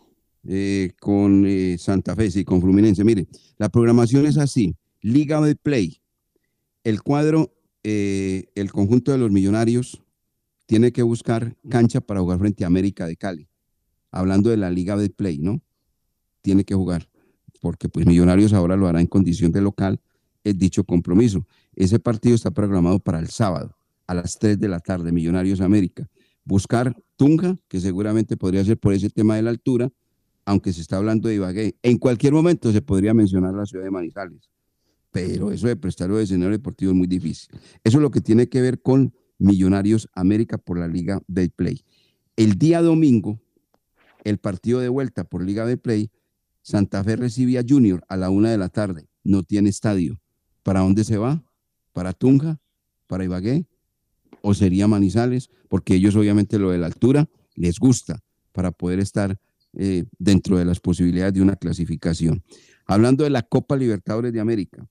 eh, 0.49 0.93
con 1.01 1.45
eh, 1.47 1.77
Santa 1.79 2.15
Fe, 2.17 2.31
sí, 2.31 2.45
con 2.45 2.61
Fluminense. 2.61 3.05
Mire, 3.05 3.27
la 3.59 3.69
programación 3.69 4.27
es 4.27 4.39
así: 4.39 4.75
Liga 5.01 5.41
de 5.41 5.57
Play. 5.57 5.99
El 6.85 7.03
cuadro, 7.03 7.53
eh, 7.85 8.47
el 8.55 8.71
conjunto 8.73 9.13
de 9.13 9.19
los 9.19 9.31
millonarios 9.31 10.03
tiene 10.67 10.93
que 10.93 11.03
buscar 11.03 11.57
cancha 11.69 12.01
para 12.01 12.21
jugar 12.21 12.39
frente 12.39 12.65
a 12.65 12.69
América 12.69 13.07
de 13.07 13.17
Cali. 13.17 13.49
Hablando 14.11 14.51
de 14.51 14.57
la 14.57 14.71
Liga 14.71 14.97
de 14.97 15.11
Play, 15.11 15.39
¿no? 15.39 15.63
Tiene 16.43 16.65
que 16.65 16.75
jugar, 16.75 17.09
porque 17.61 17.89
pues 17.89 18.07
Millonarios 18.07 18.53
ahora 18.53 18.77
lo 18.77 18.87
hará 18.87 19.01
en 19.01 19.07
condición 19.07 19.53
de 19.53 19.61
local, 19.61 20.01
es 20.45 20.59
dicho 20.59 20.85
compromiso. 20.85 21.47
Ese 21.75 21.99
partido 21.99 22.35
está 22.35 22.51
programado 22.51 22.99
para 23.01 23.19
el 23.19 23.29
sábado, 23.29 23.77
a 24.07 24.15
las 24.15 24.39
3 24.39 24.59
de 24.59 24.69
la 24.69 24.81
tarde, 24.81 25.13
Millonarios 25.13 25.61
América. 25.61 26.09
Buscar 26.45 26.97
Tunja, 27.17 27.57
que 27.69 27.81
seguramente 27.81 28.37
podría 28.37 28.65
ser 28.65 28.79
por 28.79 28.93
ese 28.93 29.09
tema 29.11 29.37
de 29.37 29.43
la 29.43 29.51
altura, 29.51 29.91
aunque 30.45 30.73
se 30.73 30.81
está 30.81 30.97
hablando 30.97 31.29
de 31.29 31.37
Ibagué. 31.37 31.77
En 31.83 31.99
cualquier 31.99 32.33
momento 32.33 32.73
se 32.73 32.83
podría 32.83 33.15
mencionar 33.15 33.55
la 33.55 33.65
ciudad 33.65 33.85
de 33.85 33.91
Manizales, 33.91 34.51
pero 35.13 35.53
eso 35.53 35.69
de 35.69 35.77
prestarlo 35.77 36.17
de 36.17 36.25
escenario 36.25 36.57
deportivo 36.57 36.91
es 36.91 36.97
muy 36.97 37.07
difícil. 37.07 37.51
Eso 37.85 37.99
es 37.99 38.03
lo 38.03 38.11
que 38.11 38.21
tiene 38.21 38.49
que 38.49 38.61
ver 38.61 38.81
con 38.81 39.15
Millonarios 39.39 40.09
América 40.15 40.59
por 40.59 40.79
la 40.79 40.89
Liga 40.89 41.21
Betplay. 41.29 41.85
El 42.37 42.59
día 42.59 42.81
domingo, 42.81 43.41
el 44.25 44.39
partido 44.39 44.81
de 44.81 44.89
vuelta 44.89 45.25
por 45.25 45.45
Liga 45.45 45.65
Betplay, 45.65 46.11
Santa 46.63 47.05
Fe 47.05 47.17
recibe 47.17 47.59
a 47.59 47.65
Junior 47.69 48.03
a 48.09 48.17
la 48.17 48.31
una 48.31 48.51
de 48.51 48.59
la 48.59 48.69
tarde. 48.69 49.09
No 49.23 49.43
tiene 49.43 49.69
estadio. 49.69 50.21
¿Para 50.63 50.81
dónde 50.81 51.05
se 51.05 51.19
va? 51.19 51.45
¿Para 51.93 52.13
Tunja? 52.13 52.61
¿Para 53.07 53.25
Ibagué? 53.25 53.67
¿O 54.41 54.55
sería 54.55 54.89
Manizales? 54.89 55.51
Porque 55.69 55.95
ellos 55.95 56.17
obviamente 56.17 56.59
lo 56.59 56.71
de 56.71 56.79
la 56.79 56.87
altura 56.87 57.29
les 57.55 57.79
gusta 57.79 58.21
para 58.53 58.71
poder 58.71 59.01
estar 59.01 59.39
eh, 59.75 60.05
dentro 60.19 60.57
de 60.57 60.65
las 60.65 60.81
posibilidades 60.81 61.35
de 61.35 61.43
una 61.43 61.57
clasificación. 61.57 62.43
Hablando 62.87 63.25
de 63.25 63.31
la 63.31 63.43
Copa 63.43 63.77
Libertadores 63.77 64.33
de 64.33 64.41
América, 64.41 64.89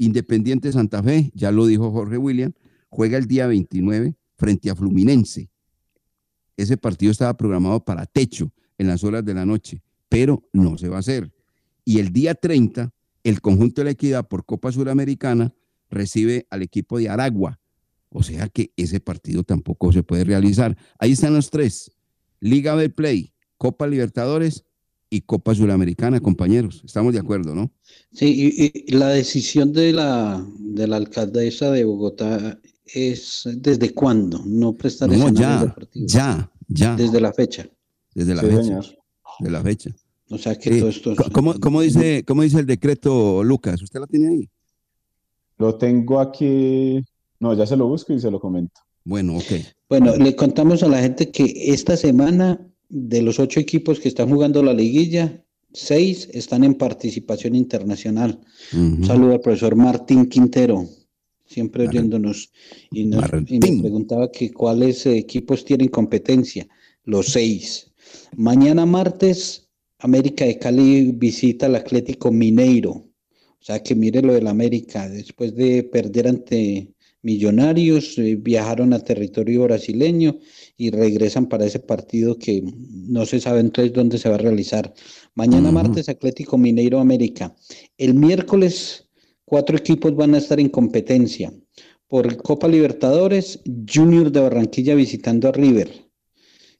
Independiente 0.00 0.72
Santa 0.72 1.02
Fe, 1.02 1.30
ya 1.34 1.52
lo 1.52 1.66
dijo 1.66 1.90
Jorge 1.90 2.16
William, 2.16 2.54
juega 2.88 3.18
el 3.18 3.26
día 3.26 3.46
29 3.46 4.16
frente 4.34 4.70
a 4.70 4.74
Fluminense. 4.74 5.50
Ese 6.56 6.78
partido 6.78 7.12
estaba 7.12 7.36
programado 7.36 7.84
para 7.84 8.06
techo 8.06 8.50
en 8.78 8.86
las 8.86 9.04
horas 9.04 9.26
de 9.26 9.34
la 9.34 9.44
noche, 9.44 9.82
pero 10.08 10.42
no 10.54 10.78
se 10.78 10.88
va 10.88 10.96
a 10.96 11.00
hacer. 11.00 11.30
Y 11.84 11.98
el 11.98 12.14
día 12.14 12.34
30, 12.34 12.90
el 13.24 13.42
conjunto 13.42 13.82
de 13.82 13.84
la 13.84 13.90
equidad 13.90 14.26
por 14.26 14.46
Copa 14.46 14.72
Suramericana 14.72 15.52
recibe 15.90 16.46
al 16.48 16.62
equipo 16.62 16.98
de 16.98 17.10
Aragua. 17.10 17.60
O 18.08 18.22
sea 18.22 18.48
que 18.48 18.72
ese 18.76 19.00
partido 19.00 19.44
tampoco 19.44 19.92
se 19.92 20.02
puede 20.02 20.24
realizar. 20.24 20.78
Ahí 20.98 21.12
están 21.12 21.34
los 21.34 21.50
tres. 21.50 21.92
Liga 22.40 22.74
del 22.74 22.94
Play, 22.94 23.34
Copa 23.58 23.86
Libertadores 23.86 24.64
y 25.10 25.22
Copa 25.22 25.54
Suramericana, 25.54 26.20
compañeros. 26.20 26.82
Estamos 26.84 27.12
de 27.12 27.18
acuerdo, 27.18 27.54
¿no? 27.54 27.70
Sí, 28.12 28.52
y, 28.56 28.72
y 28.86 28.92
la 28.92 29.08
decisión 29.08 29.72
de 29.72 29.92
la, 29.92 30.46
de 30.58 30.86
la 30.86 30.96
alcaldesa 30.96 31.70
de 31.72 31.84
Bogotá 31.84 32.58
es 32.86 33.42
desde 33.56 33.92
cuándo 33.92 34.40
no 34.46 34.72
prestar 34.74 35.08
No, 35.10 35.28
ya, 35.30 35.74
ya, 35.94 36.50
ya. 36.68 36.96
Desde 36.96 37.20
la 37.20 37.32
fecha. 37.32 37.68
Desde 38.14 38.34
la 38.34 38.42
Sí, 38.42 38.46
fecha. 38.48 38.62
señor. 38.62 38.84
De 39.40 39.50
la 39.50 39.62
fecha. 39.62 39.90
O 40.30 40.38
sea 40.38 40.56
que 40.56 40.78
todo 40.78 40.88
esto 40.88 41.12
es- 41.12 41.18
¿cómo, 41.32 41.58
cómo 41.58 41.80
dice, 41.80 42.24
¿Cómo 42.24 42.42
dice 42.42 42.60
el 42.60 42.66
decreto, 42.66 43.42
Lucas? 43.42 43.82
¿Usted 43.82 43.98
lo 44.00 44.06
tiene 44.06 44.28
ahí? 44.28 44.48
Lo 45.58 45.74
tengo 45.76 46.20
aquí. 46.20 47.04
No, 47.40 47.54
ya 47.54 47.66
se 47.66 47.76
lo 47.76 47.86
busco 47.88 48.12
y 48.12 48.20
se 48.20 48.30
lo 48.30 48.38
comento. 48.38 48.80
Bueno, 49.04 49.36
ok. 49.36 49.44
Bueno, 49.88 50.14
le 50.16 50.36
contamos 50.36 50.82
a 50.82 50.88
la 50.88 51.00
gente 51.00 51.30
que 51.30 51.72
esta 51.72 51.96
semana, 51.96 52.60
de 52.90 53.22
los 53.22 53.38
ocho 53.38 53.60
equipos 53.60 54.00
que 54.00 54.08
están 54.08 54.28
jugando 54.28 54.62
la 54.62 54.74
liguilla, 54.74 55.42
seis 55.72 56.28
están 56.32 56.64
en 56.64 56.74
participación 56.74 57.54
internacional. 57.54 58.40
Un 58.72 59.04
saludo 59.04 59.32
al 59.32 59.40
profesor 59.40 59.76
Martín 59.76 60.26
Quintero, 60.26 60.86
siempre 61.46 61.88
oyéndonos, 61.88 62.52
y 62.90 63.04
nos, 63.04 63.24
y 63.46 63.58
nos 63.58 63.80
preguntaba 63.80 64.30
que 64.30 64.52
cuáles 64.52 65.06
eh, 65.06 65.16
equipos 65.16 65.64
tienen 65.64 65.88
competencia. 65.88 66.68
Los 67.04 67.26
seis. 67.26 67.92
Mañana 68.36 68.84
martes, 68.84 69.68
América 70.00 70.44
de 70.44 70.58
Cali 70.58 71.12
visita 71.12 71.66
al 71.66 71.76
Atlético 71.76 72.32
Mineiro. 72.32 72.90
O 72.90 73.62
sea 73.62 73.82
que 73.82 73.94
mire 73.94 74.22
lo 74.22 74.32
del 74.32 74.46
América, 74.46 75.08
después 75.08 75.54
de 75.54 75.84
perder 75.84 76.26
ante 76.26 76.88
Millonarios, 77.22 78.16
eh, 78.18 78.36
viajaron 78.36 78.92
a 78.92 78.98
territorio 79.00 79.64
brasileño 79.64 80.38
y 80.76 80.90
regresan 80.90 81.48
para 81.48 81.66
ese 81.66 81.78
partido 81.78 82.38
que 82.38 82.62
no 82.64 83.26
se 83.26 83.40
sabe 83.40 83.60
entonces 83.60 83.92
dónde 83.92 84.18
se 84.18 84.28
va 84.28 84.36
a 84.36 84.38
realizar. 84.38 84.94
Mañana 85.34 85.70
martes, 85.70 86.08
Atlético 86.08 86.56
Mineiro 86.56 86.98
América. 86.98 87.54
El 87.98 88.14
miércoles, 88.14 89.08
cuatro 89.44 89.76
equipos 89.76 90.16
van 90.16 90.34
a 90.34 90.38
estar 90.38 90.58
en 90.60 90.70
competencia. 90.70 91.52
Por 92.08 92.36
Copa 92.38 92.66
Libertadores, 92.68 93.60
Junior 93.92 94.32
de 94.32 94.40
Barranquilla 94.40 94.94
visitando 94.94 95.48
a 95.48 95.52
River. 95.52 95.90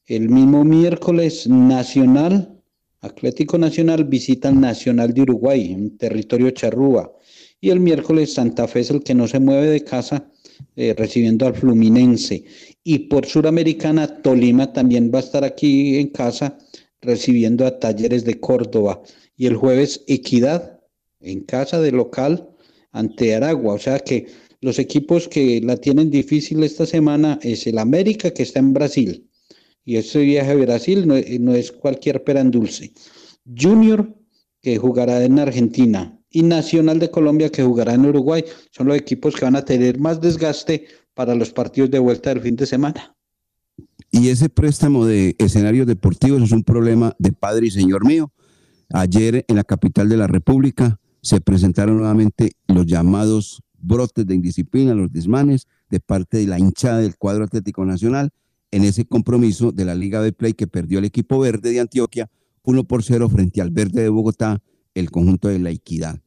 El 0.06 0.28
mismo 0.28 0.64
miércoles, 0.64 1.46
Nacional, 1.46 2.60
Atlético 3.02 3.56
Nacional 3.56 4.04
visita 4.04 4.48
al 4.48 4.60
Nacional 4.60 5.14
de 5.14 5.22
Uruguay, 5.22 5.72
en 5.72 5.96
territorio 5.96 6.50
charrúa. 6.50 7.12
Y 7.60 7.70
el 7.70 7.80
miércoles, 7.80 8.34
Santa 8.34 8.66
Fe 8.68 8.80
es 8.80 8.90
el 8.90 9.02
que 9.02 9.14
no 9.14 9.28
se 9.28 9.38
mueve 9.40 9.66
de 9.68 9.84
casa, 9.84 10.30
eh, 10.76 10.94
recibiendo 10.96 11.46
al 11.46 11.54
Fluminense. 11.54 12.44
Y 12.82 13.00
por 13.00 13.26
Suramericana, 13.26 14.22
Tolima 14.22 14.72
también 14.72 15.10
va 15.12 15.18
a 15.18 15.22
estar 15.22 15.44
aquí 15.44 15.96
en 15.98 16.08
casa, 16.08 16.58
recibiendo 17.00 17.66
a 17.66 17.78
Talleres 17.78 18.24
de 18.24 18.40
Córdoba. 18.40 19.02
Y 19.36 19.46
el 19.46 19.56
jueves, 19.56 20.04
Equidad, 20.06 20.80
en 21.20 21.40
casa 21.40 21.80
de 21.80 21.92
local, 21.92 22.48
ante 22.92 23.34
Aragua. 23.34 23.74
O 23.74 23.78
sea 23.78 23.98
que 24.00 24.26
los 24.60 24.78
equipos 24.78 25.28
que 25.28 25.60
la 25.62 25.76
tienen 25.76 26.10
difícil 26.10 26.62
esta 26.62 26.86
semana 26.86 27.38
es 27.42 27.66
el 27.66 27.78
América, 27.78 28.30
que 28.32 28.42
está 28.42 28.60
en 28.60 28.72
Brasil. 28.72 29.28
Y 29.84 29.96
ese 29.96 30.20
viaje 30.20 30.50
a 30.52 30.54
Brasil 30.54 31.06
no, 31.06 31.16
es- 31.16 31.40
no 31.40 31.54
es 31.54 31.72
cualquier 31.72 32.22
pera 32.24 32.40
en 32.40 32.50
dulce. 32.50 32.92
Junior, 33.44 34.14
que 34.60 34.76
jugará 34.76 35.24
en 35.24 35.38
Argentina. 35.38 36.19
Y 36.30 36.42
Nacional 36.42 36.98
de 36.98 37.10
Colombia, 37.10 37.50
que 37.50 37.62
jugará 37.62 37.94
en 37.94 38.06
Uruguay. 38.06 38.44
Son 38.70 38.86
los 38.86 38.96
equipos 38.96 39.34
que 39.34 39.44
van 39.44 39.56
a 39.56 39.64
tener 39.64 39.98
más 39.98 40.20
desgaste 40.20 40.86
para 41.14 41.34
los 41.34 41.50
partidos 41.50 41.90
de 41.90 41.98
vuelta 41.98 42.30
del 42.30 42.40
fin 42.40 42.56
de 42.56 42.66
semana. 42.66 43.16
Y 44.12 44.28
ese 44.28 44.48
préstamo 44.48 45.06
de 45.06 45.36
escenarios 45.38 45.86
deportivos 45.86 46.42
es 46.42 46.52
un 46.52 46.62
problema 46.62 47.14
de 47.18 47.32
padre 47.32 47.66
y 47.66 47.70
señor 47.70 48.06
mío. 48.06 48.32
Ayer 48.92 49.44
en 49.46 49.56
la 49.56 49.64
capital 49.64 50.08
de 50.08 50.16
la 50.16 50.26
República 50.26 50.98
se 51.22 51.40
presentaron 51.40 51.98
nuevamente 51.98 52.52
los 52.66 52.86
llamados 52.86 53.62
brotes 53.78 54.26
de 54.26 54.34
indisciplina, 54.34 54.94
los 54.94 55.12
desmanes 55.12 55.66
de 55.90 56.00
parte 56.00 56.38
de 56.38 56.46
la 56.46 56.58
hinchada 56.58 56.98
del 56.98 57.16
cuadro 57.16 57.44
Atlético 57.44 57.84
Nacional 57.84 58.30
en 58.70 58.84
ese 58.84 59.04
compromiso 59.04 59.72
de 59.72 59.84
la 59.84 59.94
Liga 59.94 60.22
de 60.22 60.32
Play 60.32 60.54
que 60.54 60.66
perdió 60.66 60.98
el 60.98 61.04
equipo 61.04 61.38
verde 61.38 61.70
de 61.70 61.80
Antioquia 61.80 62.30
1 62.62 62.84
por 62.84 63.02
0 63.02 63.28
frente 63.28 63.60
al 63.60 63.70
verde 63.70 64.02
de 64.02 64.08
Bogotá, 64.08 64.62
el 64.94 65.10
conjunto 65.10 65.48
de 65.48 65.58
la 65.58 65.70
equidad. 65.70 66.20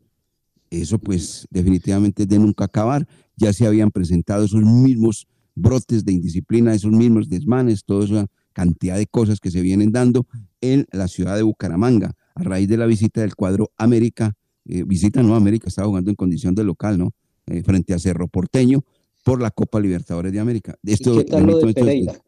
Eso 0.69 0.97
pues 0.97 1.47
definitivamente 1.51 2.23
es 2.23 2.29
de 2.29 2.39
nunca 2.39 2.65
acabar. 2.65 3.07
Ya 3.35 3.53
se 3.53 3.67
habían 3.67 3.91
presentado 3.91 4.45
esos 4.45 4.63
mismos 4.63 5.27
brotes 5.55 6.03
de 6.03 6.13
indisciplina, 6.13 6.73
esos 6.73 6.91
mismos 6.91 7.29
desmanes, 7.29 7.83
toda 7.83 8.05
esa 8.05 8.27
cantidad 8.53 8.97
de 8.97 9.07
cosas 9.07 9.39
que 9.39 9.51
se 9.51 9.61
vienen 9.61 9.91
dando 9.91 10.27
en 10.61 10.85
la 10.91 11.07
ciudad 11.07 11.35
de 11.35 11.43
Bucaramanga 11.43 12.13
a 12.35 12.43
raíz 12.43 12.67
de 12.67 12.77
la 12.77 12.85
visita 12.85 13.21
del 13.21 13.35
cuadro 13.35 13.71
América, 13.77 14.35
eh, 14.65 14.83
visita 14.83 15.21
no 15.21 15.35
América, 15.35 15.67
estaba 15.67 15.87
jugando 15.87 16.09
en 16.09 16.15
condición 16.15 16.55
de 16.55 16.63
local, 16.63 16.97
¿no? 16.97 17.13
Eh, 17.47 17.61
frente 17.63 17.93
a 17.93 17.99
Cerro 17.99 18.27
Porteño 18.27 18.83
por 19.23 19.41
la 19.41 19.51
Copa 19.51 19.79
Libertadores 19.79 20.31
de 20.31 20.39
América. 20.39 20.75
Esto, 20.83 21.13
¿Y 21.15 21.17
qué 21.17 21.23
tal 21.25 21.45
lo 21.45 21.59
de 21.59 21.69
esto? 21.69 22.23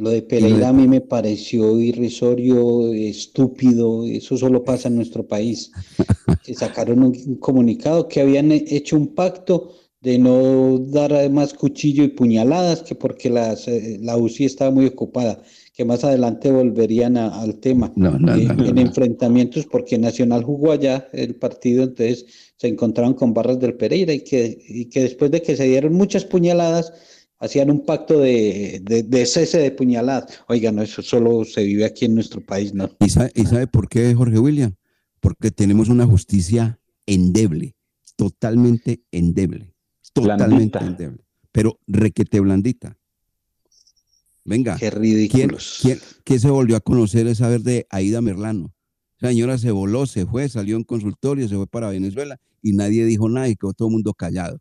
Lo 0.00 0.08
de 0.10 0.22
Pereira 0.22 0.70
a 0.70 0.72
mí 0.72 0.88
me 0.88 1.02
pareció 1.02 1.78
irrisorio, 1.78 2.92
estúpido, 2.94 4.04
eso 4.06 4.36
solo 4.38 4.64
pasa 4.64 4.88
en 4.88 4.96
nuestro 4.96 5.26
país. 5.28 5.70
Que 6.42 6.54
sacaron 6.54 7.02
un, 7.02 7.14
un 7.26 7.36
comunicado 7.36 8.08
que 8.08 8.20
habían 8.22 8.50
he- 8.50 8.64
hecho 8.68 8.96
un 8.96 9.08
pacto 9.14 9.72
de 10.00 10.18
no 10.18 10.78
dar 10.78 11.12
además 11.12 11.52
cuchillo 11.52 12.02
y 12.02 12.08
puñaladas, 12.08 12.82
que 12.82 12.94
porque 12.94 13.28
las, 13.28 13.68
eh, 13.68 13.98
la 14.00 14.16
UCI 14.16 14.46
estaba 14.46 14.70
muy 14.70 14.86
ocupada, 14.86 15.42
que 15.74 15.84
más 15.84 16.02
adelante 16.04 16.50
volverían 16.50 17.18
a- 17.18 17.38
al 17.42 17.56
tema 17.56 17.92
No, 17.96 18.18
no, 18.18 18.34
eh, 18.34 18.48
no, 18.56 18.64
en 18.64 18.78
enfrentamientos, 18.78 19.66
porque 19.66 19.98
Nacional 19.98 20.42
jugó 20.44 20.72
allá 20.72 21.06
el 21.12 21.34
partido, 21.34 21.82
entonces 21.84 22.24
se 22.56 22.68
encontraron 22.68 23.12
con 23.12 23.34
barras 23.34 23.60
del 23.60 23.74
Pereira 23.74 24.14
y 24.14 24.20
que, 24.20 24.58
y 24.66 24.86
que 24.86 25.02
después 25.02 25.30
de 25.30 25.42
que 25.42 25.54
se 25.56 25.64
dieron 25.64 25.92
muchas 25.92 26.24
puñaladas, 26.24 26.94
hacían 27.40 27.70
un 27.70 27.84
pacto 27.84 28.20
de, 28.20 28.80
de, 28.84 29.02
de 29.02 29.26
cese 29.26 29.58
de 29.58 29.70
puñaladas. 29.72 30.40
Oiga, 30.48 30.70
no, 30.70 30.82
eso 30.82 31.02
solo 31.02 31.44
se 31.44 31.64
vive 31.64 31.84
aquí 31.84 32.04
en 32.04 32.14
nuestro 32.14 32.40
país, 32.40 32.72
¿no? 32.74 32.88
¿Y 33.00 33.08
sabe, 33.08 33.32
y 33.34 33.44
sabe 33.46 33.66
por 33.66 33.88
qué, 33.88 34.14
Jorge 34.14 34.38
William? 34.38 34.74
Porque 35.20 35.50
tenemos 35.50 35.88
una 35.88 36.06
justicia 36.06 36.78
endeble, 37.06 37.74
totalmente 38.16 39.02
endeble, 39.10 39.74
totalmente 40.12 40.78
Blandita. 40.78 40.86
endeble, 40.86 41.24
pero 41.50 41.78
requete 41.86 42.40
blandita. 42.40 42.96
Venga, 44.44 44.76
Qué 44.76 44.90
¿quién, 44.90 45.00
ridículos. 45.02 45.78
quién- 45.82 46.00
qué 46.24 46.38
se 46.38 46.48
volvió 46.50 46.76
a 46.76 46.80
conocer 46.80 47.26
es 47.26 47.38
saber 47.38 47.60
de 47.62 47.86
Aida 47.90 48.20
Merlano? 48.22 48.72
La 49.18 49.28
señora 49.30 49.58
se 49.58 49.70
voló, 49.70 50.06
se 50.06 50.24
fue, 50.24 50.48
salió 50.48 50.76
en 50.76 50.84
consultorio, 50.84 51.46
se 51.46 51.54
fue 51.56 51.66
para 51.66 51.90
Venezuela 51.90 52.38
y 52.62 52.72
nadie 52.72 53.04
dijo 53.04 53.28
nada 53.28 53.48
y 53.48 53.56
quedó 53.56 53.74
todo 53.74 53.88
el 53.88 53.92
mundo 53.92 54.14
callado. 54.14 54.58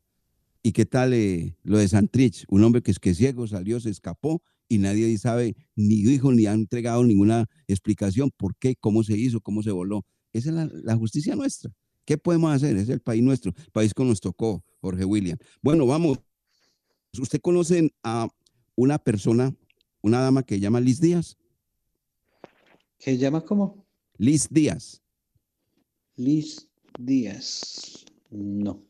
¿Y 0.62 0.74
qué 0.74 0.86
tal 0.86 1.14
eh, 1.14 1.56
lo 1.64 1.78
de 1.78 1.88
Santrich? 1.88 2.46
Un 2.50 2.64
hombre 2.64 2.82
que 2.82 2.92
es 2.92 3.00
que 3.00 3.16
ciego, 3.16 3.48
salió, 3.48 3.80
se 3.80 3.90
escapó 3.90 4.42
y 4.68 4.78
nadie 4.78 5.18
sabe, 5.18 5.56
ni 5.76 6.04
dijo, 6.04 6.32
ni 6.32 6.46
ha 6.46 6.54
entregado 6.54 7.04
ninguna 7.04 7.50
explicación 7.68 8.32
por 8.36 8.56
qué, 8.58 8.76
cómo 8.76 9.04
se 9.04 9.18
hizo, 9.18 9.42
cómo 9.42 9.64
se 9.64 9.72
voló. 9.72 10.06
Esa 10.34 10.50
es 10.50 10.56
la, 10.56 10.70
la 10.84 10.96
justicia 10.96 11.36
nuestra. 11.36 11.72
¿Qué 12.06 12.18
podemos 12.18 12.52
hacer? 12.52 12.76
Es 12.78 12.90
el 12.90 13.02
país 13.02 13.24
nuestro, 13.24 13.54
el 13.56 13.72
país 13.72 13.94
que 13.94 14.04
nos 14.04 14.20
tocó, 14.20 14.64
Jorge 14.82 15.06
William. 15.06 15.38
Bueno, 15.62 15.86
vamos. 15.86 16.20
¿Usted 17.20 17.40
conoce 17.40 17.92
a 18.04 18.28
una 18.76 18.98
persona, 18.98 19.56
una 20.02 20.20
dama 20.20 20.44
que 20.44 20.56
se 20.56 20.62
llama 20.62 20.80
Liz 20.80 21.00
Díaz? 21.00 21.38
¿Qué 23.00 23.12
se 23.12 23.18
llama 23.18 23.42
cómo? 23.42 23.86
Liz 24.18 24.48
Díaz. 24.50 25.02
Liz 26.16 26.68
Díaz. 26.98 28.06
No. 28.30 28.89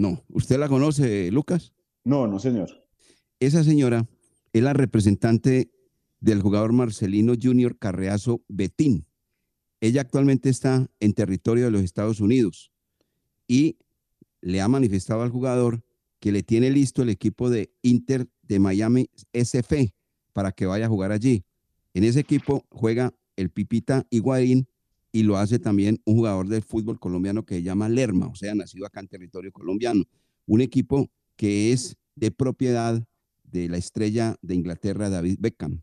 No, 0.00 0.24
¿usted 0.30 0.58
la 0.58 0.66
conoce, 0.66 1.30
Lucas? 1.30 1.74
No, 2.04 2.26
no, 2.26 2.38
señor. 2.38 2.86
Esa 3.38 3.62
señora 3.62 4.08
es 4.54 4.62
la 4.62 4.72
representante 4.72 5.70
del 6.20 6.40
jugador 6.40 6.72
Marcelino 6.72 7.34
Junior 7.38 7.76
Carreazo 7.78 8.42
Betín. 8.48 9.04
Ella 9.78 10.00
actualmente 10.00 10.48
está 10.48 10.90
en 11.00 11.12
territorio 11.12 11.66
de 11.66 11.70
los 11.70 11.82
Estados 11.82 12.20
Unidos 12.20 12.72
y 13.46 13.76
le 14.40 14.62
ha 14.62 14.68
manifestado 14.68 15.20
al 15.20 15.28
jugador 15.28 15.84
que 16.18 16.32
le 16.32 16.42
tiene 16.42 16.70
listo 16.70 17.02
el 17.02 17.10
equipo 17.10 17.50
de 17.50 17.70
Inter 17.82 18.26
de 18.40 18.58
Miami 18.58 19.10
SF 19.34 19.92
para 20.32 20.52
que 20.52 20.64
vaya 20.64 20.86
a 20.86 20.88
jugar 20.88 21.12
allí. 21.12 21.44
En 21.92 22.04
ese 22.04 22.20
equipo 22.20 22.64
juega 22.70 23.12
el 23.36 23.50
Pipita 23.50 24.06
Higuaín 24.08 24.66
y 25.12 25.22
lo 25.22 25.36
hace 25.36 25.58
también 25.58 26.00
un 26.04 26.16
jugador 26.16 26.48
del 26.48 26.62
fútbol 26.62 26.98
colombiano 26.98 27.44
que 27.44 27.56
se 27.56 27.62
llama 27.62 27.88
Lerma, 27.88 28.28
o 28.28 28.34
sea, 28.34 28.54
nacido 28.54 28.86
acá 28.86 29.00
en 29.00 29.08
territorio 29.08 29.52
colombiano. 29.52 30.04
Un 30.46 30.60
equipo 30.60 31.10
que 31.36 31.72
es 31.72 31.96
de 32.14 32.30
propiedad 32.30 33.04
de 33.44 33.68
la 33.68 33.76
estrella 33.76 34.36
de 34.42 34.54
Inglaterra, 34.54 35.10
David 35.10 35.38
Beckham. 35.40 35.80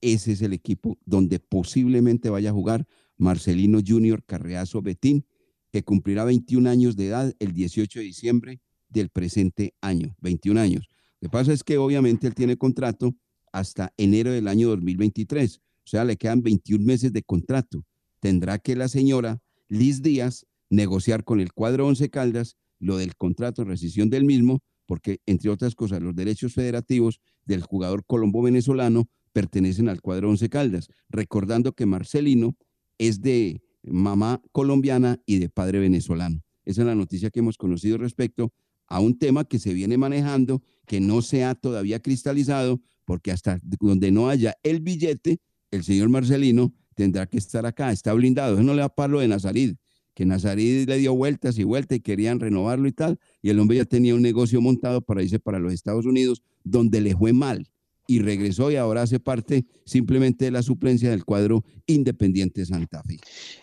Ese 0.00 0.32
es 0.32 0.42
el 0.42 0.52
equipo 0.52 0.98
donde 1.04 1.40
posiblemente 1.40 2.30
vaya 2.30 2.50
a 2.50 2.52
jugar 2.52 2.86
Marcelino 3.16 3.80
Junior 3.84 4.22
Carreazo 4.24 4.82
Betín, 4.82 5.26
que 5.72 5.82
cumplirá 5.82 6.24
21 6.24 6.68
años 6.68 6.96
de 6.96 7.08
edad 7.08 7.34
el 7.38 7.52
18 7.52 7.98
de 7.98 8.04
diciembre 8.04 8.60
del 8.88 9.08
presente 9.08 9.74
año, 9.80 10.14
21 10.20 10.60
años. 10.60 10.86
Lo 11.20 11.28
que 11.28 11.32
pasa 11.32 11.52
es 11.52 11.64
que 11.64 11.78
obviamente 11.78 12.26
él 12.26 12.34
tiene 12.34 12.56
contrato 12.56 13.14
hasta 13.52 13.92
enero 13.96 14.30
del 14.30 14.46
año 14.48 14.68
2023, 14.68 15.58
o 15.58 15.86
sea, 15.86 16.04
le 16.04 16.16
quedan 16.16 16.42
21 16.42 16.84
meses 16.84 17.12
de 17.12 17.22
contrato. 17.22 17.84
Tendrá 18.24 18.58
que 18.58 18.74
la 18.74 18.88
señora 18.88 19.42
Liz 19.68 20.00
Díaz 20.00 20.46
negociar 20.70 21.24
con 21.24 21.40
el 21.40 21.52
cuadro 21.52 21.86
Once 21.86 22.08
Caldas 22.08 22.56
lo 22.78 22.96
del 22.96 23.16
contrato, 23.16 23.64
rescisión 23.64 24.08
del 24.08 24.24
mismo, 24.24 24.62
porque 24.86 25.20
entre 25.26 25.50
otras 25.50 25.74
cosas 25.74 26.00
los 26.00 26.14
derechos 26.14 26.54
federativos 26.54 27.20
del 27.44 27.60
jugador 27.60 28.06
colombo-venezolano 28.06 29.10
pertenecen 29.34 29.90
al 29.90 30.00
cuadro 30.00 30.30
Once 30.30 30.48
Caldas, 30.48 30.88
recordando 31.10 31.74
que 31.74 31.84
Marcelino 31.84 32.56
es 32.96 33.20
de 33.20 33.60
mamá 33.82 34.40
colombiana 34.52 35.20
y 35.26 35.38
de 35.38 35.50
padre 35.50 35.78
venezolano. 35.80 36.42
Esa 36.64 36.80
es 36.80 36.86
la 36.86 36.94
noticia 36.94 37.28
que 37.28 37.40
hemos 37.40 37.58
conocido 37.58 37.98
respecto 37.98 38.54
a 38.86 39.00
un 39.00 39.18
tema 39.18 39.44
que 39.44 39.58
se 39.58 39.74
viene 39.74 39.98
manejando, 39.98 40.62
que 40.86 40.98
no 40.98 41.20
se 41.20 41.44
ha 41.44 41.54
todavía 41.54 42.00
cristalizado, 42.00 42.80
porque 43.04 43.32
hasta 43.32 43.60
donde 43.62 44.10
no 44.10 44.30
haya 44.30 44.54
el 44.62 44.80
billete, 44.80 45.42
el 45.70 45.84
señor 45.84 46.08
Marcelino 46.08 46.72
tendrá 46.94 47.26
que 47.26 47.38
estar 47.38 47.66
acá, 47.66 47.92
está 47.92 48.12
blindado. 48.12 48.54
Eso 48.54 48.62
no 48.62 48.74
le 48.74 48.80
da 48.80 48.88
palo 48.88 49.20
de 49.20 49.28
Nazarit, 49.28 49.76
que 50.14 50.24
Nazarit 50.24 50.88
le 50.88 50.98
dio 50.98 51.14
vueltas 51.14 51.58
y 51.58 51.64
vueltas 51.64 51.98
y 51.98 52.00
querían 52.00 52.40
renovarlo 52.40 52.88
y 52.88 52.92
tal, 52.92 53.18
y 53.42 53.50
el 53.50 53.58
hombre 53.58 53.78
ya 53.78 53.84
tenía 53.84 54.14
un 54.14 54.22
negocio 54.22 54.60
montado 54.60 55.00
para 55.00 55.22
irse 55.22 55.38
para 55.38 55.58
los 55.58 55.72
Estados 55.72 56.06
Unidos, 56.06 56.42
donde 56.62 57.00
le 57.00 57.16
fue 57.16 57.32
mal, 57.32 57.68
y 58.06 58.20
regresó 58.20 58.70
y 58.70 58.76
ahora 58.76 59.02
hace 59.02 59.18
parte 59.18 59.64
simplemente 59.84 60.44
de 60.44 60.50
la 60.50 60.62
suplencia 60.62 61.10
del 61.10 61.24
cuadro 61.24 61.64
Independiente 61.86 62.64
Santa 62.64 63.02
Fe. 63.02 63.18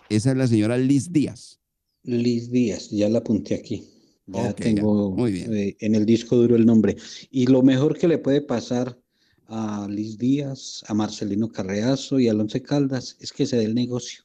Esa 0.09 0.31
es 0.31 0.37
la 0.37 0.47
señora 0.47 0.77
Liz 0.77 1.11
Díaz. 1.11 1.59
Liz 2.03 2.49
Díaz, 2.51 2.89
ya 2.89 3.07
la 3.09 3.19
apunté 3.19 3.55
aquí. 3.55 3.83
Ya. 4.27 4.53
tengo 4.53 5.11
Muy 5.11 5.31
bien. 5.31 5.53
eh, 5.53 5.75
en 5.79 5.95
el 5.95 6.05
disco 6.05 6.37
duro 6.37 6.55
el 6.55 6.65
nombre. 6.65 6.95
Y 7.29 7.47
lo 7.47 7.63
mejor 7.63 7.97
que 7.97 8.07
le 8.07 8.17
puede 8.17 8.41
pasar 8.41 9.00
a 9.51 9.85
Liz 9.89 10.17
Díaz, 10.17 10.81
a 10.87 10.93
Marcelino 10.93 11.51
Carreazo 11.51 12.19
y 12.19 12.29
a 12.29 12.31
Alonso 12.31 12.61
Caldas 12.63 13.17
es 13.19 13.33
que 13.33 13.45
se 13.45 13.57
dé 13.57 13.65
el 13.65 13.75
negocio. 13.75 14.23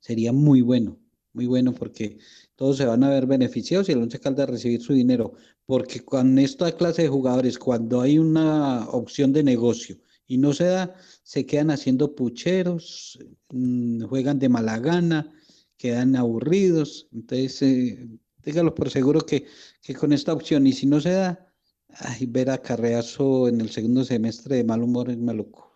Sería 0.00 0.32
muy 0.32 0.62
bueno, 0.62 0.98
muy 1.34 1.46
bueno 1.46 1.74
porque 1.74 2.18
todos 2.56 2.78
se 2.78 2.86
van 2.86 3.04
a 3.04 3.10
ver 3.10 3.26
beneficiados 3.26 3.88
y 3.88 3.92
Alonso 3.92 4.18
Caldas 4.18 4.48
recibir 4.48 4.80
su 4.80 4.94
dinero. 4.94 5.34
Porque 5.66 6.00
con 6.00 6.38
esta 6.38 6.72
clase 6.72 7.02
de 7.02 7.08
jugadores, 7.08 7.58
cuando 7.58 8.00
hay 8.00 8.18
una 8.18 8.88
opción 8.88 9.32
de 9.32 9.42
negocio 9.42 9.98
y 10.26 10.38
no 10.38 10.54
se 10.54 10.64
da, 10.64 10.94
se 11.22 11.44
quedan 11.44 11.70
haciendo 11.70 12.14
pucheros, 12.14 13.18
mm, 13.50 14.04
juegan 14.04 14.38
de 14.38 14.48
mala 14.48 14.78
gana, 14.78 15.34
quedan 15.76 16.16
aburridos. 16.16 17.08
Entonces, 17.12 17.60
eh, 17.60 18.08
dígalo 18.42 18.74
por 18.74 18.88
seguro 18.88 19.20
que, 19.20 19.46
que 19.82 19.94
con 19.94 20.14
esta 20.14 20.32
opción, 20.32 20.66
y 20.66 20.72
si 20.72 20.86
no 20.86 20.98
se 20.98 21.10
da, 21.10 21.51
ay, 21.98 22.26
ver 22.26 22.50
a 22.50 22.58
Carreazo 22.58 23.48
en 23.48 23.60
el 23.60 23.70
segundo 23.70 24.04
semestre 24.04 24.56
de 24.56 24.64
mal 24.64 24.82
humor 24.82 25.10
es 25.10 25.18
maluco. 25.18 25.72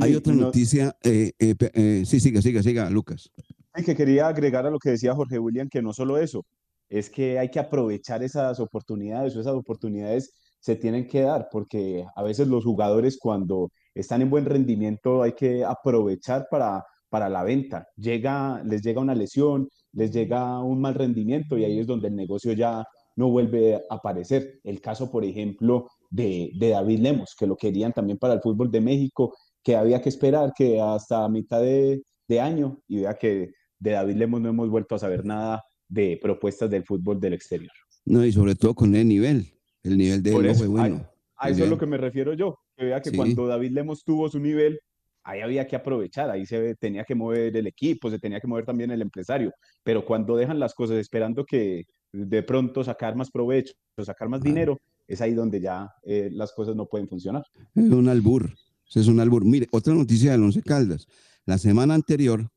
Hay 0.00 0.14
otra 0.14 0.34
noticia, 0.34 0.96
eh, 1.02 1.32
eh, 1.38 1.54
eh, 1.74 2.02
sí, 2.06 2.20
siga, 2.20 2.40
siga, 2.40 2.62
siga, 2.62 2.88
Lucas. 2.90 3.30
Y 3.76 3.82
que 3.82 3.96
quería 3.96 4.28
agregar 4.28 4.66
a 4.66 4.70
lo 4.70 4.78
que 4.78 4.90
decía 4.90 5.14
Jorge 5.14 5.38
William, 5.38 5.68
que 5.68 5.82
no 5.82 5.92
solo 5.92 6.18
eso, 6.18 6.44
es 6.88 7.10
que 7.10 7.38
hay 7.38 7.50
que 7.50 7.58
aprovechar 7.58 8.22
esas 8.22 8.60
oportunidades 8.60 9.34
o 9.36 9.40
esas 9.40 9.54
oportunidades 9.54 10.32
se 10.60 10.76
tienen 10.76 11.06
que 11.06 11.22
dar, 11.22 11.48
porque 11.50 12.04
a 12.14 12.22
veces 12.22 12.48
los 12.48 12.64
jugadores 12.64 13.18
cuando 13.18 13.70
están 13.94 14.22
en 14.22 14.30
buen 14.30 14.44
rendimiento 14.44 15.22
hay 15.22 15.32
que 15.32 15.64
aprovechar 15.64 16.46
para, 16.50 16.84
para 17.08 17.28
la 17.28 17.42
venta. 17.42 17.86
Llega, 17.96 18.62
les 18.64 18.82
llega 18.82 19.00
una 19.00 19.14
lesión, 19.14 19.68
les 19.92 20.10
llega 20.10 20.62
un 20.62 20.80
mal 20.80 20.94
rendimiento 20.94 21.56
y 21.56 21.64
ahí 21.64 21.78
es 21.78 21.86
donde 21.86 22.08
el 22.08 22.16
negocio 22.16 22.52
ya 22.52 22.84
no 23.16 23.28
vuelve 23.30 23.74
a 23.76 23.82
aparecer. 23.90 24.60
El 24.64 24.80
caso, 24.80 25.10
por 25.10 25.24
ejemplo, 25.24 25.88
de, 26.10 26.50
de 26.58 26.70
David 26.70 27.00
Lemos, 27.00 27.34
que 27.38 27.46
lo 27.46 27.56
querían 27.56 27.92
también 27.92 28.18
para 28.18 28.34
el 28.34 28.40
fútbol 28.40 28.70
de 28.70 28.80
México, 28.80 29.36
que 29.62 29.76
había 29.76 30.00
que 30.00 30.08
esperar 30.08 30.52
que 30.56 30.80
hasta 30.80 31.28
mitad 31.28 31.60
de, 31.60 32.02
de 32.28 32.40
año 32.40 32.80
y 32.88 33.00
vea 33.00 33.14
que 33.14 33.52
de 33.78 33.90
David 33.90 34.16
Lemos 34.16 34.40
no 34.40 34.48
hemos 34.48 34.68
vuelto 34.70 34.94
a 34.94 34.98
saber 34.98 35.24
nada 35.24 35.62
de 35.88 36.18
propuestas 36.22 36.70
del 36.70 36.84
fútbol 36.84 37.18
del 37.20 37.34
exterior. 37.34 37.72
No, 38.04 38.24
y 38.24 38.32
sobre 38.32 38.54
todo 38.54 38.74
con 38.74 38.94
el 38.94 39.06
nivel. 39.08 39.46
El 39.82 39.98
nivel 39.98 40.22
de 40.22 40.34
él 40.34 40.54
fue 40.54 40.66
bueno. 40.66 41.06
a, 41.36 41.46
a 41.46 41.50
eso 41.50 41.64
es 41.64 41.70
lo 41.70 41.78
que 41.78 41.86
me 41.86 41.96
refiero 41.96 42.32
yo, 42.34 42.58
que 42.76 42.84
vea 42.86 43.00
que 43.00 43.10
Sí. 43.10 43.16
cuando 43.16 43.46
David 43.46 43.72
Lemos 43.72 44.04
tuvo 44.04 44.28
su 44.28 44.38
nivel, 44.38 44.78
ahí 45.22 45.40
había 45.40 45.66
que 45.66 45.76
aprovechar, 45.76 46.30
ahí 46.30 46.46
se 46.46 46.74
tenía 46.76 47.04
que 47.04 47.14
mover 47.14 47.56
el 47.56 47.66
equipo, 47.66 48.10
se 48.10 48.18
tenía 48.18 48.40
que 48.40 48.46
mover 48.46 48.64
también 48.64 48.90
el 48.90 49.02
empresario, 49.02 49.52
pero 49.82 50.04
cuando 50.04 50.36
dejan 50.36 50.58
las 50.58 50.74
cosas 50.74 50.96
esperando 50.98 51.44
que 51.44 51.84
de 52.12 52.42
pronto 52.42 52.82
sacar 52.84 53.16
más 53.16 53.30
provecho, 53.30 53.74
sacar 54.04 54.28
más 54.28 54.42
dinero, 54.42 54.78
es 55.06 55.20
ahí 55.20 55.34
donde 55.34 55.60
ya 55.60 55.92
eh, 56.02 56.30
las 56.32 56.52
cosas 56.52 56.76
no 56.76 56.86
pueden 56.86 57.08
funcionar. 57.08 57.44
Es 57.74 57.90
un 57.90 58.08
albur. 58.08 58.54
Es 58.94 59.06
un 59.06 59.20
albur. 59.20 59.44
Mire, 59.44 59.68
otra 59.72 59.94
noticia 59.94 60.32
del 60.32 60.42
Once 60.42 60.62
Caldas. 60.62 61.06
La 61.46 61.58
semana 61.58 61.94
anterior, 61.94 62.50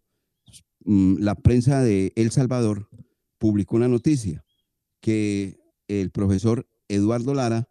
mm, 0.86 1.18
la 1.20 1.36
prensa 1.36 1.82
de 1.82 2.14
El 2.16 2.32
Salvador 2.32 2.89
publicó 3.38 3.76
una 3.76 3.88
noticia 3.88 4.43
que 4.99 5.60
el 5.88 6.12
profesor 6.12 6.68
Eduardo 6.88 7.34
Lara 7.34 7.68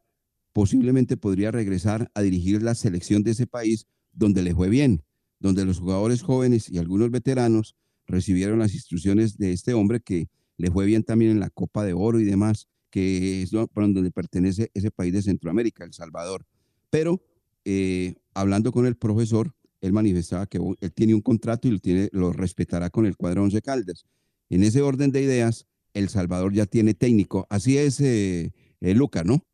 posiblemente 0.53 1.17
podría 1.17 1.51
regresar 1.51 2.11
a 2.15 2.23
dirigir 2.23 2.63
la 2.63 2.75
selección 2.75 3.23
de 3.23 3.33
ese 3.33 3.47
país 3.47 3.87
donde 4.13 4.43
le 4.43 4.55
fue 4.55 4.69
bien, 4.69 5.05
donde 5.39 5.65
los 5.65 5.79
jugadores 5.79 6.23
jóvenes 6.23 6.69
y 6.71 6.79
algunos 6.79 7.11
veteranos 7.11 7.75
recibieron 8.07 8.59
las 8.59 8.75
instrucciones 8.75 9.39
de 9.39 9.53
este 9.53 9.75
hombre 9.75 10.01
que 10.01 10.29
le 10.57 10.71
fue 10.71 10.87
bien 10.87 11.03
también 11.05 11.33
en 11.33 11.41
la 11.41 11.51
Copa 11.51 11.85
de 11.85 11.93
Oro 11.93 12.21
y 12.21 12.25
demás, 12.25 12.69
que 12.91 13.43
es 13.43 13.51
donde 13.51 14.11
pertenece 14.11 14.71
ese 14.75 14.91
país 14.91 15.13
de 15.13 15.23
Centroamérica, 15.23 15.85
El 15.85 15.93
Salvador. 15.93 16.45
Pero 16.91 17.23
eh, 17.65 18.15
hablando 18.35 18.71
con 18.73 18.87
el 18.87 18.97
profesor, 18.97 19.55
él 19.81 19.93
manifestaba 19.93 20.47
que 20.47 20.59
él 20.59 20.93
tiene 20.93 21.15
un 21.15 21.23
contrato 21.23 21.69
y 21.69 21.73
lo, 21.73 21.79
tiene, 21.79 22.09
lo 22.13 22.33
respetará 22.33 22.91
con 22.91 23.07
el 23.07 23.17
cuadro 23.17 23.43
Once 23.43 23.61
Caldas. 23.63 24.05
En 24.51 24.63
ese 24.63 24.83
orden 24.83 25.11
de 25.11 25.23
ideas, 25.23 25.67
El 25.95 26.09
Salvador 26.09 26.53
ya 26.53 26.67
tiene 26.67 26.95
técnico. 26.95 27.47
Así 27.51 27.79
es, 27.79 28.01
eh, 28.01 28.53
eh, 28.81 28.95
Luca, 28.95 29.25
¿no? 29.25 29.45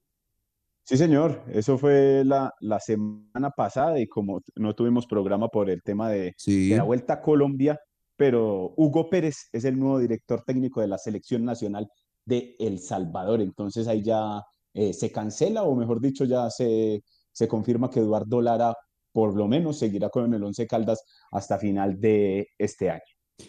Sí, 0.85 0.97
señor, 0.97 1.45
eso 1.53 1.77
fue 1.79 2.23
la, 2.25 2.55
la 2.61 2.81
semana 2.81 3.51
pasada 3.51 4.01
y 4.01 4.07
como 4.07 4.43
no 4.57 4.75
tuvimos 4.75 5.07
programa 5.07 5.49
por 5.49 5.69
el 5.69 5.83
tema 5.83 6.09
de, 6.11 6.35
Sí. 6.39 6.71
de 6.71 6.77
la 6.79 6.83
Vuelta 6.83 7.15
a 7.15 7.21
Colombia, 7.21 7.79
pero 8.19 8.75
Hugo 8.77 9.09
Pérez 9.09 9.49
es 9.53 9.65
el 9.65 9.79
nuevo 9.79 10.01
director 10.01 10.43
técnico 10.43 10.81
de 10.81 10.89
la 10.89 10.99
Selección 10.99 11.45
Nacional 11.45 11.89
de 12.27 12.57
El 12.59 12.81
Salvador. 12.81 13.41
Entonces 13.41 13.87
ahí 13.87 14.03
ya 14.03 14.43
eh, 14.75 14.93
se 14.93 15.13
cancela, 15.13 15.63
o 15.63 15.77
mejor 15.77 16.01
dicho, 16.01 16.25
ya 16.25 16.51
se, 16.51 17.05
se 17.33 17.47
confirma 17.47 17.89
que 17.89 18.01
Eduardo 18.01 18.43
Lara 18.43 18.75
por 19.13 19.37
lo 19.37 19.47
menos 19.47 19.79
seguirá 19.79 20.11
con 20.11 20.35
el 20.35 20.43
Once 20.43 20.67
Caldas 20.67 21.05
hasta 21.31 21.59
final 21.59 22.01
de 22.01 22.49
este 22.59 22.91
año. 22.91 23.01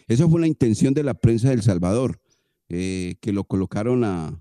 Esa 0.06 0.28
fue 0.28 0.40
la 0.40 0.46
intención 0.46 0.94
de 0.94 1.02
la 1.02 1.14
prensa 1.14 1.48
de 1.48 1.54
El 1.54 1.62
Salvador, 1.62 2.20
eh, 2.68 3.16
que 3.20 3.32
lo 3.32 3.42
colocaron 3.42 4.04
a, 4.04 4.40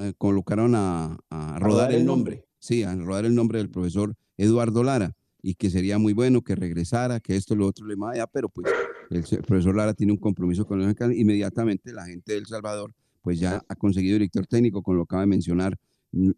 eh, 0.00 0.14
colocaron 0.16 0.74
a, 0.76 1.18
a 1.28 1.58
rodar 1.58 1.92
el 1.92 2.06
nombre. 2.06 2.46
Sí, 2.58 2.84
a 2.84 2.94
rodar 2.94 3.26
el 3.26 3.34
nombre 3.34 3.58
del 3.58 3.70
profesor 3.70 4.14
Eduardo 4.38 4.82
Lara 4.82 5.14
y 5.42 5.56
que 5.56 5.68
sería 5.68 5.98
muy 5.98 6.14
bueno 6.14 6.42
que 6.42 6.56
regresara, 6.56 7.20
que 7.20 7.36
esto, 7.36 7.54
lo 7.54 7.66
otro, 7.66 7.86
le 7.86 7.96
más 7.96 8.14
allá, 8.14 8.26
pero 8.26 8.48
pues 8.48 8.66
el, 9.10 9.22
profesor 9.42 9.74
Lara 9.74 9.94
tiene 9.94 10.12
un 10.12 10.18
compromiso 10.18 10.66
con 10.66 10.80
el 10.80 10.96
inmediatamente 11.16 11.92
la 11.92 12.06
gente 12.06 12.32
de 12.32 12.38
El 12.38 12.46
Salvador 12.46 12.94
pues 13.28 13.40
ya 13.40 13.62
ha 13.68 13.74
conseguido 13.74 14.14
director 14.14 14.46
técnico, 14.46 14.82
con 14.82 14.96
lo 14.96 15.04
que 15.04 15.08
acaba 15.08 15.20
de 15.22 15.26
mencionar 15.26 15.78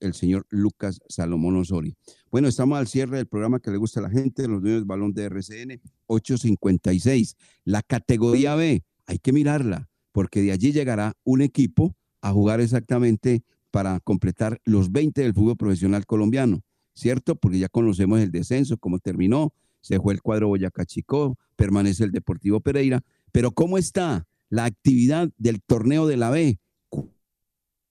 el 0.00 0.14
señor 0.14 0.44
Lucas 0.50 1.00
Salomón 1.08 1.56
Osorio. 1.56 1.94
Bueno, 2.32 2.48
estamos 2.48 2.78
al 2.78 2.88
cierre 2.88 3.18
del 3.18 3.28
programa 3.28 3.60
que 3.60 3.70
le 3.70 3.76
gusta 3.76 4.00
a 4.00 4.02
la 4.02 4.10
gente, 4.10 4.48
los 4.48 4.60
dueños 4.60 4.80
del 4.80 4.86
balón 4.86 5.12
de 5.12 5.24
RCN, 5.26 5.80
856. 6.06 7.36
La 7.64 7.82
categoría 7.82 8.56
B, 8.56 8.82
hay 9.06 9.18
que 9.20 9.32
mirarla, 9.32 9.88
porque 10.10 10.42
de 10.42 10.50
allí 10.50 10.72
llegará 10.72 11.14
un 11.22 11.42
equipo 11.42 11.94
a 12.22 12.32
jugar 12.32 12.60
exactamente 12.60 13.44
para 13.70 14.00
completar 14.00 14.60
los 14.64 14.90
20 14.90 15.22
del 15.22 15.32
fútbol 15.34 15.56
profesional 15.56 16.06
colombiano, 16.06 16.62
¿cierto? 16.92 17.36
Porque 17.36 17.60
ya 17.60 17.68
conocemos 17.68 18.18
el 18.18 18.32
descenso, 18.32 18.76
cómo 18.78 18.98
terminó, 18.98 19.54
se 19.80 19.98
fue 20.00 20.14
el 20.14 20.22
cuadro 20.22 20.48
Boyacá 20.48 20.84
Chicó, 20.84 21.38
permanece 21.56 22.04
el 22.04 22.12
Deportivo 22.12 22.60
Pereira, 22.60 23.02
pero 23.32 23.52
¿cómo 23.52 23.78
está 23.78 24.26
la 24.48 24.64
actividad 24.64 25.28
del 25.38 25.62
torneo 25.62 26.06
de 26.06 26.16
la 26.16 26.30
B? 26.30 26.58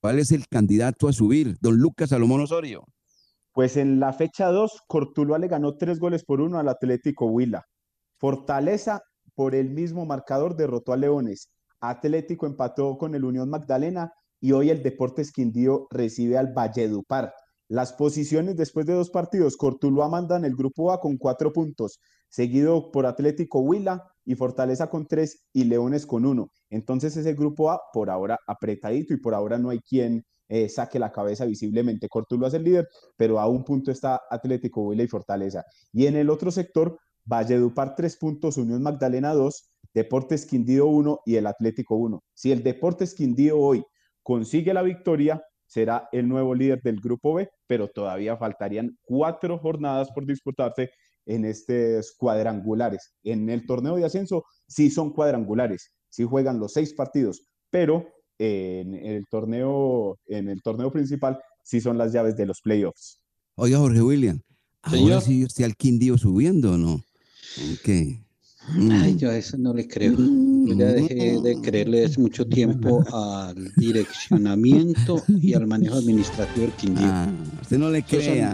¿Cuál 0.02 0.20
es 0.20 0.32
el 0.32 0.48
candidato 0.48 1.08
a 1.08 1.14
subir? 1.14 1.58
Don 1.60 1.78
Lucas 1.78 2.10
Salomón 2.10 2.42
Osorio. 2.42 2.86
Pues 3.52 3.76
en 3.76 4.00
la 4.00 4.14
fecha 4.14 4.48
2, 4.48 4.84
Cortuluá 4.88 5.38
le 5.40 5.48
ganó 5.48 5.76
tres 5.76 6.00
goles 6.00 6.24
por 6.24 6.40
uno 6.40 6.60
al 6.60 6.70
Atlético 6.70 7.26
Huila. 7.26 7.66
Fortaleza, 8.18 9.02
por 9.36 9.56
el 9.56 9.70
mismo 9.70 10.06
marcador, 10.06 10.56
derrotó 10.56 10.94
a 10.94 10.98
Leones. 10.98 11.50
Atlético 11.82 12.46
empató 12.46 12.98
con 12.98 13.16
el 13.16 13.26
Unión 13.26 13.50
Magdalena 13.50 14.14
y 14.40 14.52
hoy 14.54 14.70
el 14.70 14.84
Deportes 14.84 15.32
Quindío 15.32 15.88
recibe 15.90 16.38
al 16.38 16.54
Valledupar. 16.54 17.34
Las 17.70 17.94
posiciones 17.94 18.58
después 18.58 18.88
de 18.88 18.94
dos 18.94 19.12
partidos, 19.12 19.56
Cortuluá 19.56 20.10
manda 20.10 20.36
en 20.36 20.44
el 20.44 20.56
grupo 20.56 20.92
A 20.92 21.00
con 21.00 21.18
cuatro 21.18 21.54
puntos, 21.54 22.02
seguido 22.28 22.92
por 22.92 23.06
Atlético 23.06 23.60
Huila 23.60 24.04
y 24.26 24.34
Fortaleza 24.34 24.90
con 24.90 25.06
tres 25.06 25.46
y 25.54 25.66
Leones 25.66 26.08
con 26.08 26.26
uno. 26.26 26.52
Entonces 26.72 27.16
ese 27.16 27.36
grupo 27.36 27.70
A 27.70 27.80
por 27.94 28.10
ahora 28.10 28.40
apretadito 28.48 29.14
y 29.14 29.18
por 29.18 29.36
ahora 29.36 29.60
no 29.60 29.70
hay 29.70 29.82
quien 29.82 30.26
eh, 30.48 30.68
saque 30.68 30.98
la 30.98 31.12
cabeza 31.12 31.46
visiblemente. 31.46 32.10
Cortuluá 32.10 32.48
es 32.48 32.56
el 32.56 32.64
líder, 32.64 32.90
pero 33.16 33.40
a 33.40 33.48
un 33.48 33.64
punto 33.64 33.92
está 33.92 34.20
Atlético 34.32 34.82
Huila 34.82 35.04
y 35.04 35.08
Fortaleza. 35.08 35.64
Y 35.94 36.08
en 36.08 36.16
el 36.16 36.32
otro 36.32 36.50
sector, 36.50 36.98
Valledupar 37.24 37.96
tres 37.96 38.18
puntos, 38.18 38.58
Unión 38.58 38.82
Magdalena 38.82 39.36
2, 39.36 39.70
Deportes 39.94 40.48
Quindío 40.48 40.88
1 40.88 41.20
y 41.28 41.36
el 41.36 41.46
Atlético 41.46 41.96
1. 41.98 42.24
Si 42.34 42.52
el 42.52 42.64
Deportes 42.64 43.14
Quindío 43.14 43.60
hoy 43.60 43.84
consigue 44.24 44.74
la 44.74 44.82
victoria, 44.82 45.44
será 45.70 46.10
el 46.12 46.28
nuevo 46.28 46.56
líder 46.56 46.82
del 46.82 47.00
grupo 47.00 47.36
B, 47.36 47.48
pero 47.68 47.88
todavía 47.88 48.36
faltarían 48.36 48.98
cuatro 49.04 49.60
jornadas 49.60 50.10
por 50.12 50.26
disputarse 50.26 50.90
en 51.26 51.46
estos 51.46 52.14
cuadrangulares. 52.18 53.14
En 53.24 53.50
el 53.50 53.66
torneo 53.66 53.96
de 53.96 54.06
ascenso 54.06 54.44
sí 54.68 54.90
son 54.90 55.14
cuadrangulares, 55.14 55.94
sí 56.10 56.24
juegan 56.24 56.60
los 56.60 56.74
seis 56.74 56.94
partidos, 56.94 57.44
pero 57.70 58.08
en 58.40 58.96
el 58.96 59.26
torneo, 59.30 60.18
en 60.26 60.50
el 60.50 60.62
torneo 60.62 60.92
principal 60.92 61.40
sí 61.64 61.80
son 61.80 61.98
las 61.98 62.12
llaves 62.12 62.36
de 62.36 62.48
los 62.48 62.62
playoffs. 62.62 63.22
Oiga, 63.56 63.78
Jorge 63.78 64.02
William, 64.02 64.42
ahora 64.82 65.22
sí 65.22 65.44
está 65.44 65.66
el 65.66 65.76
Quindío 65.76 66.18
subiendo 66.18 66.74
o 66.74 66.78
no? 66.78 67.04
¿Qué? 67.84 68.24
Ay, 68.92 69.18
yo 69.18 69.30
a 69.30 69.38
eso 69.38 69.58
no 69.58 69.74
le 69.74 69.88
creo. 69.88 70.16
Yo 70.66 70.76
ya 70.76 70.88
dejé 70.88 71.40
de 71.42 71.62
creerle 71.62 72.06
hace 72.06 72.20
mucho 72.20 72.46
tiempo 72.48 73.04
al 73.14 73.72
direccionamiento 73.76 75.22
y 75.28 75.54
al 75.54 75.68
manejo 75.68 75.98
administrativo 75.98 76.66
del 76.66 76.76
Quindío. 76.76 77.08
usted 77.62 77.78
no 77.78 77.90
le 77.90 78.04
crea. 78.04 78.48